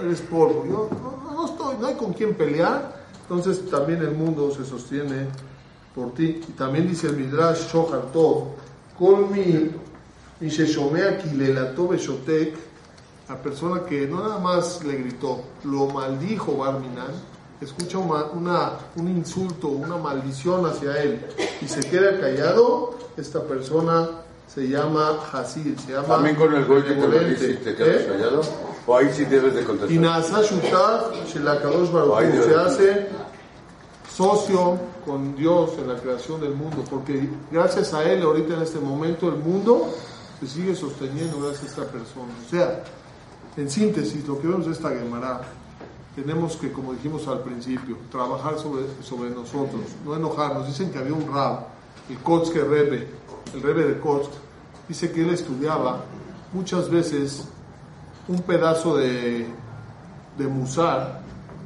eres 0.03 0.21
polvo, 0.23 0.65
yo 0.67 0.89
no, 0.91 1.35
no 1.35 1.47
estoy, 1.47 1.77
no 1.79 1.87
hay 1.87 1.95
con 1.95 2.15
quién 2.15 2.35
pelear, 2.35 3.01
entonces 3.23 3.69
también 3.71 4.01
el 4.01 4.13
mundo 4.13 4.51
se 4.51 4.65
sostiene 4.65 5.29
por 5.95 6.13
ti. 6.15 6.41
Y 6.49 6.53
también 6.53 6.89
dice 6.89 7.09
el 7.09 7.17
Midrash 7.17 7.71
Shohar 7.71 8.11
Tov, 8.13 8.49
Kol 8.99 9.29
mi 10.41 10.49
sheshomea 10.49 11.19
kilelato 11.19 11.89
beshotek, 11.89 12.55
la 13.29 13.37
persona 13.37 13.83
que 13.85 14.07
no 14.07 14.23
nada 14.23 14.39
más 14.39 14.83
le 14.85 14.97
gritó, 14.97 15.43
lo 15.65 15.87
maldijo 15.87 16.57
Barminan, 16.57 17.13
escucha 17.61 17.99
una, 17.99 18.25
una- 18.33 18.73
un 18.97 19.09
insulto, 19.09 19.69
una 19.69 19.97
maldición 19.99 20.65
hacia 20.67 21.01
él 21.03 21.21
y 21.61 21.69
se 21.69 21.81
queda 21.81 22.19
callado, 22.19 22.95
esta 23.17 23.43
persona 23.43 24.09
se 24.53 24.67
llama 24.67 25.19
Hasid, 25.33 25.77
se 25.79 25.93
llama 25.93 26.09
También 26.09 26.35
con 26.37 26.53
el 26.55 26.65
gol 26.65 26.85
que 26.85 26.95
te 26.95 27.07
lo 27.07 27.19
dice 27.21 27.51
y 27.53 27.55
te 27.57 27.75
quedas 27.77 28.03
¿Eh? 28.03 28.09
callado. 28.11 28.41
O 28.87 28.97
ahí 28.97 29.09
sí 29.15 29.25
debes 29.27 29.55
de 29.55 29.61
Y 29.61 29.65
contestar. 29.65 29.99
Nasa 30.01 30.43
Shutaf 30.43 31.15
Shel 31.33 31.47
HaKadosh 31.47 31.91
Baruch 31.93 32.45
se 32.45 32.55
hace 32.57 33.07
socio 34.13 34.79
con 35.05 35.37
Dios 35.37 35.71
en 35.79 35.89
la 35.89 35.95
creación 36.01 36.41
del 36.41 36.55
mundo, 36.55 36.83
porque 36.91 37.29
gracias 37.53 37.95
a 37.95 38.03
él 38.11 38.23
ahorita 38.23 38.55
en 38.55 38.63
este 38.63 38.79
momento 38.81 39.29
el 39.29 39.37
mundo 39.37 39.95
se 40.41 40.47
sigue 40.47 40.75
sosteniendo 40.75 41.41
gracias 41.41 41.65
a 41.65 41.67
esta 41.67 41.85
persona. 41.85 42.33
O 42.47 42.51
sea, 42.51 42.83
en 43.57 43.69
síntesis, 43.71 44.27
lo 44.27 44.41
que 44.41 44.49
vemos 44.49 44.67
de 44.67 44.73
esta 44.73 44.89
Gemara, 44.91 45.43
tenemos 46.15 46.57
que, 46.57 46.73
como 46.73 46.93
dijimos 46.93 47.27
al 47.29 47.41
principio, 47.41 47.97
trabajar 48.11 48.59
sobre, 48.59 48.85
sobre 49.03 49.31
nosotros, 49.31 49.83
no 50.05 50.17
enojarnos. 50.17 50.67
Dicen 50.67 50.91
que 50.91 50.99
había 50.99 51.15
un 51.15 51.33
rab, 51.33 51.67
el 52.09 52.19
Kotzke 52.19 52.63
Rebbe, 52.65 53.09
el 53.55 53.63
Rebbe 53.63 53.85
de 53.85 54.01
Kotsk, 54.01 54.31
dice 54.89 55.11
que 55.13 55.23
él 55.23 55.31
estudiaba 55.31 56.05
muchas 56.53 56.91
veces 56.91 57.45
un 58.29 58.41
pedazo 58.43 58.97
de, 58.97 59.47
de 60.39 60.47
Musar, 60.49 61.21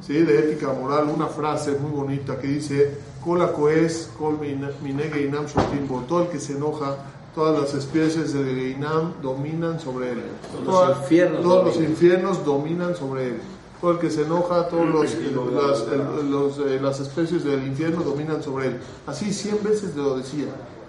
¿sí? 0.05 0.13
de 0.13 0.39
ética 0.51 0.73
moral, 0.73 1.09
una 1.13 1.27
frase 1.27 1.71
muy 1.79 1.91
bonita 1.91 2.39
que 2.39 2.47
dice, 2.47 2.97
Kola 3.23 3.51
koes, 3.51 4.11
kol 4.19 4.37
min- 4.39 4.69
minege 4.83 5.25
inam 5.25 5.47
shotim 5.47 5.87
bo". 5.87 6.01
todo 6.01 6.21
el 6.23 6.27
que 6.29 6.39
se 6.39 6.53
enoja, 6.53 6.95
todas 7.35 7.59
las 7.61 7.73
especies 7.73 8.33
de 8.33 8.43
Geinam 8.43 9.13
dominan 9.21 9.79
sobre 9.79 10.11
él. 10.13 10.23
Los 10.53 10.63
Todas- 10.65 11.01
infiernos 11.01 11.41
todos 11.43 11.65
los 11.65 11.75
infiernos 11.77 12.45
dominan 12.45 12.95
sobre 12.95 13.27
él. 13.27 13.41
Todo 13.81 13.91
el 13.91 13.99
que 13.99 14.09
se 14.09 14.21
enoja, 14.23 14.67
todos 14.69 14.87
los, 14.87 15.13
las, 15.53 16.57
eh, 16.59 16.79
las 16.81 16.99
especies 17.01 17.43
del 17.43 17.67
infierno 17.67 18.03
dominan 18.03 18.41
sobre 18.41 18.67
él. 18.67 18.79
Así 19.05 19.31
cien 19.33 19.59
veces 19.61 19.95
lo 19.95 20.17
decía. 20.17 20.45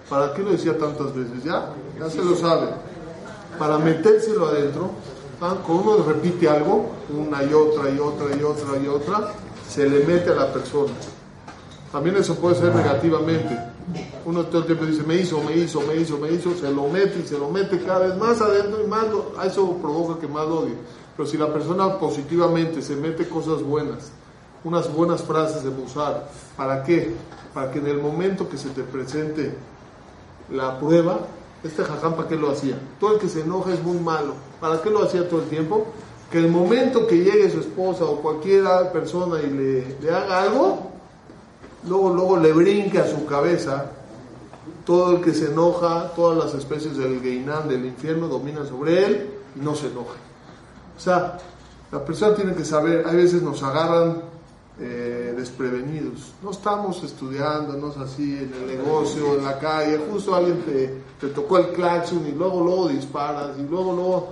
¿Para 0.09 0.33
qué 0.33 0.41
lo 0.41 0.51
decía 0.51 0.77
tantas 0.77 1.13
veces? 1.13 1.43
Ya, 1.43 1.73
ya 1.99 2.09
se 2.09 2.23
lo 2.23 2.33
sabe 2.35 2.67
para 3.59 3.77
metérselo 3.79 4.47
adentro, 4.47 4.91
¿ah? 5.41 5.55
cuando 5.65 5.95
uno 5.95 6.03
repite 6.03 6.47
algo, 6.47 6.91
una 7.09 7.43
y 7.43 7.53
otra 7.53 7.89
y 7.89 7.99
otra 7.99 8.35
y 8.35 8.43
otra 8.43 8.77
y 8.83 8.87
otra, 8.87 9.33
se 9.67 9.89
le 9.89 10.05
mete 10.05 10.29
a 10.31 10.35
la 10.35 10.53
persona. 10.53 10.93
También 11.91 12.17
eso 12.17 12.35
puede 12.35 12.55
ser 12.55 12.75
negativamente. 12.75 13.57
Uno 14.25 14.43
todo 14.47 14.59
el 14.61 14.65
tiempo 14.65 14.85
dice, 14.85 15.03
me 15.03 15.15
hizo, 15.15 15.41
me 15.41 15.55
hizo, 15.55 15.79
me 15.81 15.95
hizo, 15.95 16.17
me 16.17 16.31
hizo, 16.31 16.53
se 16.55 16.69
lo 16.71 16.87
mete 16.89 17.19
y 17.23 17.27
se 17.27 17.37
lo 17.37 17.49
mete 17.49 17.79
cada 17.83 17.99
vez 18.07 18.17
más 18.17 18.41
adentro 18.41 18.83
y 18.83 18.87
más, 18.87 19.05
lo- 19.09 19.41
eso 19.41 19.77
provoca 19.81 20.19
que 20.19 20.27
más 20.27 20.45
odie. 20.45 20.73
Pero 21.15 21.27
si 21.27 21.37
la 21.37 21.51
persona 21.53 21.97
positivamente 21.97 22.81
se 22.81 22.95
mete 22.95 23.27
cosas 23.29 23.63
buenas, 23.63 24.11
unas 24.63 24.93
buenas 24.93 25.21
frases 25.23 25.63
de 25.63 25.69
Musar, 25.69 26.27
¿para 26.57 26.83
qué? 26.83 27.13
Para 27.53 27.71
que 27.71 27.79
en 27.79 27.87
el 27.87 27.99
momento 28.01 28.49
que 28.49 28.57
se 28.57 28.69
te 28.69 28.83
presente 28.83 29.53
la 30.51 30.77
prueba, 30.79 31.19
este 31.63 31.83
jajam, 31.83 32.15
¿para 32.15 32.27
qué 32.27 32.35
lo 32.35 32.51
hacía? 32.51 32.77
Todo 32.99 33.13
el 33.15 33.19
que 33.19 33.29
se 33.29 33.41
enoja 33.41 33.73
es 33.73 33.81
muy 33.83 33.97
malo. 33.97 34.33
¿Para 34.59 34.81
qué 34.81 34.89
lo 34.89 35.03
hacía 35.03 35.27
todo 35.29 35.41
el 35.41 35.47
tiempo? 35.47 35.85
Que 36.31 36.39
el 36.39 36.49
momento 36.49 37.07
que 37.07 37.15
llegue 37.23 37.49
su 37.49 37.61
esposa 37.61 38.03
o 38.03 38.17
cualquier 38.17 38.65
persona 38.91 39.41
y 39.41 39.47
le, 39.49 39.97
le 40.01 40.11
haga 40.11 40.43
algo, 40.43 40.86
luego, 41.87 42.09
luego 42.13 42.37
le 42.37 42.51
brinque 42.53 42.99
a 42.99 43.07
su 43.07 43.25
cabeza. 43.25 43.91
Todo 44.85 45.17
el 45.17 45.21
que 45.21 45.33
se 45.33 45.47
enoja, 45.51 46.11
todas 46.15 46.37
las 46.37 46.53
especies 46.53 46.95
del 46.97 47.19
Geinam, 47.21 47.67
del 47.67 47.85
infierno, 47.85 48.27
dominan 48.27 48.65
sobre 48.65 49.05
él 49.05 49.29
no 49.55 49.75
se 49.75 49.87
enoja. 49.87 50.15
O 50.95 50.99
sea, 50.99 51.37
la 51.91 52.05
persona 52.05 52.35
tiene 52.35 52.53
que 52.53 52.63
saber, 52.63 53.05
hay 53.05 53.15
veces 53.17 53.41
nos 53.41 53.61
agarran 53.63 54.21
eh, 54.79 55.33
desprevenidos. 55.35 56.33
No 56.41 56.51
estamos 56.51 57.03
estudiando, 57.03 57.73
no 57.73 57.89
es 57.91 57.97
así, 57.97 58.37
en 58.37 58.53
el 58.53 58.77
negocio, 58.77 59.35
en 59.37 59.43
la 59.43 59.59
calle, 59.59 59.99
justo 60.09 60.33
alguien 60.35 60.61
te, 60.61 61.01
te 61.19 61.33
tocó 61.33 61.57
el 61.57 61.69
claxon 61.69 62.25
y 62.27 62.31
luego, 62.31 62.63
luego 62.63 62.87
disparas 62.87 63.57
y 63.57 63.63
luego, 63.63 63.93
luego, 63.93 64.27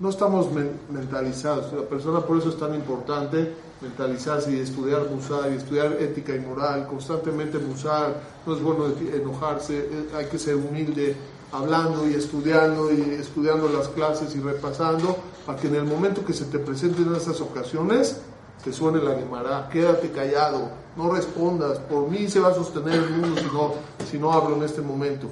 no 0.00 0.08
estamos 0.08 0.50
men- 0.52 0.78
mentalizados. 0.90 1.70
La 1.72 1.82
persona 1.82 2.20
por 2.20 2.38
eso 2.38 2.48
es 2.48 2.56
tan 2.58 2.74
importante 2.74 3.52
mentalizarse 3.82 4.52
y 4.52 4.60
estudiar 4.60 5.08
musar 5.10 5.50
y 5.52 5.56
estudiar 5.56 5.92
ética 6.00 6.34
y 6.34 6.40
moral, 6.40 6.86
constantemente 6.86 7.58
musar, 7.58 8.20
no 8.46 8.54
es 8.54 8.62
bueno 8.62 8.86
enojarse, 9.12 9.78
eh, 9.78 10.08
hay 10.16 10.26
que 10.26 10.38
ser 10.38 10.56
humilde, 10.56 11.16
hablando 11.52 12.08
y 12.08 12.14
estudiando 12.14 12.90
y 12.92 13.00
estudiando 13.20 13.68
las 13.68 13.88
clases 13.88 14.34
y 14.36 14.40
repasando, 14.40 15.16
para 15.44 15.58
que 15.58 15.68
en 15.68 15.74
el 15.74 15.84
momento 15.84 16.24
que 16.24 16.32
se 16.32 16.44
te 16.46 16.58
presenten 16.58 17.14
esas 17.14 17.40
ocasiones, 17.40 18.18
te 18.64 18.72
suene 18.72 19.02
la 19.02 19.14
Gemara, 19.16 19.68
quédate 19.70 20.10
callado, 20.12 20.70
no 20.96 21.10
respondas, 21.12 21.78
por 21.80 22.08
mí 22.08 22.28
se 22.28 22.38
va 22.40 22.48
a 22.48 22.54
sostener 22.54 22.94
el 22.94 23.10
mundo 23.10 23.40
si 23.40 23.46
no, 23.46 23.72
si 24.10 24.18
no 24.18 24.32
hablo 24.32 24.56
en 24.56 24.62
este 24.62 24.80
momento. 24.80 25.26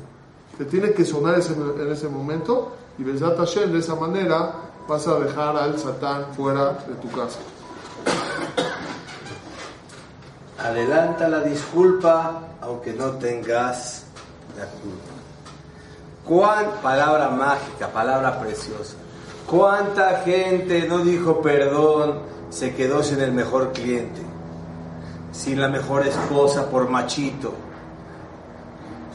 Te 0.59 0.65
tiene 0.65 0.93
que 0.93 1.05
sonar 1.05 1.39
ese- 1.39 1.53
en 1.55 1.91
ese 1.91 2.09
momento 2.09 2.73
y 2.99 3.05
Besat 3.05 3.37
Hashem, 3.39 3.73
de 3.73 3.79
esa 3.79 3.95
manera 3.95 4.53
vas 4.89 5.07
a 5.07 5.21
dejar 5.21 5.57
al 5.57 5.79
Satán 5.79 6.27
fuera 6.37 6.73
de 6.89 6.95
tu 7.01 7.09
casa. 7.17 7.39
Adelanta 10.65 11.29
la 11.29 11.41
disculpa 11.41 12.41
aunque 12.61 12.93
no 12.93 13.13
tengas 13.13 14.05
la 14.59 14.67
culpa. 14.67 15.11
¿Cuán 16.25 16.67
palabra 16.83 17.31
mágica, 17.31 17.89
palabra 17.89 18.39
preciosa? 18.39 18.95
¿Cuánta 19.47 20.21
gente 20.21 20.87
no 20.87 20.99
dijo 20.99 21.41
perdón, 21.41 22.21
se 22.51 22.75
quedó 22.75 23.03
sin 23.03 23.21
el 23.21 23.33
mejor 23.33 23.73
cliente, 23.73 24.21
sin 25.33 25.61
la 25.61 25.69
mejor 25.69 26.07
esposa 26.07 26.69
por 26.69 26.89
machito, 26.89 27.55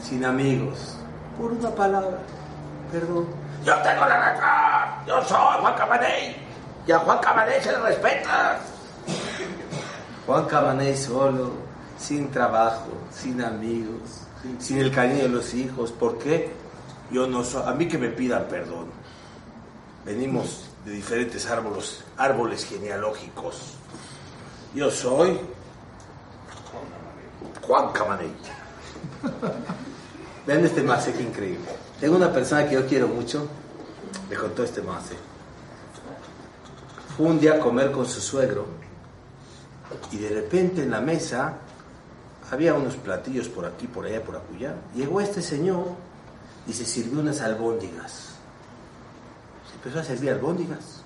sin 0.02 0.24
amigos, 0.24 0.98
por 1.38 1.52
una 1.52 1.70
palabra, 1.70 2.18
perdón? 2.90 3.26
Yo 3.64 3.74
tengo 3.82 4.04
la 4.04 4.32
razón, 4.32 5.06
yo 5.06 5.22
soy 5.22 5.60
Juan 5.60 5.74
Cabaney, 5.74 6.36
y 6.86 6.92
a 6.92 6.98
Juan 6.98 7.18
Cabaney 7.18 7.62
se 7.62 7.72
le 7.72 7.78
respeta. 7.78 8.58
Juan 10.26 10.46
Cabaney 10.46 10.96
solo, 10.96 11.52
sin 11.96 12.32
trabajo, 12.32 12.88
sin 13.12 13.40
amigos, 13.40 14.22
sin 14.58 14.78
el 14.78 14.90
cariño 14.90 15.22
de 15.22 15.28
los 15.28 15.54
hijos. 15.54 15.92
¿Por 15.92 16.18
qué? 16.18 16.52
Yo 17.12 17.28
no 17.28 17.44
soy, 17.44 17.62
a 17.64 17.72
mí 17.72 17.86
que 17.86 17.96
me 17.96 18.08
pidan 18.08 18.46
perdón. 18.48 18.86
Venimos 20.04 20.64
de 20.84 20.90
diferentes 20.92 21.46
árboles, 21.48 22.02
árboles 22.16 22.64
genealógicos. 22.64 23.74
Yo 24.74 24.90
soy 24.90 25.38
Juan 27.62 27.92
Cabaney. 27.92 28.32
Vean 30.46 30.64
este 30.64 30.82
mase 30.82 31.12
que 31.12 31.22
increíble. 31.22 31.66
Tengo 32.00 32.16
una 32.16 32.32
persona 32.32 32.68
que 32.68 32.74
yo 32.74 32.86
quiero 32.86 33.06
mucho, 33.06 33.46
me 34.28 34.34
contó 34.34 34.64
este 34.64 34.82
mase. 34.82 35.14
Fue 37.16 37.26
un 37.26 37.38
día 37.38 37.54
a 37.54 37.60
comer 37.60 37.92
con 37.92 38.06
su 38.06 38.20
suegro 38.20 38.85
y 40.10 40.18
de 40.18 40.28
repente 40.30 40.82
en 40.82 40.90
la 40.90 41.00
mesa 41.00 41.58
había 42.50 42.74
unos 42.74 42.96
platillos 42.96 43.48
por 43.48 43.64
aquí, 43.64 43.86
por 43.86 44.06
allá, 44.06 44.22
por 44.22 44.36
acullá. 44.36 44.74
Llegó 44.94 45.20
este 45.20 45.42
señor 45.42 45.86
y 46.66 46.72
se 46.72 46.84
sirvió 46.84 47.20
unas 47.20 47.40
albóndigas. 47.40 48.34
Se 49.68 49.74
empezó 49.74 50.00
a 50.00 50.04
servir 50.04 50.30
albóndigas. 50.30 51.02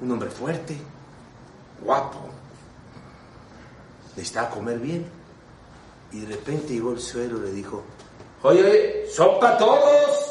Un 0.00 0.10
hombre 0.12 0.30
fuerte, 0.30 0.76
guapo. 1.82 2.18
Necesitaba 4.16 4.50
comer 4.50 4.78
bien. 4.78 5.06
Y 6.12 6.20
de 6.20 6.36
repente 6.36 6.74
llegó 6.74 6.92
el 6.92 7.00
suegro 7.00 7.38
y 7.38 7.42
le 7.42 7.52
dijo, 7.52 7.82
oye, 8.42 8.64
oye, 8.64 9.06
son 9.12 9.38
todos. 9.40 10.30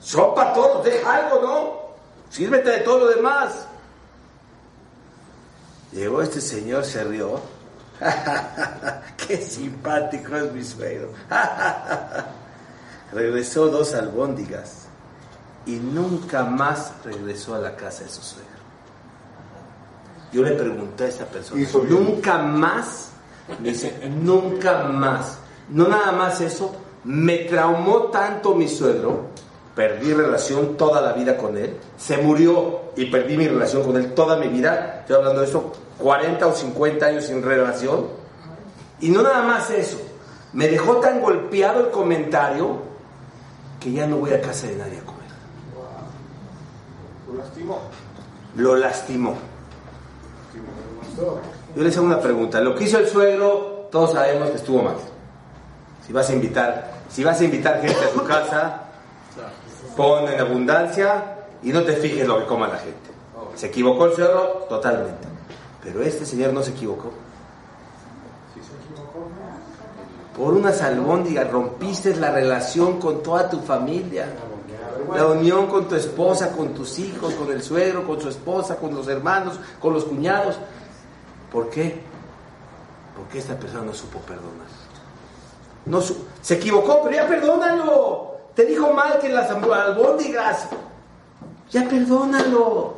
Son 0.00 0.34
para 0.34 0.52
todos, 0.52 0.84
deja 0.84 1.14
algo, 1.14 1.40
¿no? 1.42 2.30
Sírvete 2.30 2.70
de 2.70 2.78
todo 2.80 3.00
lo 3.00 3.08
demás. 3.08 3.66
Llegó 5.94 6.20
este 6.22 6.40
señor, 6.40 6.84
se 6.84 7.04
rió. 7.04 7.40
Qué 9.16 9.36
simpático 9.38 10.36
es 10.36 10.52
mi 10.52 10.64
suegro. 10.64 11.10
regresó 13.12 13.68
dos 13.68 13.94
albóndigas 13.94 14.86
y 15.66 15.76
nunca 15.76 16.44
más 16.44 16.92
regresó 17.04 17.54
a 17.54 17.58
la 17.58 17.76
casa 17.76 18.04
de 18.04 18.10
su 18.10 18.22
suegro. 18.22 18.54
Yo 20.32 20.42
le 20.42 20.52
pregunté 20.52 21.04
a 21.04 21.08
esta 21.08 21.24
persona, 21.26 21.64
nunca 21.88 22.38
más, 22.38 23.10
me 23.60 23.68
dice, 23.68 23.96
nunca 24.08 24.84
más. 24.84 25.38
No 25.68 25.86
nada 25.86 26.10
más 26.10 26.40
eso, 26.40 26.74
me 27.04 27.38
traumó 27.38 28.06
tanto 28.06 28.54
mi 28.56 28.68
suegro, 28.68 29.26
perdí 29.76 30.12
relación 30.12 30.76
toda 30.76 31.00
la 31.00 31.12
vida 31.12 31.36
con 31.36 31.56
él, 31.56 31.76
se 31.96 32.18
murió 32.18 32.90
y 32.96 33.06
perdí 33.06 33.36
mi 33.36 33.46
relación 33.46 33.84
con 33.84 33.96
él 33.96 34.12
toda 34.12 34.36
mi 34.36 34.48
vida, 34.48 34.98
estoy 35.00 35.16
hablando 35.16 35.40
de 35.40 35.46
eso, 35.46 35.72
40 35.98 36.46
o 36.46 36.52
50 36.52 37.06
años 37.06 37.24
sin 37.24 37.42
relación, 37.42 38.06
y 39.00 39.10
no 39.10 39.22
nada 39.22 39.42
más 39.42 39.70
eso, 39.70 39.98
me 40.52 40.68
dejó 40.68 40.96
tan 40.96 41.20
golpeado 41.20 41.80
el 41.80 41.90
comentario 41.90 42.78
que 43.80 43.92
ya 43.92 44.06
no 44.06 44.16
voy 44.16 44.32
a 44.32 44.40
casa 44.40 44.66
de 44.66 44.76
nadie 44.76 44.98
a 44.98 45.04
comer. 45.04 45.24
Lo 47.26 47.34
lastimó. 47.34 47.80
Lo 48.56 48.76
lastimó. 48.76 49.34
Yo 51.76 51.82
les 51.82 51.96
hago 51.96 52.06
una 52.06 52.20
pregunta. 52.20 52.60
Lo 52.60 52.74
que 52.74 52.84
hizo 52.84 52.98
el 52.98 53.08
suegro, 53.08 53.88
todos 53.90 54.12
sabemos 54.12 54.50
que 54.50 54.56
estuvo 54.56 54.82
mal. 54.82 54.96
Si 56.06 56.12
vas 56.12 56.30
a 56.30 56.32
invitar, 56.32 56.92
si 57.08 57.24
vas 57.24 57.40
a 57.40 57.44
invitar 57.44 57.80
gente 57.80 58.04
a 58.04 58.10
tu 58.10 58.24
casa, 58.24 58.82
pon 59.96 60.28
en 60.28 60.40
abundancia 60.40 61.46
y 61.62 61.70
no 61.72 61.82
te 61.82 61.94
fijes 61.94 62.26
lo 62.26 62.38
que 62.38 62.46
coma 62.46 62.68
la 62.68 62.78
gente. 62.78 63.10
¿Se 63.54 63.66
equivocó 63.66 64.06
el 64.06 64.14
suegro? 64.14 64.66
Totalmente. 64.68 65.33
Pero 65.84 66.02
este 66.02 66.24
señor 66.24 66.52
no 66.52 66.62
se 66.62 66.70
equivocó. 66.70 67.10
Por 70.36 70.54
unas 70.54 70.82
albóndigas 70.82 71.50
rompiste 71.50 72.16
la 72.16 72.30
relación 72.32 72.98
con 72.98 73.22
toda 73.22 73.48
tu 73.48 73.60
familia. 73.60 74.26
La 75.14 75.26
unión 75.26 75.66
con 75.68 75.86
tu 75.86 75.94
esposa, 75.94 76.50
con 76.52 76.74
tus 76.74 76.98
hijos, 76.98 77.34
con 77.34 77.50
el 77.52 77.62
suegro, 77.62 78.04
con 78.06 78.20
su 78.20 78.28
esposa, 78.28 78.76
con 78.76 78.94
los 78.94 79.06
hermanos, 79.06 79.60
con 79.80 79.92
los 79.94 80.04
cuñados. 80.04 80.56
¿Por 81.52 81.70
qué? 81.70 82.00
Porque 83.16 83.38
esta 83.38 83.54
persona 83.56 83.84
no 83.84 83.94
supo 83.94 84.18
perdonar. 84.20 84.66
No 85.86 86.00
su- 86.00 86.24
se 86.40 86.54
equivocó, 86.54 87.00
pero 87.04 87.14
ya 87.14 87.28
perdónalo. 87.28 88.32
Te 88.56 88.64
dijo 88.64 88.92
mal 88.92 89.18
que 89.20 89.28
las 89.28 89.50
albóndigas. 89.50 90.66
Ya 91.70 91.86
perdónalo. 91.88 92.94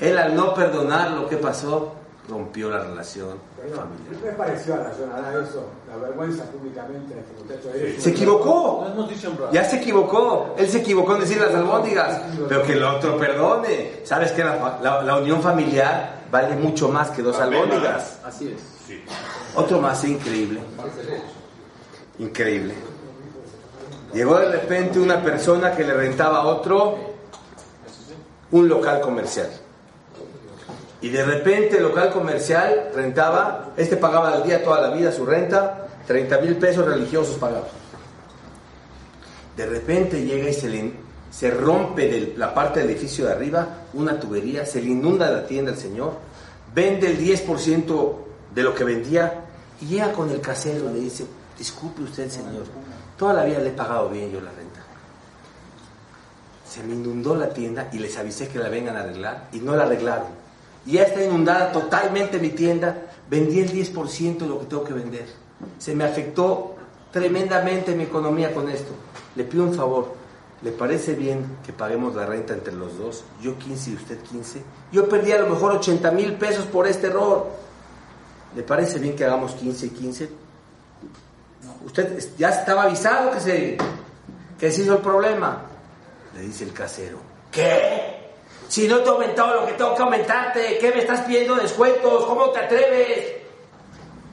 Él 0.00 0.18
al 0.18 0.34
no 0.34 0.54
perdonarlo, 0.54 1.28
¿qué 1.28 1.36
pasó? 1.36 1.92
Rompió 2.28 2.68
la 2.68 2.80
relación 2.80 3.38
familiar. 3.56 4.20
¿Qué 4.20 4.26
me 4.26 4.32
pareció 4.32 4.74
a 4.74 4.76
la 4.78 4.92
zona 4.92 5.42
eso? 5.42 5.64
La 5.88 5.96
vergüenza 5.96 6.44
públicamente 6.44 7.14
de 7.14 7.20
este 7.20 7.32
muchacho. 7.42 8.00
Se 8.02 8.10
equivocó. 8.10 8.84
Ya 9.50 9.64
se 9.64 9.76
equivocó. 9.76 10.54
Él 10.58 10.68
se 10.68 10.78
equivocó 10.78 11.14
en 11.14 11.20
decir 11.20 11.40
las 11.40 11.54
albóndigas. 11.54 12.20
Pero 12.48 12.62
que 12.64 12.72
el 12.74 12.84
otro 12.84 13.16
perdone. 13.16 14.00
¿Sabes 14.04 14.32
que 14.32 14.44
la, 14.44 14.52
fa- 14.54 14.78
la- 14.82 15.02
la 15.02 15.16
unión 15.16 15.40
familiar 15.40 16.24
vale 16.30 16.54
mucho 16.56 16.90
más 16.90 17.08
que 17.10 17.22
dos 17.22 17.38
albóndigas? 17.40 18.18
Así 18.24 18.48
es. 18.54 18.60
Otro 19.54 19.80
más 19.80 20.04
increíble. 20.04 20.60
Increíble. 22.18 22.74
Llegó 24.12 24.38
de 24.38 24.50
repente 24.52 24.98
una 24.98 25.22
persona 25.22 25.74
que 25.74 25.84
le 25.84 25.94
rentaba 25.94 26.38
a 26.42 26.46
otro 26.46 26.96
un 28.50 28.68
local 28.68 29.00
comercial. 29.00 29.48
Y 31.00 31.10
de 31.10 31.24
repente 31.24 31.76
el 31.76 31.84
local 31.84 32.10
comercial 32.10 32.90
rentaba, 32.94 33.72
este 33.76 33.96
pagaba 33.96 34.32
al 34.32 34.42
día 34.42 34.64
toda 34.64 34.80
la 34.80 34.90
vida 34.90 35.12
su 35.12 35.24
renta, 35.24 35.86
30 36.06 36.38
mil 36.40 36.56
pesos 36.56 36.86
religiosos 36.86 37.36
pagados. 37.36 37.68
De 39.56 39.66
repente 39.66 40.24
llega 40.24 40.48
y 40.48 40.54
se, 40.54 40.92
se 41.30 41.50
rompe 41.50 42.08
de 42.08 42.34
la 42.36 42.52
parte 42.52 42.80
del 42.80 42.90
edificio 42.90 43.26
de 43.26 43.32
arriba 43.32 43.68
una 43.92 44.18
tubería, 44.18 44.66
se 44.66 44.80
le 44.80 44.90
inunda 44.90 45.30
la 45.30 45.46
tienda 45.46 45.72
al 45.72 45.78
señor, 45.78 46.14
vende 46.74 47.10
el 47.10 47.18
10% 47.18 48.14
de 48.54 48.62
lo 48.62 48.74
que 48.74 48.84
vendía 48.84 49.44
y 49.80 49.86
llega 49.86 50.12
con 50.12 50.30
el 50.30 50.40
casero 50.40 50.90
y 50.90 50.94
le 50.94 51.00
dice, 51.00 51.26
disculpe 51.56 52.02
usted 52.02 52.28
señor, 52.28 52.64
toda 53.16 53.34
la 53.34 53.44
vida 53.44 53.58
le 53.60 53.70
he 53.70 53.72
pagado 53.72 54.08
bien 54.08 54.30
yo 54.32 54.40
la 54.40 54.50
renta. 54.50 54.80
Se 56.68 56.82
me 56.82 56.94
inundó 56.94 57.34
la 57.34 57.48
tienda 57.48 57.88
y 57.92 57.98
les 57.98 58.16
avisé 58.18 58.48
que 58.48 58.58
la 58.58 58.68
vengan 58.68 58.96
a 58.96 59.00
arreglar 59.00 59.48
y 59.52 59.60
no 59.60 59.74
la 59.74 59.84
arreglaron. 59.84 60.37
Ya 60.88 61.02
está 61.02 61.22
inundada 61.22 61.70
totalmente 61.70 62.38
mi 62.38 62.48
tienda, 62.48 62.96
vendí 63.28 63.60
el 63.60 63.70
10% 63.70 64.38
de 64.38 64.46
lo 64.46 64.58
que 64.58 64.66
tengo 64.66 64.84
que 64.84 64.94
vender. 64.94 65.26
Se 65.78 65.94
me 65.94 66.04
afectó 66.04 66.76
tremendamente 67.12 67.94
mi 67.94 68.04
economía 68.04 68.54
con 68.54 68.70
esto. 68.70 68.92
Le 69.36 69.44
pido 69.44 69.64
un 69.64 69.74
favor, 69.74 70.14
¿le 70.62 70.72
parece 70.72 71.12
bien 71.12 71.58
que 71.64 71.74
paguemos 71.74 72.14
la 72.14 72.24
renta 72.24 72.54
entre 72.54 72.72
los 72.72 72.96
dos? 72.96 73.24
Yo 73.42 73.58
15 73.58 73.90
y 73.90 73.94
usted 73.96 74.18
15. 74.22 74.62
Yo 74.90 75.06
perdí 75.10 75.32
a 75.32 75.40
lo 75.40 75.50
mejor 75.50 75.72
80 75.72 76.10
mil 76.12 76.32
pesos 76.36 76.64
por 76.64 76.86
este 76.86 77.08
error. 77.08 77.50
¿Le 78.56 78.62
parece 78.62 78.98
bien 78.98 79.14
que 79.14 79.26
hagamos 79.26 79.52
15 79.52 79.86
y 79.86 79.90
15? 79.90 80.30
Usted 81.84 82.18
ya 82.38 82.48
estaba 82.48 82.84
avisado 82.84 83.30
que 83.32 83.40
se, 83.40 83.78
que 84.58 84.68
hizo 84.68 84.94
el 84.94 85.02
problema. 85.02 85.64
Le 86.34 86.40
dice 86.40 86.64
el 86.64 86.72
casero. 86.72 87.18
¿Qué? 87.52 88.17
Si 88.68 88.86
no 88.86 88.98
te 88.98 89.06
he 89.06 89.08
aumentado 89.08 89.62
lo 89.62 89.66
que 89.66 89.72
tengo 89.72 89.94
que 89.94 90.02
aumentarte, 90.02 90.78
¿qué 90.78 90.90
me 90.92 91.00
estás 91.00 91.22
pidiendo 91.22 91.56
descuentos? 91.56 92.24
¿Cómo 92.26 92.50
te 92.50 92.60
atreves? 92.60 93.36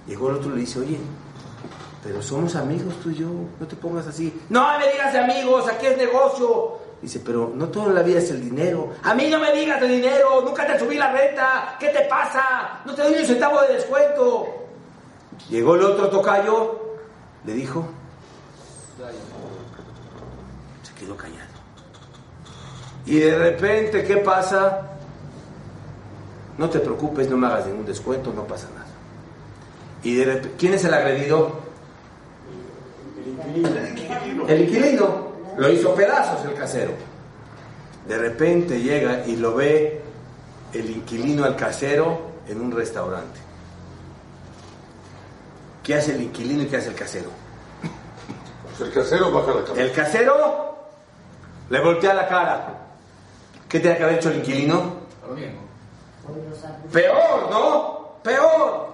Llegó 0.07 0.29
el 0.29 0.35
otro 0.35 0.51
y 0.51 0.55
le 0.55 0.59
dice, 0.61 0.79
oye, 0.79 0.99
pero 2.03 2.21
somos 2.21 2.55
amigos 2.55 2.93
tú 3.01 3.09
y 3.09 3.15
yo, 3.15 3.27
no 3.59 3.65
te 3.65 3.75
pongas 3.75 4.05
así. 4.07 4.41
No 4.49 4.77
me 4.77 4.91
digas 4.91 5.13
de 5.13 5.19
amigos, 5.19 5.67
aquí 5.67 5.87
es 5.87 5.97
negocio. 5.97 6.79
Dice, 7.01 7.21
pero 7.25 7.51
no 7.55 7.69
toda 7.69 7.93
la 7.93 8.01
vida 8.01 8.19
es 8.19 8.29
el 8.29 8.41
dinero. 8.41 8.91
A 9.03 9.13
mí 9.15 9.27
no 9.29 9.39
me 9.39 9.53
digas 9.53 9.79
de 9.79 9.87
dinero, 9.87 10.41
nunca 10.41 10.67
te 10.67 10.77
subí 10.77 10.97
la 10.97 11.11
renta. 11.11 11.77
¿Qué 11.79 11.89
te 11.89 12.01
pasa? 12.01 12.81
No 12.85 12.93
te 12.93 13.03
doy 13.03 13.13
un 13.13 13.25
centavo 13.25 13.61
de 13.61 13.75
descuento. 13.75 14.47
Llegó 15.49 15.75
el 15.75 15.83
otro 15.83 16.09
tocayo, 16.09 16.97
le 17.45 17.53
dijo, 17.53 17.87
se 20.83 20.93
quedó 20.93 21.15
callado. 21.15 21.45
Y 23.05 23.19
de 23.19 23.37
repente, 23.37 24.03
¿qué 24.03 24.17
pasa? 24.17 24.81
No 26.57 26.69
te 26.69 26.79
preocupes, 26.79 27.29
no 27.29 27.37
me 27.37 27.47
hagas 27.47 27.67
ningún 27.67 27.85
descuento, 27.85 28.33
no 28.33 28.45
pasa 28.45 28.67
nada. 28.73 28.85
Y 30.03 30.15
de 30.15 30.25
repente, 30.25 30.55
¿quién 30.57 30.73
es 30.73 30.85
el 30.85 30.93
agredido? 30.93 31.59
El 34.47 34.61
inquilino. 34.61 35.25
Lo 35.57 35.69
hizo 35.69 35.93
pedazos 35.95 36.45
el 36.45 36.53
casero. 36.53 36.91
De 38.07 38.17
repente 38.17 38.81
llega 38.81 39.25
y 39.25 39.35
lo 39.35 39.55
ve 39.55 40.01
el 40.73 40.89
inquilino 40.89 41.43
al 41.43 41.55
casero 41.55 42.21
en 42.47 42.61
un 42.61 42.71
restaurante. 42.71 43.39
¿Qué 45.83 45.95
hace 45.95 46.15
el 46.15 46.23
inquilino 46.23 46.63
y 46.63 46.67
qué 46.67 46.77
hace 46.77 46.89
el 46.89 46.95
casero? 46.95 47.29
Pues 48.77 48.89
el 48.89 48.93
casero 48.93 49.31
baja 49.31 49.53
la 49.53 49.63
cabeza. 49.63 49.81
El 49.81 49.91
casero 49.91 50.77
le 51.69 51.79
voltea 51.79 52.13
la 52.13 52.27
cara. 52.27 52.84
¿Qué 53.75 53.81
tenía 53.81 53.97
que 53.97 54.03
haber 54.05 54.15
hecho 54.19 54.29
el 54.29 54.37
inquilino? 54.37 54.93
Peor, 56.93 57.49
¿no? 57.51 58.21
Peor. 58.23 58.87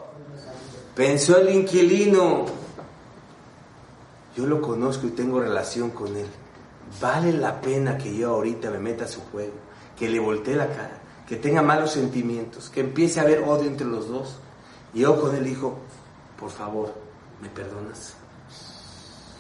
Pensó 0.96 1.38
el 1.38 1.54
inquilino. 1.54 2.48
Yo 4.36 4.48
lo 4.48 4.60
conozco 4.60 5.06
y 5.06 5.12
tengo 5.12 5.40
relación 5.40 5.92
con 5.92 6.18
él. 6.18 6.26
Vale 7.00 7.32
la 7.32 7.62
pena 7.62 7.96
que 7.96 8.18
yo 8.18 8.32
ahorita 8.32 8.72
me 8.72 8.80
meta 8.80 9.06
a 9.06 9.08
su 9.08 9.22
juego, 9.22 9.54
que 9.96 10.10
le 10.10 10.18
voltee 10.18 10.56
la 10.56 10.66
cara, 10.66 11.00
que 11.28 11.36
tenga 11.36 11.62
malos 11.62 11.92
sentimientos, 11.92 12.72
que 12.72 12.80
empiece 12.80 13.20
a 13.20 13.24
haber 13.24 13.44
odio 13.44 13.68
entre 13.68 13.86
los 13.86 14.08
dos. 14.10 14.40
Y 14.96 15.02
yo 15.02 15.22
con 15.22 15.36
él 15.36 15.44
dijo, 15.44 15.78
por 16.40 16.50
favor, 16.50 16.92
¿me 17.40 17.50
perdonas? 17.50 18.16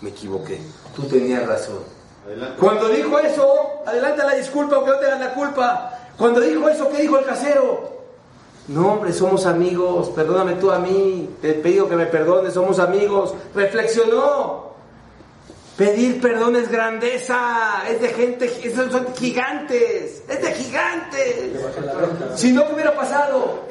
Me 0.01 0.11
equivoqué. 0.11 0.61
Tú 0.95 1.01
tenías 1.07 1.47
razón. 1.47 2.00
Cuando 2.59 2.87
dijo 2.89 3.19
eso, 3.19 3.81
adelanta 3.85 4.25
la 4.25 4.35
disculpa 4.35 4.75
aunque 4.75 4.91
no 4.91 4.97
tengas 4.97 5.19
la 5.19 5.33
culpa. 5.33 5.99
Cuando 6.17 6.39
dijo 6.39 6.69
eso, 6.69 6.89
¿qué 6.89 7.01
dijo 7.01 7.17
el 7.17 7.25
casero? 7.25 7.91
No, 8.67 8.93
hombre, 8.93 9.11
somos 9.11 9.45
amigos, 9.45 10.09
perdóname 10.09 10.53
tú 10.53 10.71
a 10.71 10.79
mí, 10.79 11.35
te 11.41 11.49
he 11.49 11.53
pedido 11.55 11.89
que 11.89 11.95
me 11.95 12.05
perdones, 12.05 12.53
somos 12.53 12.79
amigos. 12.79 13.33
Reflexionó. 13.55 14.71
Pedir 15.77 16.21
perdón 16.21 16.57
es 16.57 16.69
grandeza, 16.69 17.83
es 17.89 18.01
de 18.01 18.09
gente, 18.09 18.45
esos 18.63 18.91
son 18.91 19.15
gigantes, 19.15 20.21
es 20.29 20.41
de 20.41 20.53
gigantes. 20.53 21.51
Si 22.35 22.51
no, 22.51 22.67
¿qué 22.67 22.73
hubiera 22.73 22.95
pasado? 22.95 23.61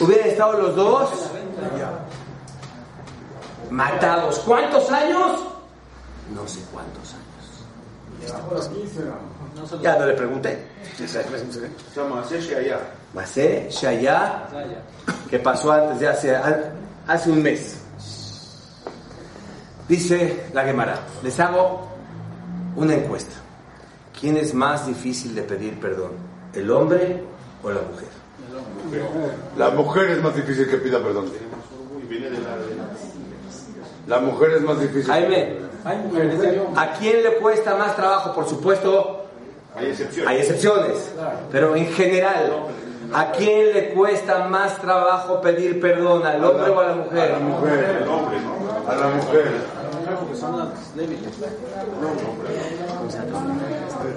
Hubieran 0.00 0.28
estado 0.28 0.54
los 0.54 0.74
dos 0.74 1.10
matados. 3.70 4.40
¿Cuántos 4.40 4.90
años? 4.90 5.40
No 6.34 6.48
sé 6.48 6.60
cuántos 6.72 7.12
años. 7.12 7.21
Ya 9.82 9.98
no 9.98 10.06
le 10.06 10.14
pregunté. 10.14 10.66
Masé 12.10 12.40
Shaya. 12.40 12.78
Masé 13.14 13.68
Shaya, 13.70 14.48
que 15.28 15.38
pasó 15.38 15.72
antes 15.72 16.00
de 16.00 16.08
hace, 16.08 16.36
hace 17.06 17.30
un 17.30 17.42
mes. 17.42 17.78
Dice 19.88 20.44
la 20.54 20.64
Gemara, 20.64 20.98
les 21.22 21.38
hago 21.40 21.88
una 22.76 22.94
encuesta. 22.94 23.34
¿Quién 24.18 24.36
es 24.36 24.54
más 24.54 24.86
difícil 24.86 25.34
de 25.34 25.42
pedir 25.42 25.78
perdón? 25.80 26.12
¿El 26.54 26.70
hombre 26.70 27.22
o 27.62 27.70
la 27.70 27.80
mujer? 27.82 28.08
La 29.58 29.70
mujer 29.70 30.10
es 30.10 30.22
más 30.22 30.34
difícil 30.34 30.68
que 30.68 30.76
pida 30.78 31.02
perdón. 31.02 31.26
La 34.06 34.18
mujer 34.20 34.52
es 34.52 34.62
más 34.62 34.80
difícil. 34.80 35.04
Jaime, 35.04 35.56
¿a 35.84 36.92
quién 36.98 37.22
le 37.22 37.34
cuesta 37.36 37.74
más 37.76 37.96
trabajo? 37.96 38.32
Por 38.34 38.48
supuesto, 38.48 39.24
Hay 39.76 39.86
excepciones. 39.86 40.30
hay 40.30 40.38
excepciones, 40.38 41.12
pero 41.50 41.74
en 41.76 41.86
general, 41.88 42.66
¿a 43.12 43.32
quién 43.32 43.72
le 43.72 43.90
cuesta 43.94 44.46
más 44.48 44.78
trabajo 44.80 45.40
pedir 45.40 45.80
perdón? 45.80 46.24
¿Al 46.26 46.44
hombre 46.44 46.70
o 46.70 46.80
a 46.80 46.86
la 46.86 46.94
mujer? 46.94 47.30
A 47.30 47.32
la 47.32 47.38
mujer. 47.38 47.98
El 48.02 48.08
hombre, 48.08 48.36
¿no? 48.40 48.90
A 48.90 48.94
la 48.96 49.06
mujer. 49.08 49.50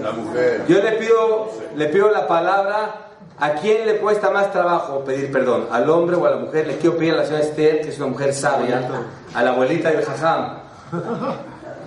La 0.02 0.12
mujer. 0.12 0.66
Yo 0.68 0.82
le 0.82 0.92
pido, 0.94 1.50
le 1.76 1.86
pido 1.88 2.12
la 2.12 2.28
palabra. 2.28 3.02
¿A 3.38 3.52
quién 3.56 3.86
le 3.86 3.98
cuesta 3.98 4.30
más 4.30 4.54
trabajo 4.54 5.04
pedir 5.04 5.30
perdón? 5.30 5.68
¿Al 5.70 5.90
hombre 5.90 6.16
o 6.16 6.26
a 6.26 6.30
la 6.30 6.38
mujer? 6.38 6.68
Le 6.68 6.78
quiero 6.78 6.96
pedir 6.98 7.14
a 7.14 7.18
la 7.18 7.26
señora 7.26 7.44
Esther, 7.44 7.82
que 7.82 7.90
es 7.90 7.98
una 7.98 8.08
mujer 8.08 8.34
sabia, 8.34 8.88
a 9.34 9.44
la 9.44 9.50
abuelita 9.52 9.92
del 9.92 10.06
jajam. 10.06 10.60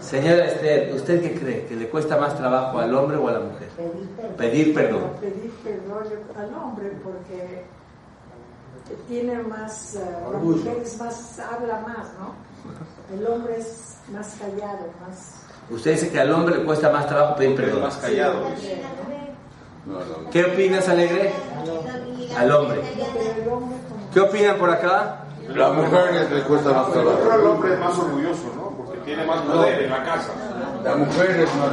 Señora 0.01 0.47
Esther, 0.47 0.95
¿usted 0.95 1.21
qué 1.23 1.39
cree? 1.39 1.67
¿Que 1.67 1.77
le 1.77 1.89
cuesta 1.89 2.17
más 2.17 2.37
trabajo 2.37 2.79
al 2.79 2.95
hombre 2.95 3.17
o 3.17 3.29
a 3.29 3.33
la 3.33 3.41
mujer? 3.41 3.69
Pedir 4.37 4.73
perdón. 4.75 5.13
Pedir 5.21 5.51
perdón 5.63 6.05
al 6.37 6.55
hombre 6.55 6.93
porque 7.03 7.65
tiene 9.07 9.43
más, 9.43 9.97
eh, 9.97 10.01
la 10.33 10.39
mujer 10.39 10.79
es 10.83 10.99
más, 10.99 11.39
habla 11.41 11.81
más, 11.81 12.07
¿no? 12.19 12.35
El 13.15 13.27
hombre 13.27 13.59
es 13.59 13.97
más 14.13 14.37
callado, 14.41 14.87
más... 15.07 15.43
Usted 15.71 15.93
dice 15.93 16.11
que 16.11 16.21
al 16.21 16.33
hombre 16.33 16.57
le 16.59 16.65
cuesta 16.65 16.91
más 16.91 17.07
trabajo 17.07 17.37
pedir 17.37 17.55
perdón. 17.57 17.83
más 17.83 17.97
callado. 17.99 18.45
No, 19.85 19.95
no. 19.99 20.31
¿Qué 20.31 20.45
opinas, 20.45 20.89
Alegre? 20.89 21.33
Al 22.37 22.51
hombre. 22.53 22.81
¿Qué 24.15 24.21
opinan 24.21 24.57
por 24.57 24.71
acá? 24.71 25.25
La 25.49 25.71
mujer 25.73 26.29
le 26.31 26.43
cuesta 26.43 26.73
más 26.73 26.87
Pero 26.93 27.11
trabajo. 27.11 27.41
el 27.41 27.47
hombre 27.47 27.75
es 27.75 27.81
más 27.81 27.99
orgulloso, 27.99 28.53
¿no? 28.57 28.68
Tiene 29.09 29.25
más 29.25 29.41
poder 29.41 29.85
en 29.85 29.91
la 29.91 30.05
casa. 30.05 30.33
La 30.85 30.95
mujer 30.97 31.31
es 31.41 31.49
más 31.55 31.71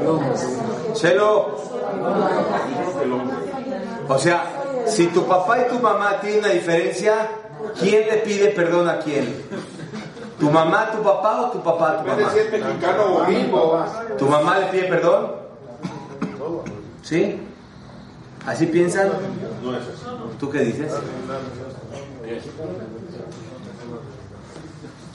orgullosa. 0.00 0.94
Chelo. 0.94 1.58
O 4.08 4.18
sea, 4.18 4.46
si 4.86 5.08
tu 5.08 5.26
papá 5.26 5.58
y 5.60 5.68
tu 5.68 5.78
mamá 5.78 6.20
tienen 6.22 6.38
una 6.38 6.48
diferencia, 6.48 7.28
¿quién 7.78 8.08
le 8.08 8.16
pide 8.22 8.48
perdón 8.48 8.88
a 8.88 8.98
quién? 9.00 9.36
¿Tu 10.40 10.50
mamá, 10.50 10.90
tu 10.90 11.02
papá 11.02 11.42
o 11.42 11.50
tu 11.50 11.62
papá, 11.62 11.98
tu 11.98 12.08
mamá? 12.08 12.30
ser 12.30 12.50
mexicano 12.50 13.16
o 13.16 13.26
gringo. 13.26 13.84
¿Tu 14.16 14.26
mamá 14.26 14.60
le 14.60 14.66
pide 14.68 14.84
perdón? 14.84 15.32
¿Sí? 17.02 17.42
¿Así 18.46 18.64
piensan? 18.64 19.10
No 19.62 19.76
es 19.76 19.82
así. 19.82 20.02
¿Tú 20.40 20.50
qué 20.50 20.60
dices? 20.60 20.90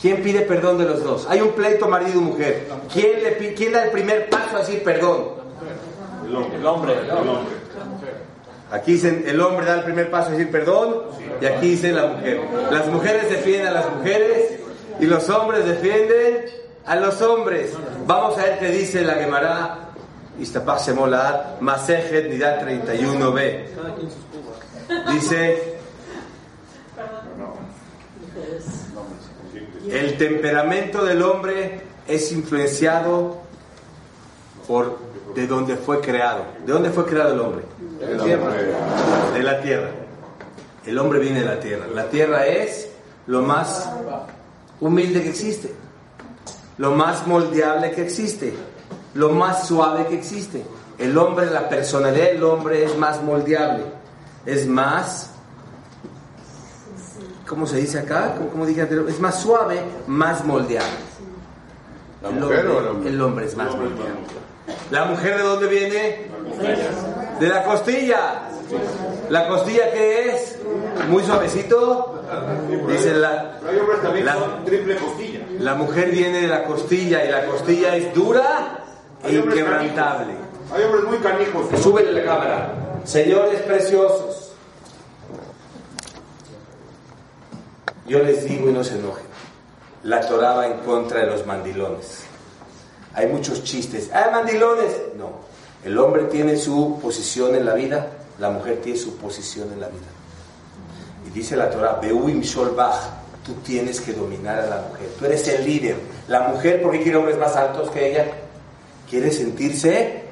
¿Quién 0.01 0.23
pide 0.23 0.41
perdón 0.41 0.77
de 0.77 0.85
los 0.85 1.03
dos? 1.03 1.27
Hay 1.29 1.41
un 1.41 1.49
pleito 1.51 1.87
marido 1.87 2.19
y 2.19 2.23
mujer. 2.23 2.67
¿Quién, 2.91 3.21
le, 3.21 3.31
pi- 3.33 3.53
¿Quién 3.55 3.73
da 3.73 3.83
el 3.83 3.91
primer 3.91 4.29
paso 4.29 4.57
a 4.57 4.59
decir 4.59 4.81
perdón? 4.83 5.25
El 6.25 6.35
hombre. 6.35 6.55
El 6.57 6.65
hombre. 6.65 6.93
El 7.03 7.11
hombre. 7.11 7.49
Aquí 8.71 8.93
dicen 8.93 9.23
el 9.27 9.41
hombre 9.41 9.65
da 9.65 9.75
el 9.75 9.83
primer 9.83 10.09
paso 10.11 10.29
a 10.29 10.31
decir 10.33 10.51
perdón 10.51 11.01
y 11.41 11.45
aquí 11.45 11.71
dice 11.71 11.91
la 11.91 12.05
mujer. 12.07 12.39
Las 12.71 12.87
mujeres 12.87 13.29
defienden 13.29 13.67
a 13.67 13.71
las 13.71 13.91
mujeres 13.95 14.59
y 14.99 15.05
los 15.05 15.27
hombres 15.29 15.65
defienden 15.65 16.45
a 16.85 16.95
los 16.95 17.21
hombres. 17.21 17.71
Vamos 18.05 18.37
a 18.37 18.43
ver 18.43 18.59
qué 18.59 18.69
dice 18.69 19.01
la 19.01 19.15
Gemara. 19.15 19.79
Istapach 20.39 20.79
Semolar, 20.79 21.57
Masejet 21.59 22.29
Nidal 22.29 22.61
31b. 22.65 23.65
Dice 25.11 25.77
el 29.91 30.17
temperamento 30.17 31.03
del 31.03 31.21
hombre 31.23 31.81
es 32.07 32.31
influenciado 32.31 33.41
por 34.67 34.97
de 35.35 35.47
donde 35.47 35.75
fue 35.75 36.01
creado. 36.01 36.43
¿De 36.65 36.73
dónde 36.73 36.89
fue 36.89 37.05
creado 37.05 37.33
el 37.33 37.39
hombre? 37.39 37.63
De 37.99 38.15
la 38.15 38.23
mujer. 38.23 38.75
De 39.33 39.43
la 39.43 39.61
tierra. 39.61 39.89
El 40.85 40.97
hombre 40.97 41.19
viene 41.19 41.41
de 41.41 41.45
la 41.45 41.59
tierra. 41.59 41.85
La 41.93 42.09
tierra 42.09 42.47
es 42.47 42.89
lo 43.27 43.41
más 43.41 43.89
humilde 44.79 45.21
que 45.21 45.29
existe, 45.29 45.71
lo 46.77 46.91
más 46.91 47.27
moldeable 47.27 47.91
que 47.91 48.01
existe, 48.01 48.53
lo 49.13 49.29
más 49.29 49.67
suave 49.67 50.07
que 50.07 50.15
existe. 50.15 50.63
El 50.97 51.17
hombre, 51.17 51.45
la 51.45 51.69
personalidad 51.69 52.31
del 52.31 52.43
hombre 52.43 52.83
es 52.83 52.97
más 52.97 53.21
moldeable, 53.21 53.83
es 54.45 54.67
más, 54.67 55.31
¿cómo 57.49 57.65
se 57.65 57.77
dice 57.77 57.99
acá? 57.99 58.35
¿Cómo, 58.37 58.49
cómo 58.49 58.65
dije 58.65 58.81
anterior? 58.83 59.09
Es 59.09 59.19
más 59.19 59.41
suave, 59.41 59.81
más 60.07 60.45
moldeable. 60.45 61.09
¿La 62.21 62.29
El 62.29 62.35
mujer 62.35 62.59
hombre, 62.67 62.73
o 62.73 62.79
el 62.79 62.87
hombre? 62.87 63.09
el 63.09 63.21
hombre 63.21 63.45
es 63.47 63.57
más 63.57 63.71
moldeable. 63.75 64.39
¿La 64.91 65.05
mujer 65.05 65.37
de 65.37 65.43
dónde 65.43 65.67
viene? 65.67 66.27
De 67.39 67.47
la 67.47 67.63
costilla. 67.63 68.41
¿La 69.29 69.47
costilla 69.47 69.91
qué 69.91 70.31
es? 70.31 70.57
Muy 71.09 71.23
suavecito. 71.23 72.21
Dice 72.87 73.13
la, 73.15 73.59
La- 74.23 74.35
la 75.59 75.75
mujer 75.75 76.11
viene 76.11 76.41
de 76.41 76.47
la 76.47 76.63
costilla 76.65 77.23
y 77.25 77.31
la 77.31 77.45
costilla 77.45 77.95
es 77.95 78.13
dura 78.13 78.79
e 79.23 79.33
inquebrantable. 79.35 80.33
Hay 80.71 80.83
hombres 80.83 81.03
muy 81.05 81.17
canijos. 81.17 81.65
Súbele 81.81 82.11
la 82.11 82.23
cámara. 82.23 82.73
Señores 83.05 83.61
preciosos, 83.61 84.48
yo 88.09 88.19
les 88.19 88.43
digo 88.43 88.69
y 88.69 88.73
no 88.73 88.83
se 88.83 88.95
enojen. 88.95 89.25
La 90.03 90.19
Torah 90.27 90.53
va 90.53 90.67
en 90.67 90.79
contra 90.79 91.21
de 91.21 91.27
los 91.27 91.45
mandilones. 91.45 92.23
Hay 93.13 93.27
muchos 93.27 93.63
chistes. 93.63 94.09
¡Ah, 94.13 94.29
mandilones! 94.31 94.91
No. 95.17 95.29
El 95.83 95.97
hombre 95.97 96.23
tiene 96.23 96.57
su 96.57 96.99
posición 97.01 97.55
en 97.55 97.65
la 97.65 97.73
vida, 97.73 98.07
la 98.37 98.49
mujer 98.49 98.81
tiene 98.81 98.99
su 98.99 99.15
posición 99.17 99.71
en 99.71 99.79
la 99.79 99.87
vida. 99.87 100.07
Y 101.27 101.29
dice 101.29 101.55
la 101.55 101.69
Torah, 101.69 101.99
Beuim 102.01 102.41
Sholbach, 102.41 102.95
tú 103.45 103.53
tienes 103.63 104.01
que 104.01 104.13
dominar 104.13 104.59
a 104.59 104.65
la 104.65 104.81
mujer. 104.89 105.09
Tú 105.17 105.25
eres 105.25 105.47
el 105.47 105.63
líder. 105.63 105.95
La 106.27 106.49
mujer, 106.49 106.81
¿por 106.81 106.91
qué 106.91 107.03
quiere 107.03 107.17
hombres 107.17 107.37
más 107.37 107.55
altos 107.55 107.89
que 107.91 108.11
ella? 108.11 108.25
Quiere 109.09 109.31
sentirse 109.31 110.23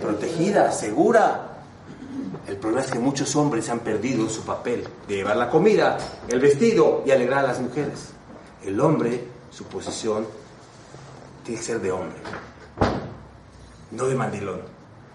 protegida, 0.00 0.70
segura. 0.70 1.55
El 2.48 2.58
problema 2.58 2.84
es 2.84 2.90
que 2.90 3.00
muchos 3.00 3.34
hombres 3.34 3.68
han 3.70 3.80
perdido 3.80 4.28
su 4.30 4.44
papel 4.44 4.86
de 5.08 5.16
llevar 5.16 5.36
la 5.36 5.50
comida, 5.50 5.98
el 6.28 6.38
vestido 6.38 7.02
y 7.04 7.10
alegrar 7.10 7.40
a 7.40 7.48
las 7.48 7.60
mujeres. 7.60 8.10
El 8.64 8.80
hombre, 8.80 9.24
su 9.50 9.64
posición, 9.64 10.26
tiene 11.44 11.60
que 11.60 11.66
ser 11.66 11.80
de 11.80 11.90
hombre, 11.90 12.18
no 13.90 14.06
de 14.06 14.14
mandilón. 14.14 14.62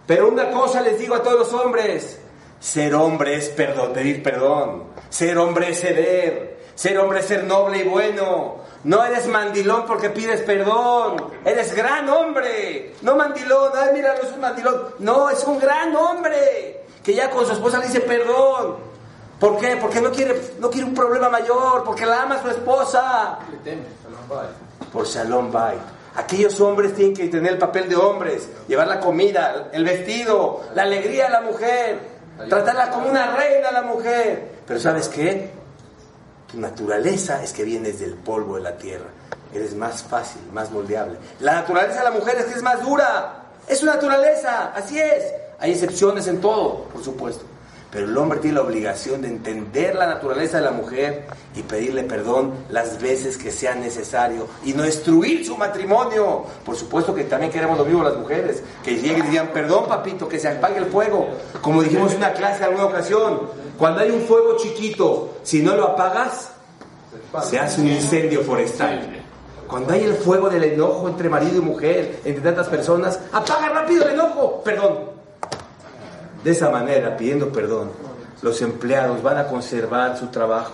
Pero 0.05 0.27
una 0.27 0.51
cosa 0.51 0.81
les 0.81 0.99
digo 0.99 1.15
a 1.15 1.23
todos 1.23 1.39
los 1.39 1.53
hombres, 1.53 2.19
ser 2.59 2.93
hombre 2.95 3.35
es 3.35 3.47
pedir 3.49 4.21
perdón, 4.23 4.83
ser 5.09 5.37
hombre 5.37 5.69
es 5.69 5.79
ceder, 5.79 6.59
ser 6.75 6.97
hombre 6.99 7.19
es 7.19 7.27
ser 7.27 7.45
noble 7.45 7.79
y 7.79 7.87
bueno. 7.87 8.59
No 8.83 9.05
eres 9.05 9.27
mandilón 9.27 9.85
porque 9.85 10.09
pides 10.09 10.41
perdón, 10.41 11.31
eres 11.45 11.73
gran 11.75 12.09
hombre, 12.09 12.95
no 13.03 13.15
mandilón, 13.15 13.71
ay 13.75 13.91
mira, 13.93 14.15
no 14.15 14.21
es 14.21 14.33
un 14.33 14.41
mandilón, 14.41 14.85
no, 14.99 15.29
es 15.29 15.43
un 15.45 15.59
gran 15.59 15.95
hombre 15.95 16.80
que 17.03 17.13
ya 17.13 17.29
con 17.29 17.45
su 17.45 17.53
esposa 17.53 17.79
le 17.79 17.87
dice 17.87 18.01
perdón. 18.01 18.91
¿Por 19.39 19.57
qué? 19.57 19.75
Porque 19.77 19.99
no 19.99 20.11
quiere, 20.11 20.39
no 20.59 20.69
quiere 20.69 20.87
un 20.87 20.93
problema 20.93 21.27
mayor, 21.27 21.83
porque 21.83 22.05
la 22.05 22.21
ama 22.21 22.35
a 22.35 22.41
su 22.43 22.49
esposa. 22.49 23.39
Por 24.93 25.05
Shalom 25.07 25.51
Bay. 25.51 25.79
Aquellos 26.15 26.59
hombres 26.61 26.93
tienen 26.93 27.15
que 27.15 27.27
tener 27.27 27.53
el 27.53 27.57
papel 27.57 27.89
de 27.89 27.95
hombres, 27.95 28.47
llevar 28.67 28.87
la 28.87 28.99
comida, 28.99 29.69
el 29.71 29.83
vestido, 29.83 30.61
la 30.75 30.83
alegría 30.83 31.27
a 31.27 31.29
la 31.29 31.41
mujer, 31.41 31.99
tratarla 32.49 32.91
como 32.91 33.09
una 33.09 33.35
reina 33.35 33.69
a 33.69 33.71
la 33.71 33.81
mujer. 33.81 34.59
Pero 34.67 34.79
¿sabes 34.79 35.07
qué? 35.07 35.51
Tu 36.51 36.59
naturaleza 36.59 37.41
es 37.41 37.53
que 37.53 37.63
vienes 37.63 37.99
del 37.99 38.13
polvo 38.15 38.57
de 38.57 38.61
la 38.61 38.77
tierra. 38.77 39.07
Eres 39.53 39.73
más 39.73 40.03
fácil, 40.03 40.41
más 40.51 40.69
moldeable. 40.69 41.17
La 41.39 41.53
naturaleza 41.53 41.99
de 41.99 42.03
la 42.03 42.11
mujer 42.11 42.35
es 42.37 42.45
que 42.45 42.53
es 42.55 42.61
más 42.61 42.81
dura. 42.81 43.45
Es 43.67 43.79
su 43.79 43.85
naturaleza, 43.85 44.71
así 44.75 44.99
es. 44.99 45.23
Hay 45.61 45.71
excepciones 45.71 46.27
en 46.27 46.41
todo, 46.41 46.85
por 46.91 47.03
supuesto. 47.03 47.45
Pero 47.91 48.07
el 48.07 48.17
hombre 48.17 48.39
tiene 48.39 48.55
la 48.55 48.63
obligación 48.63 49.21
de 49.21 49.27
entender 49.27 49.95
la 49.95 50.07
naturaleza 50.07 50.57
de 50.57 50.63
la 50.63 50.71
mujer 50.71 51.27
y 51.53 51.61
pedirle 51.61 52.03
perdón 52.03 52.53
las 52.69 53.01
veces 53.01 53.37
que 53.37 53.51
sea 53.51 53.75
necesario 53.75 54.47
y 54.63 54.73
no 54.73 54.83
destruir 54.83 55.45
su 55.45 55.57
matrimonio. 55.57 56.45
Por 56.65 56.77
supuesto 56.77 57.13
que 57.13 57.25
también 57.25 57.51
queremos 57.51 57.77
lo 57.77 57.83
mismo 57.83 58.01
las 58.01 58.15
mujeres, 58.15 58.63
que 58.81 58.95
lleguen 58.95 59.25
y 59.25 59.29
digan, 59.29 59.49
perdón 59.49 59.87
papito, 59.87 60.27
que 60.27 60.39
se 60.39 60.47
apague 60.47 60.77
el 60.77 60.85
fuego. 60.85 61.27
Como 61.61 61.83
dijimos 61.83 62.13
en 62.13 62.19
una 62.19 62.31
clase 62.31 62.59
en 62.59 62.69
alguna 62.69 62.85
ocasión, 62.85 63.41
cuando 63.77 63.99
hay 63.99 64.09
un 64.09 64.21
fuego 64.21 64.55
chiquito, 64.55 65.35
si 65.43 65.61
no 65.61 65.75
lo 65.75 65.87
apagas, 65.89 66.49
se 67.43 67.59
hace 67.59 67.81
un 67.81 67.87
incendio 67.87 68.41
forestal. 68.41 69.21
Cuando 69.67 69.93
hay 69.93 70.03
el 70.05 70.13
fuego 70.13 70.49
del 70.49 70.63
enojo 70.63 71.09
entre 71.09 71.27
marido 71.27 71.57
y 71.57 71.61
mujer, 71.61 72.21
entre 72.23 72.41
tantas 72.41 72.69
personas, 72.69 73.19
apaga 73.33 73.69
rápido 73.69 74.05
el 74.05 74.13
enojo, 74.13 74.61
perdón. 74.63 75.10
De 76.43 76.51
esa 76.51 76.69
manera, 76.69 77.15
pidiendo 77.17 77.51
perdón, 77.51 77.91
los 78.41 78.61
empleados 78.61 79.21
van 79.21 79.37
a 79.37 79.47
conservar 79.47 80.17
su 80.17 80.27
trabajo, 80.27 80.73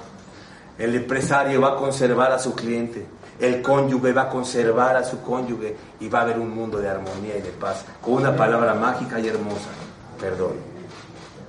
el 0.78 0.96
empresario 0.96 1.60
va 1.62 1.74
a 1.74 1.76
conservar 1.76 2.32
a 2.32 2.40
su 2.40 2.56
cliente, 2.56 3.06
el 3.40 3.62
cónyuge 3.62 4.14
va 4.14 4.24
a 4.24 4.30
conservar 4.30 4.96
a 4.96 5.04
su 5.04 5.22
cónyuge 5.22 5.76
y 6.00 6.08
va 6.08 6.20
a 6.20 6.22
haber 6.24 6.40
un 6.40 6.54
mundo 6.54 6.80
de 6.80 6.90
armonía 6.90 7.38
y 7.38 7.42
de 7.42 7.50
paz, 7.50 7.84
con 8.02 8.14
una 8.14 8.36
palabra 8.36 8.74
mágica 8.74 9.20
y 9.20 9.28
hermosa, 9.28 9.70
perdón. 10.20 10.54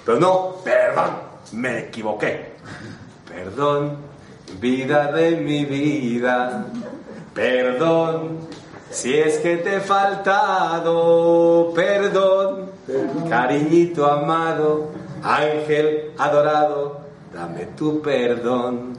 Pero 0.05 0.19
no, 0.19 0.57
perdón, 0.65 1.11
me 1.53 1.81
equivoqué. 1.81 2.55
Perdón, 3.29 3.99
vida 4.61 5.13
de 5.13 5.37
mi 5.37 5.65
vida, 5.65 6.67
perdón, 7.35 8.39
si 8.91 9.19
es 9.19 9.39
que 9.39 9.59
te 9.59 9.77
he 9.77 9.81
faltado, 9.81 11.73
perdón, 11.75 12.71
cariñito 13.29 14.07
amado, 14.11 14.91
ángel 15.23 16.13
adorado, 16.19 17.01
dame 17.33 17.67
tu 17.77 18.01
perdón. 18.01 18.97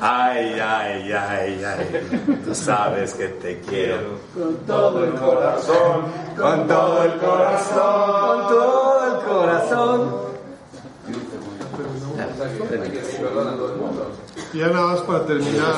Ay, 0.00 0.58
ay, 0.60 1.12
ay, 1.12 1.64
ay, 1.64 2.40
tú 2.44 2.54
sabes 2.54 3.14
que 3.14 3.28
te 3.28 3.60
quiero. 3.60 4.18
Con 4.34 4.56
todo 4.66 5.04
el 5.04 5.14
corazón. 5.14 6.04
Con 6.36 6.66
todo 6.66 7.04
el 7.04 7.18
corazón, 7.18 8.20
con 8.20 8.48
todo 8.48 9.06
el 9.06 9.24
corazón. 9.26 10.24
Y 14.52 14.58
ya 14.58 14.68
nada 14.68 14.86
más 14.86 15.00
para 15.02 15.26
terminar, 15.26 15.74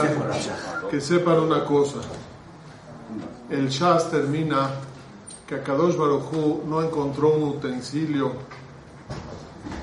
que 0.88 1.00
sepan 1.00 1.40
una 1.40 1.64
cosa. 1.64 1.98
El 3.50 3.68
Shas 3.68 4.10
termina 4.10 4.70
que 5.46 5.56
Akadosh 5.56 5.96
Baruchu 5.96 6.62
no 6.66 6.82
encontró 6.82 7.34
un 7.34 7.44
utensilio. 7.44 8.32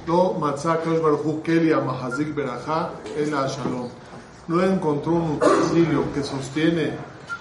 No 0.08 0.34
matzah 0.34 0.74
Akadosh 0.74 1.02
Baruchu 1.02 1.42
Kelia 1.42 1.80
Mahazik 1.80 2.34
Berajá 2.34 2.92
el 3.18 3.32
Shalom. 3.32 3.90
No 4.48 4.62
encontró 4.62 5.14
un 5.14 5.32
utensilio 5.38 6.12
que 6.14 6.24
sostiene 6.24 6.92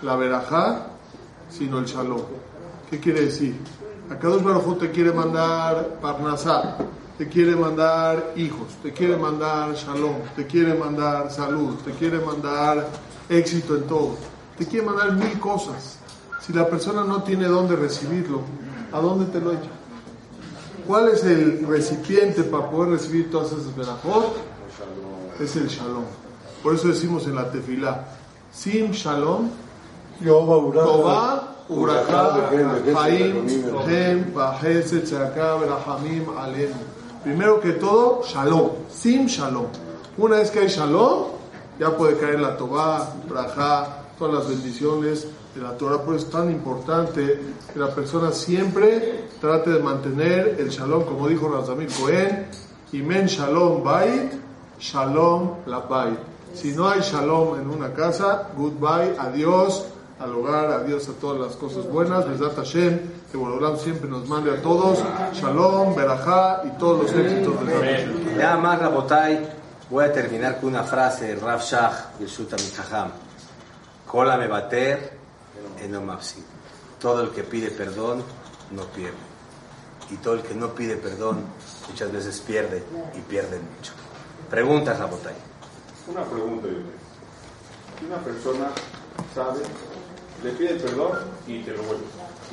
la 0.02 0.16
Berajá, 0.16 0.86
sino 1.50 1.78
el 1.78 1.86
Shalom. 1.86 2.22
¿Qué 2.90 3.00
quiere 3.00 3.22
decir? 3.22 3.56
Akadosh 4.10 4.42
Baruchu 4.42 4.76
te 4.76 4.90
quiere 4.90 5.12
mandar 5.12 5.98
Parnasá, 6.00 6.76
te 7.18 7.28
quiere 7.28 7.56
mandar 7.56 8.32
hijos, 8.36 8.68
te 8.82 8.92
quiere 8.92 9.16
mandar 9.16 9.74
Shalom, 9.74 10.16
te 10.36 10.46
quiere 10.46 10.74
mandar 10.74 11.30
salud, 11.30 11.76
te 11.84 11.92
quiere 11.92 12.18
mandar 12.18 12.86
éxito 13.32 13.76
en 13.76 13.84
todo, 13.84 14.16
te 14.58 14.66
quiere 14.66 14.86
mandar 14.86 15.12
mil 15.12 15.38
cosas. 15.40 15.98
Si 16.40 16.52
la 16.52 16.68
persona 16.68 17.04
no 17.04 17.22
tiene 17.22 17.46
dónde 17.46 17.76
recibirlo, 17.76 18.40
¿a 18.92 19.00
dónde 19.00 19.26
te 19.26 19.40
lo 19.40 19.52
echa? 19.52 19.70
¿Cuál 20.86 21.08
es 21.08 21.22
el 21.24 21.66
recipiente 21.66 22.42
para 22.42 22.68
poder 22.68 22.90
recibir 22.90 23.30
todas 23.30 23.52
esas 23.52 23.74
verajot? 23.76 24.36
Es 25.40 25.54
el 25.56 25.68
shalom. 25.68 26.04
Por 26.62 26.74
eso 26.74 26.88
decimos 26.88 27.26
en 27.26 27.36
la 27.36 27.50
tefilá, 27.50 28.08
sin 28.52 28.90
shalom, 28.90 29.48
Toba, 30.24 31.56
Urajá, 31.68 32.50
Haim, 32.96 33.46
Hem, 33.88 34.34
Bajeset, 34.34 35.04
Tzedakah, 35.04 35.56
Berahamim, 35.58 36.26
Alenu. 36.36 36.74
Primero 37.24 37.60
que 37.60 37.72
todo, 37.72 38.22
shalom, 38.24 38.70
sin 38.90 39.26
shalom. 39.26 39.66
Una 40.18 40.36
vez 40.36 40.50
que 40.50 40.60
hay 40.60 40.68
shalom, 40.68 41.24
ya 41.78 41.96
puede 41.96 42.16
caer 42.18 42.40
la 42.40 42.56
Toba, 42.56 43.14
Urajá, 43.28 44.02
todas 44.18 44.34
las 44.34 44.48
bendiciones 44.48 45.26
de 45.54 45.60
la 45.60 45.76
Torah. 45.76 46.02
Por 46.02 46.14
eso 46.14 46.26
es 46.26 46.32
tan 46.32 46.50
importante 46.50 47.40
que 47.72 47.78
la 47.78 47.94
persona 47.94 48.32
siempre 48.32 49.24
trate 49.40 49.70
de 49.70 49.82
mantener 49.82 50.56
el 50.58 50.68
shalom, 50.70 51.04
como 51.04 51.28
dijo 51.28 51.48
Razamir 51.48 51.88
Cohen, 52.00 52.46
Imen 52.92 53.26
shalom 53.26 53.82
bait, 53.82 54.32
shalom 54.78 55.64
la 55.66 55.80
bait. 55.80 56.18
Si 56.52 56.72
no 56.72 56.88
hay 56.88 57.00
shalom 57.00 57.58
en 57.58 57.70
una 57.70 57.94
casa, 57.94 58.48
goodbye, 58.56 59.16
adiós 59.18 59.86
al 60.20 60.34
hogar, 60.34 60.70
adiós 60.70 61.08
a 61.08 61.12
todas 61.12 61.40
las 61.40 61.56
cosas 61.56 61.88
buenas. 61.88 62.28
Besat 62.28 62.54
Hashem, 62.54 62.98
que 63.30 63.38
Borolam 63.38 63.78
siempre 63.78 64.10
nos 64.10 64.28
mande 64.28 64.50
a 64.50 64.60
todos 64.60 64.98
shalom, 65.32 65.94
berajá 65.96 66.62
y 66.66 66.78
todos 66.78 67.02
los 67.02 67.12
éxitos 67.12 67.66
de 67.66 67.72
Hashem. 67.72 68.38
Ya 68.38 68.56
más, 68.58 68.78
Rabotai, 68.78 69.61
voy 69.92 70.06
a 70.06 70.12
terminar 70.12 70.58
con 70.58 70.70
una 70.70 70.84
frase 70.84 71.26
de 71.26 71.36
Rav 71.36 71.60
Shach, 71.60 72.18
Yeshut 72.18 72.50
Mikaham. 72.50 73.12
Kola 74.06 74.38
me 74.38 74.48
bater, 74.48 75.18
mafsid. 76.02 76.42
Todo 76.98 77.20
el 77.20 77.30
que 77.30 77.42
pide 77.42 77.70
perdón, 77.70 78.24
no 78.70 78.84
pierde. 78.86 79.18
Y 80.10 80.16
todo 80.16 80.34
el 80.34 80.42
que 80.42 80.54
no 80.54 80.74
pide 80.74 80.96
perdón, 80.96 81.44
muchas 81.90 82.10
veces 82.10 82.40
pierde 82.40 82.82
y 83.14 83.20
pierde 83.20 83.58
mucho. 83.58 83.92
Preguntas, 84.48 84.98
Rabotai. 84.98 85.34
Una 86.08 86.24
pregunta, 86.24 86.68
yo 86.68 88.06
una 88.06 88.16
persona 88.24 88.68
sabe, 89.34 89.60
le 90.42 90.52
pide 90.52 90.74
perdón 90.76 91.18
y 91.46 91.62
te 91.64 91.72
lo 91.72 91.82
vuelve. 91.82 92.04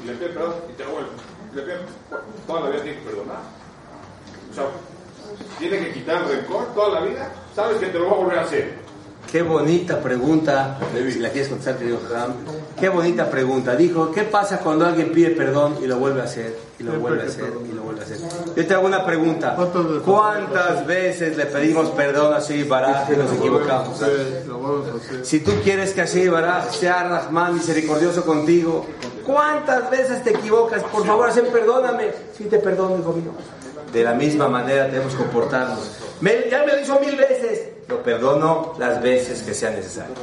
Y 0.03 0.07
le 0.07 0.13
pide 0.15 0.29
perdón 0.29 0.55
y 0.69 0.73
te 0.73 0.83
lo 0.83 0.91
vuelve. 0.91 1.09
Le 1.55 1.61
pide, 1.61 1.77
toda 2.45 2.59
la 2.59 2.69
vida 2.69 2.83
tiene 2.83 2.99
que 2.99 3.05
perdonar. 3.05 3.41
O 4.51 4.53
sea, 4.53 4.65
tiene 5.57 5.79
que 5.79 5.93
quitar 5.93 6.23
el 6.23 6.29
rencor 6.29 6.73
toda 6.73 6.99
la 6.99 7.05
vida. 7.05 7.31
Sabes 7.55 7.77
que 7.77 7.87
te 7.87 7.99
lo 7.99 8.07
va 8.07 8.11
a 8.11 8.15
volver 8.15 8.39
a 8.39 8.41
hacer. 8.43 8.89
Qué 9.31 9.43
bonita 9.43 9.99
pregunta. 10.01 10.79
Si 10.91 11.19
la 11.19 11.29
quieres 11.29 11.49
contestar, 11.49 11.77
querido 11.77 11.99
Ram. 12.09 12.33
Qué 12.79 12.89
bonita 12.89 13.29
pregunta. 13.29 13.75
Dijo, 13.75 14.11
¿qué 14.11 14.23
pasa 14.23 14.57
cuando 14.57 14.87
alguien 14.87 15.11
pide 15.11 15.31
perdón 15.31 15.77
y 15.83 15.85
lo 15.85 15.99
vuelve 15.99 16.21
a 16.21 16.23
hacer? 16.23 16.57
Y 16.79 16.83
lo 16.83 16.93
vuelve 16.99 17.23
a 17.23 17.25
hacer 17.25 17.53
y 17.69 17.75
lo 17.75 17.83
vuelve 17.83 18.01
a 18.01 18.05
hacer. 18.05 18.17
Yo 18.55 18.65
te 18.65 18.73
hago 18.73 18.87
una 18.87 19.05
pregunta. 19.05 19.55
¿Cuántas 20.03 20.87
veces 20.87 21.37
le 21.37 21.45
pedimos 21.45 21.89
perdón 21.91 22.33
a 22.33 22.39
Shei 22.39 22.63
Baraj 22.63 23.11
y 23.11 23.17
nos 23.17 23.31
equivocamos? 23.33 24.01
Si 25.21 25.41
tú 25.41 25.51
quieres 25.63 25.93
que 25.93 26.07
Shei 26.07 26.27
Baraj 26.27 26.71
sea 26.71 27.03
Rahman 27.03 27.53
misericordioso 27.53 28.25
contigo, 28.25 28.87
¿cuántas 29.27 29.91
veces 29.91 30.23
te 30.23 30.31
equivocas? 30.31 30.81
Por 30.85 31.05
favor, 31.05 31.29
Hashem, 31.29 31.51
perdóname. 31.51 32.11
Sí, 32.35 32.45
te 32.45 32.57
perdono, 32.57 32.97
hijo 32.97 33.13
mío. 33.13 33.31
De 33.93 34.03
la 34.03 34.13
misma 34.13 34.47
manera 34.47 34.85
tenemos 34.87 35.13
que 35.13 35.19
comportarnos. 35.23 35.79
Me- 36.21 36.49
ya 36.49 36.63
me 36.63 36.73
lo 36.73 36.81
hizo 36.81 36.99
mil 36.99 37.15
veces. 37.15 37.69
Lo 37.87 38.03
perdono 38.03 38.73
las 38.77 39.01
veces 39.01 39.41
que 39.41 39.53
sea 39.53 39.71
necesario. 39.71 40.13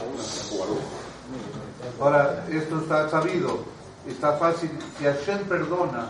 Ahora, 2.00 2.44
esto 2.50 2.78
está 2.80 3.08
sabido, 3.08 3.58
está 4.06 4.34
fácil. 4.34 4.70
Si 4.98 5.04
Hashem 5.04 5.44
perdona, 5.48 6.08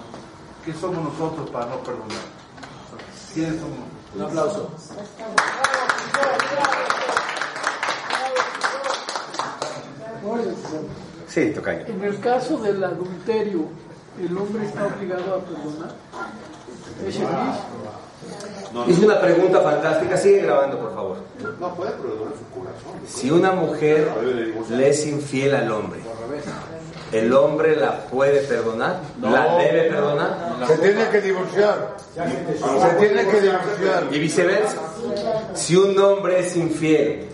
¿qué 0.64 0.72
somos 0.74 1.02
nosotros 1.12 1.48
para 1.50 1.66
no 1.66 1.76
perdonar? 1.82 2.18
¿Quiénes 3.32 3.60
somos? 3.60 3.78
Un 4.14 4.22
aplauso. 4.22 4.70
Sí, 11.28 11.50
tocayo. 11.54 11.86
En 11.86 12.02
el 12.02 12.18
caso 12.20 12.56
del 12.58 12.82
adulterio, 12.82 13.64
¿el 14.20 14.36
hombre 14.38 14.64
está 14.64 14.86
obligado 14.86 15.34
a 15.36 15.40
perdonar? 15.40 15.94
¿Es 18.88 18.98
una 18.98 19.20
pregunta 19.20 19.60
fantástica. 19.60 20.16
Sigue 20.16 20.42
grabando, 20.42 20.78
por 20.78 20.94
favor. 20.94 21.16
No 21.60 21.74
puede 21.74 21.92
perdonar 21.92 22.32
su 22.34 22.58
corazón. 22.58 23.00
Si 23.06 23.30
una 23.30 23.52
mujer 23.52 24.08
le 24.68 24.88
es 24.88 25.06
infiel 25.06 25.54
al 25.54 25.70
hombre, 25.70 26.00
¿el 27.12 27.32
hombre 27.32 27.76
la 27.76 27.98
puede 28.06 28.40
perdonar? 28.40 29.00
¿La 29.20 29.56
debe 29.56 29.84
perdonar? 29.84 30.56
Se 30.66 30.78
tiene 30.78 31.08
que 31.08 31.20
divorciar. 31.20 31.96
Se 32.14 32.94
tiene 32.98 33.26
que 33.26 33.40
divorciar. 33.40 34.04
Y 34.10 34.18
viceversa. 34.18 34.78
Si 35.54 35.76
un 35.76 35.98
hombre 35.98 36.40
es 36.40 36.56
infiel, 36.56 37.28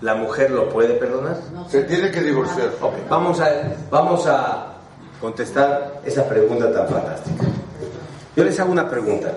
¿la 0.00 0.14
mujer 0.14 0.50
lo 0.50 0.68
puede 0.68 0.94
perdonar? 0.94 1.36
Se 1.68 1.82
tiene 1.82 2.10
que 2.10 2.22
divorciar. 2.22 2.70
Ok, 2.80 2.94
vamos 3.08 3.40
a, 3.40 3.48
vamos 3.90 4.26
a 4.26 4.74
contestar 5.20 6.00
esa 6.04 6.26
pregunta 6.28 6.72
tan 6.72 6.88
fantástica. 6.88 7.44
Yo 8.38 8.44
les 8.44 8.60
hago 8.60 8.70
una 8.70 8.88
pregunta. 8.88 9.36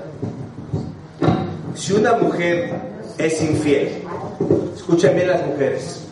Si 1.74 1.92
una 1.92 2.14
mujer 2.18 2.72
es 3.18 3.42
infiel, 3.42 4.04
escuchen 4.76 5.16
bien 5.16 5.28
las 5.28 5.44
mujeres, 5.44 6.06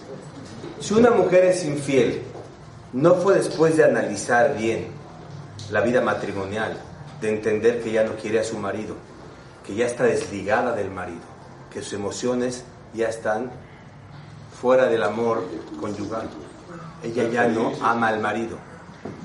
si 0.80 0.96
una 0.96 1.12
mujer 1.12 1.46
es 1.46 1.66
infiel, 1.66 2.24
no 2.94 3.14
fue 3.14 3.36
después 3.36 3.78
de 3.78 3.84
analizar 3.84 4.58
bien 4.58 4.88
la 5.70 5.82
vida 5.82 6.02
matrimonial 6.02 6.80
de 7.22 7.30
entender 7.30 7.84
que 7.84 7.92
ya 7.92 8.04
no 8.04 8.16
quiere 8.16 8.40
a 8.40 8.44
su 8.44 8.58
marido, 8.58 8.96
que 9.68 9.76
ya 9.76 9.86
está 9.86 10.06
desligada 10.06 10.74
del 10.76 10.90
marido, 10.90 11.22
que 11.72 11.84
sus 11.84 11.94
emociones 11.94 12.64
ya 12.96 13.08
están 13.08 13.52
fuera 14.60 14.88
del 14.88 15.04
amor 15.04 15.46
conyugal. 15.80 16.28
Ella 17.04 17.30
ya 17.30 17.48
no 17.48 17.72
ama 17.84 18.08
al 18.08 18.20
marido. 18.20 18.58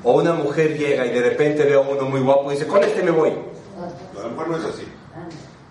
O 0.03 0.21
una 0.21 0.35
mujer 0.35 0.77
llega 0.77 1.07
y 1.07 1.15
de 1.15 1.31
repente 1.31 1.65
ve 1.65 1.75
a 1.75 1.81
uno 1.81 2.03
muy 2.03 2.21
guapo 2.21 2.53
y 2.53 2.57
dice, 2.57 2.67
con 2.67 2.85
este 2.85 3.03
me 3.03 3.11
voy. 3.11 3.54
La 4.14 4.29
mujer 4.29 4.49
no 4.49 4.57
es 4.57 4.64
así. 4.64 4.85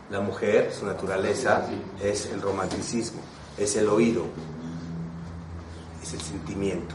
La 0.10 0.20
mujer, 0.20 0.72
su 0.78 0.86
naturaleza 0.86 1.66
es 2.01 2.28
el 2.32 2.41
romanticismo, 2.41 3.22
es 3.58 3.76
el 3.76 3.88
oído, 3.88 4.26
es 6.01 6.14
el 6.14 6.22
sentimiento. 6.22 6.93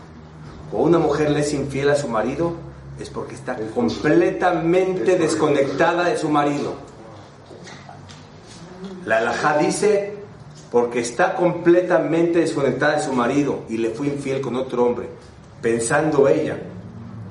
O 0.73 0.83
una 0.83 0.99
mujer 0.99 1.31
le 1.31 1.41
es 1.41 1.53
infiel 1.55 1.91
a 1.91 1.97
su 1.97 2.09
marido, 2.09 2.53
es 3.01 3.11
porque 3.11 3.35
está 3.35 3.57
completamente 3.75 5.17
desconectada 5.17 6.05
de 6.05 6.17
su 6.17 6.29
marido. 6.29 6.75
La 9.05 9.19
alajá 9.19 9.59
dice, 9.59 10.17
porque 10.71 11.01
está 11.01 11.35
completamente 11.35 12.41
desconectada 12.41 12.97
de 12.97 13.03
su 13.03 13.13
marido 13.13 13.65
y 13.69 13.79
le 13.79 13.91
fue 13.91 14.09
infiel 14.09 14.41
con 14.41 14.57
otro 14.57 14.85
hombre, 14.85 15.09
pensando 15.63 16.29
ella, 16.29 16.59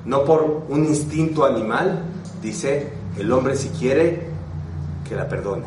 no 0.04 0.24
por 0.24 0.64
un 0.68 0.84
instinto 0.86 1.44
animal, 1.44 2.02
dice, 2.42 2.97
el 3.18 3.32
hombre 3.32 3.56
si 3.56 3.68
quiere, 3.70 4.20
que 5.08 5.14
la 5.14 5.28
perdone. 5.28 5.64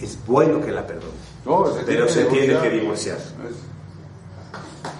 Es 0.00 0.18
bueno 0.26 0.60
que 0.60 0.72
la 0.72 0.86
perdone, 0.86 1.12
No, 1.44 1.66
pero 1.86 2.08
se 2.08 2.24
tiene 2.24 2.60
que 2.60 2.70
divorciar. 2.70 3.18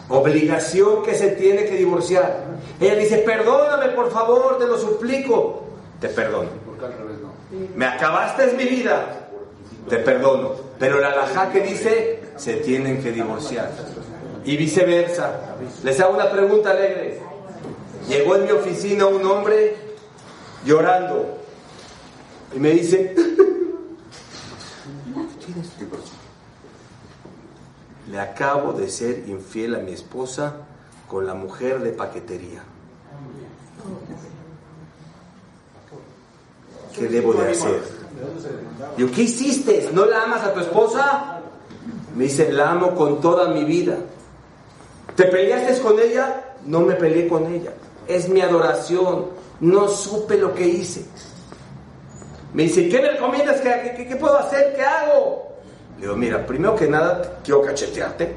Obligación 0.08 1.02
que 1.02 1.14
se 1.14 1.30
tiene 1.30 1.64
que 1.64 1.76
divorciar. 1.76 2.44
Ella 2.80 2.94
dice, 2.94 3.18
perdóname 3.18 3.88
por 3.88 4.10
favor, 4.10 4.58
te 4.58 4.66
lo 4.66 4.78
suplico. 4.78 5.64
Te 6.00 6.08
perdono. 6.08 6.50
Me 7.74 7.86
acabaste 7.86 8.52
mi 8.52 8.64
vida. 8.64 9.28
Te 9.88 9.98
perdono. 9.98 10.52
Pero 10.78 11.00
la 11.00 11.08
alajá 11.08 11.50
que 11.50 11.60
dice, 11.60 12.20
se 12.36 12.54
tienen 12.54 13.02
que 13.02 13.12
divorciar. 13.12 13.70
Y 14.44 14.56
viceversa. 14.56 15.56
Les 15.82 15.98
hago 16.00 16.14
una 16.14 16.30
pregunta 16.30 16.70
alegre. 16.70 17.20
Llegó 18.08 18.36
en 18.36 18.44
mi 18.44 18.50
oficina 18.50 19.06
un 19.06 19.24
hombre 19.24 19.83
llorando. 20.64 21.38
Y 22.54 22.58
me 22.58 22.70
dice, 22.70 23.14
le 28.10 28.20
acabo 28.20 28.72
de 28.72 28.88
ser 28.88 29.28
infiel 29.28 29.74
a 29.74 29.78
mi 29.78 29.92
esposa 29.92 30.56
con 31.08 31.26
la 31.26 31.34
mujer 31.34 31.80
de 31.80 31.90
paquetería. 31.90 32.62
¿Qué 36.94 37.08
debo 37.08 37.34
de 37.34 37.50
hacer? 37.50 37.82
Digo, 38.96 39.10
¿qué 39.12 39.22
hiciste? 39.22 39.90
¿No 39.92 40.06
la 40.06 40.22
amas 40.22 40.44
a 40.44 40.54
tu 40.54 40.60
esposa? 40.60 41.40
Me 42.14 42.24
dice, 42.24 42.52
la 42.52 42.70
amo 42.70 42.94
con 42.94 43.20
toda 43.20 43.48
mi 43.48 43.64
vida. 43.64 43.98
¿Te 45.16 45.24
peleaste 45.24 45.80
con 45.82 45.98
ella? 45.98 46.54
No 46.64 46.80
me 46.80 46.94
peleé 46.94 47.28
con 47.28 47.52
ella. 47.52 47.72
Es 48.06 48.28
mi 48.28 48.40
adoración. 48.40 49.26
No 49.60 49.88
supe 49.88 50.36
lo 50.36 50.54
que 50.54 50.66
hice. 50.66 51.04
Me 52.52 52.64
dice, 52.64 52.88
¿qué 52.88 53.00
me 53.00 53.10
recomiendas? 53.10 53.60
¿Qué, 53.60 53.94
qué, 53.96 54.06
qué 54.06 54.16
puedo 54.16 54.38
hacer? 54.38 54.74
¿Qué 54.74 54.82
hago? 54.82 55.54
Le 55.96 56.02
digo, 56.02 56.16
mira, 56.16 56.44
primero 56.46 56.76
que 56.76 56.88
nada, 56.88 57.38
quiero 57.42 57.62
cachetearte. 57.62 58.36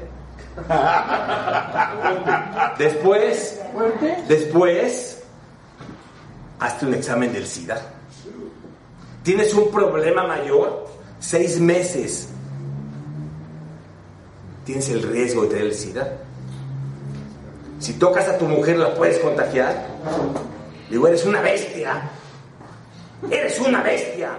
Después, 2.78 3.60
después, 4.26 5.22
hazte 6.58 6.86
un 6.86 6.94
examen 6.94 7.32
del 7.32 7.46
SIDA. 7.46 7.80
Tienes 9.22 9.54
un 9.54 9.70
problema 9.70 10.26
mayor, 10.26 10.86
seis 11.20 11.60
meses. 11.60 12.28
Tienes 14.64 14.88
el 14.90 15.02
riesgo 15.02 15.42
de 15.42 15.48
tener 15.48 15.64
el 15.66 15.74
SIDA. 15.74 16.12
Si 17.78 17.94
tocas 17.94 18.28
a 18.28 18.38
tu 18.38 18.46
mujer, 18.46 18.78
la 18.78 18.94
puedes 18.94 19.18
contagiar. 19.18 19.86
Digo, 20.90 21.06
eres 21.06 21.24
una 21.24 21.40
bestia. 21.40 22.10
Eres 23.30 23.58
una 23.60 23.82
bestia. 23.82 24.30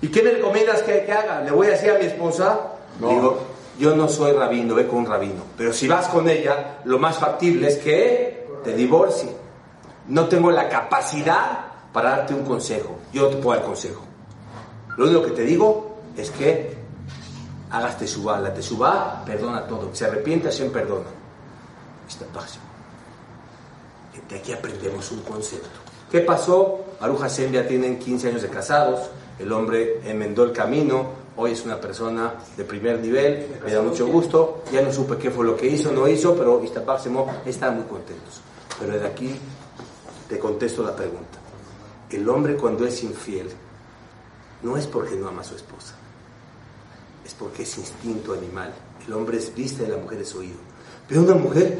¿Y 0.00 0.08
qué 0.08 0.22
me 0.22 0.30
recomiendas 0.32 0.82
que, 0.82 1.04
que 1.04 1.12
haga? 1.12 1.40
Le 1.40 1.50
voy 1.50 1.66
a 1.66 1.70
decir 1.70 1.90
a 1.90 1.98
mi 1.98 2.04
esposa, 2.06 2.60
No. 3.00 3.08
digo, 3.08 3.40
yo 3.78 3.96
no 3.96 4.08
soy 4.08 4.32
rabino, 4.32 4.74
ve 4.74 4.86
con 4.86 4.98
un 4.98 5.06
rabino. 5.06 5.42
Pero 5.56 5.72
si 5.72 5.88
vas 5.88 6.08
con 6.08 6.28
ella, 6.28 6.78
lo 6.84 6.98
más 6.98 7.18
factible 7.18 7.68
es 7.68 7.78
que 7.78 8.46
te 8.62 8.74
divorcie. 8.74 9.30
No 10.08 10.26
tengo 10.28 10.50
la 10.50 10.68
capacidad 10.68 11.66
para 11.92 12.10
darte 12.10 12.34
un 12.34 12.44
consejo. 12.44 12.98
Yo 13.12 13.22
no 13.22 13.28
te 13.28 13.36
puedo 13.36 13.58
dar 13.58 13.66
consejo. 13.66 14.02
Lo 14.96 15.04
único 15.04 15.22
que 15.22 15.30
te 15.30 15.42
digo 15.42 15.96
es 16.16 16.30
que 16.30 16.76
hagas 17.70 17.98
tesubá. 17.98 18.38
La 18.38 18.52
tesubá 18.52 19.22
perdona 19.24 19.66
todo. 19.66 19.90
Se 19.94 20.04
arrepiente, 20.04 20.48
Hashem 20.48 20.70
perdona. 20.72 21.06
Esta 22.08 22.24
paz. 22.26 22.58
De 24.28 24.36
aquí 24.36 24.52
aprendemos 24.52 25.10
un 25.12 25.20
concepto. 25.22 25.68
¿Qué 26.10 26.20
pasó? 26.20 26.84
Aruja 27.00 27.28
Hashem 27.28 27.52
ya 27.52 27.66
tienen 27.66 27.98
15 27.98 28.28
años 28.28 28.42
de 28.42 28.48
casados. 28.48 29.10
El 29.38 29.52
hombre 29.52 30.00
enmendó 30.04 30.44
el 30.44 30.52
camino. 30.52 31.28
Hoy 31.36 31.52
es 31.52 31.64
una 31.64 31.80
persona 31.80 32.34
de 32.56 32.64
primer 32.64 32.98
nivel. 32.98 33.60
Me 33.64 33.72
da 33.72 33.82
mucho 33.82 34.06
gusto. 34.06 34.62
Ya 34.72 34.82
no 34.82 34.92
supe 34.92 35.16
qué 35.16 35.30
fue 35.30 35.44
lo 35.44 35.56
que 35.56 35.66
hizo, 35.66 35.92
no 35.92 36.08
hizo, 36.08 36.34
pero 36.34 36.62
Iztapáximo 36.64 37.42
están 37.44 37.76
muy 37.76 37.84
contentos. 37.84 38.40
Pero 38.80 38.98
de 38.98 39.06
aquí 39.06 39.36
te 40.28 40.38
contesto 40.38 40.82
la 40.82 40.94
pregunta. 40.94 41.38
El 42.10 42.28
hombre 42.28 42.56
cuando 42.56 42.86
es 42.86 43.02
infiel 43.02 43.50
no 44.62 44.76
es 44.76 44.86
porque 44.86 45.14
no 45.14 45.28
ama 45.28 45.42
a 45.42 45.44
su 45.44 45.54
esposa, 45.54 45.94
es 47.24 47.34
porque 47.34 47.62
es 47.62 47.78
instinto 47.78 48.32
animal. 48.32 48.72
El 49.06 49.12
hombre 49.12 49.38
es 49.38 49.54
vista 49.54 49.84
y 49.84 49.88
la 49.88 49.96
mujer 49.96 50.20
es 50.20 50.34
oído. 50.34 50.58
Pero 51.08 51.22
una 51.22 51.34
mujer 51.34 51.78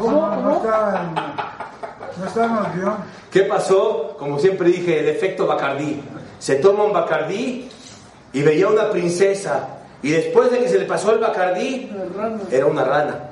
¿Cómo? 0.00 0.28
No 0.28 0.42
¿Cómo? 0.42 0.56
está 0.56 1.02
en, 1.02 2.20
no 2.20 2.26
está 2.26 2.44
en 2.44 2.72
el 2.72 2.80
guion. 2.80 2.96
¿Qué 3.30 3.42
pasó? 3.42 4.16
Como 4.18 4.38
siempre 4.38 4.68
dije, 4.68 5.00
el 5.00 5.08
efecto 5.08 5.46
Bacardí. 5.46 6.02
Se 6.38 6.56
toma 6.56 6.84
un 6.84 6.92
Bacardí 6.92 7.68
y 8.32 8.42
veía 8.42 8.68
una 8.68 8.90
princesa. 8.90 9.68
Y 10.02 10.10
después 10.10 10.50
de 10.50 10.58
que 10.58 10.68
se 10.68 10.78
le 10.78 10.84
pasó 10.84 11.12
el 11.12 11.18
Bacardí, 11.18 11.90
era 12.50 12.66
una 12.66 12.84
rana. 12.84 13.30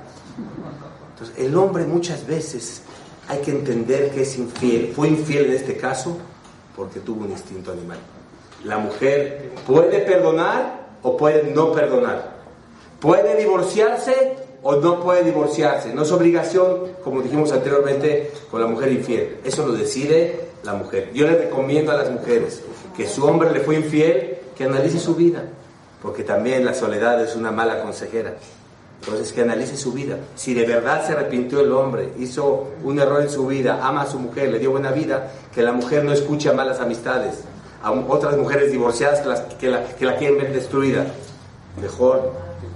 Entonces, 1.13 1.39
el 1.39 1.57
hombre 1.57 1.85
muchas 1.85 2.27
veces 2.27 2.83
hay 3.29 3.39
que 3.39 3.51
entender 3.51 4.11
que 4.11 4.23
es 4.23 4.39
infiel. 4.39 4.93
Fue 4.95 5.09
infiel 5.09 5.47
en 5.47 5.53
este 5.55 5.77
caso 5.77 6.19
porque 6.75 7.01
tuvo 7.01 7.25
un 7.25 7.31
instinto 7.31 7.73
animal. 7.73 7.99
La 8.65 8.79
mujer 8.79 9.51
puede 9.67 10.01
perdonar 10.01 10.87
o 11.03 11.17
puede 11.17 11.45
no 11.53 11.73
perdonar. 11.73 12.35
Puede 12.99 13.37
divorciarse 13.37 14.37
o 14.63 14.77
no 14.77 15.01
puede 15.01 15.23
divorciarse. 15.23 15.93
No 15.93 16.03
es 16.03 16.13
obligación, 16.13 16.93
como 17.05 17.21
dijimos 17.21 17.53
anteriormente, 17.53 18.33
con 18.51 18.63
la 18.63 18.67
mujer 18.67 18.91
infiel. 18.93 19.37
Eso 19.45 19.67
lo 19.67 19.75
decide 19.75 20.41
la 20.63 20.73
mujer. 20.73 21.11
Yo 21.13 21.27
le 21.27 21.37
recomiendo 21.37 21.93
a 21.93 21.97
las 21.97 22.11
mujeres 22.11 22.63
que 22.97 23.07
su 23.07 23.25
hombre 23.27 23.53
le 23.53 23.61
fue 23.61 23.77
infiel, 23.77 24.39
que 24.57 24.65
analice 24.65 24.99
su 24.99 25.15
vida, 25.15 25.43
porque 26.01 26.23
también 26.23 26.65
la 26.65 26.73
soledad 26.73 27.23
es 27.23 27.37
una 27.37 27.51
mala 27.51 27.83
consejera. 27.83 28.35
Entonces, 29.01 29.33
que 29.35 29.43
analice 29.43 29.77
su 29.77 29.93
vida. 29.93 30.17
Si 30.35 30.55
de 30.55 30.65
verdad 30.65 31.07
se 31.07 31.13
arrepintió 31.13 31.61
el 31.61 31.71
hombre, 31.73 32.09
hizo 32.19 32.69
un 32.83 32.99
error 32.99 33.21
en 33.21 33.29
su 33.29 33.47
vida, 33.47 33.81
ama 33.83 34.03
a 34.03 34.07
su 34.07 34.19
mujer, 34.19 34.51
le 34.51 34.59
dio 34.59 34.71
buena 34.71 34.93
vida, 34.93 35.31
que 35.55 35.61
la 35.61 35.73
mujer 35.73 36.05
no 36.05 36.13
escuche 36.13 36.51
malas 36.53 36.81
amistades, 36.81 37.45
a 37.85 37.93
otras 37.93 38.37
mujeres 38.37 38.73
divorciadas 38.73 39.21
que, 39.21 39.29
las- 39.29 39.41
que 39.41 39.69
la, 39.69 39.85
que 39.85 40.05
la 40.07 40.17
quieren 40.17 40.39
ver 40.39 40.53
destruida. 40.53 41.07
Mejor 41.81 42.33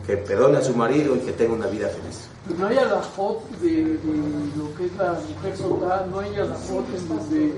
que 0.06 0.16
perdone 0.16 0.58
a 0.58 0.62
su 0.62 0.74
marido 0.74 1.14
y 1.16 1.20
que 1.20 1.32
tenga 1.32 1.54
una 1.54 1.66
vida 1.66 1.88
feliz. 1.88 2.28
No 2.58 2.66
hay 2.66 2.78
alajot 2.78 3.48
de, 3.60 3.70
de 3.84 3.98
lo 4.56 4.74
que 4.76 4.86
es 4.86 4.96
la 4.96 5.12
mujer 5.12 5.56
soldada, 5.56 6.06
no 6.10 6.18
hay 6.20 6.34
alajot 6.34 6.84
en 6.96 7.08
donde 7.08 7.52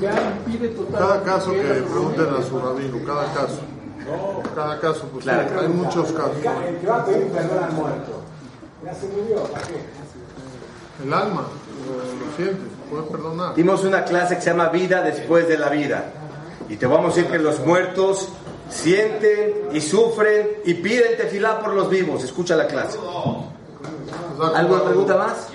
ya 0.00 0.34
impide 0.46 0.68
totalmente. 0.68 0.98
Cada 0.98 1.22
caso 1.22 1.52
que 1.52 1.60
pregunten 1.62 2.26
a 2.34 2.42
su 2.42 2.58
rabino, 2.58 2.98
cada 3.06 3.24
caso. 3.32 3.58
Cada 4.54 4.80
caso, 4.80 5.02
pues 5.12 5.24
sí, 5.24 5.30
Claro. 5.30 5.60
hay 5.60 5.68
muchos 5.68 6.12
casos. 6.12 6.36
El 6.66 6.76
que 6.78 6.86
va 6.86 6.96
a 6.98 7.04
pedir 7.04 7.26
perdón 7.28 7.64
al 7.64 7.72
muerto. 7.72 8.12
Ya 8.84 8.94
se 8.94 9.06
murió, 9.08 9.42
¿para 9.44 9.66
qué? 9.66 9.74
El 11.04 11.12
alma, 11.12 11.42
lo, 11.86 12.26
lo 12.26 12.36
siente, 12.36 12.62
puede 12.90 13.02
perdonar. 13.04 13.54
Dimos 13.54 13.84
una 13.84 14.04
clase 14.04 14.36
que 14.36 14.40
se 14.42 14.50
llama 14.50 14.68
Vida 14.68 15.02
después 15.02 15.46
de 15.48 15.58
la 15.58 15.68
vida. 15.70 16.12
Y 16.68 16.76
te 16.76 16.86
vamos 16.86 17.12
a 17.12 17.16
decir 17.16 17.30
que 17.30 17.38
los 17.38 17.60
muertos 17.60 18.28
sienten 18.68 19.68
y 19.72 19.80
sufren 19.80 20.48
y 20.64 20.74
piden 20.74 21.16
tefilá 21.16 21.60
por 21.60 21.72
los 21.74 21.88
vivos. 21.88 22.22
Escucha 22.24 22.56
la 22.56 22.66
clase. 22.66 22.98
¿Alguna 24.54 24.84
pregunta 24.84 25.16
más? 25.16 25.48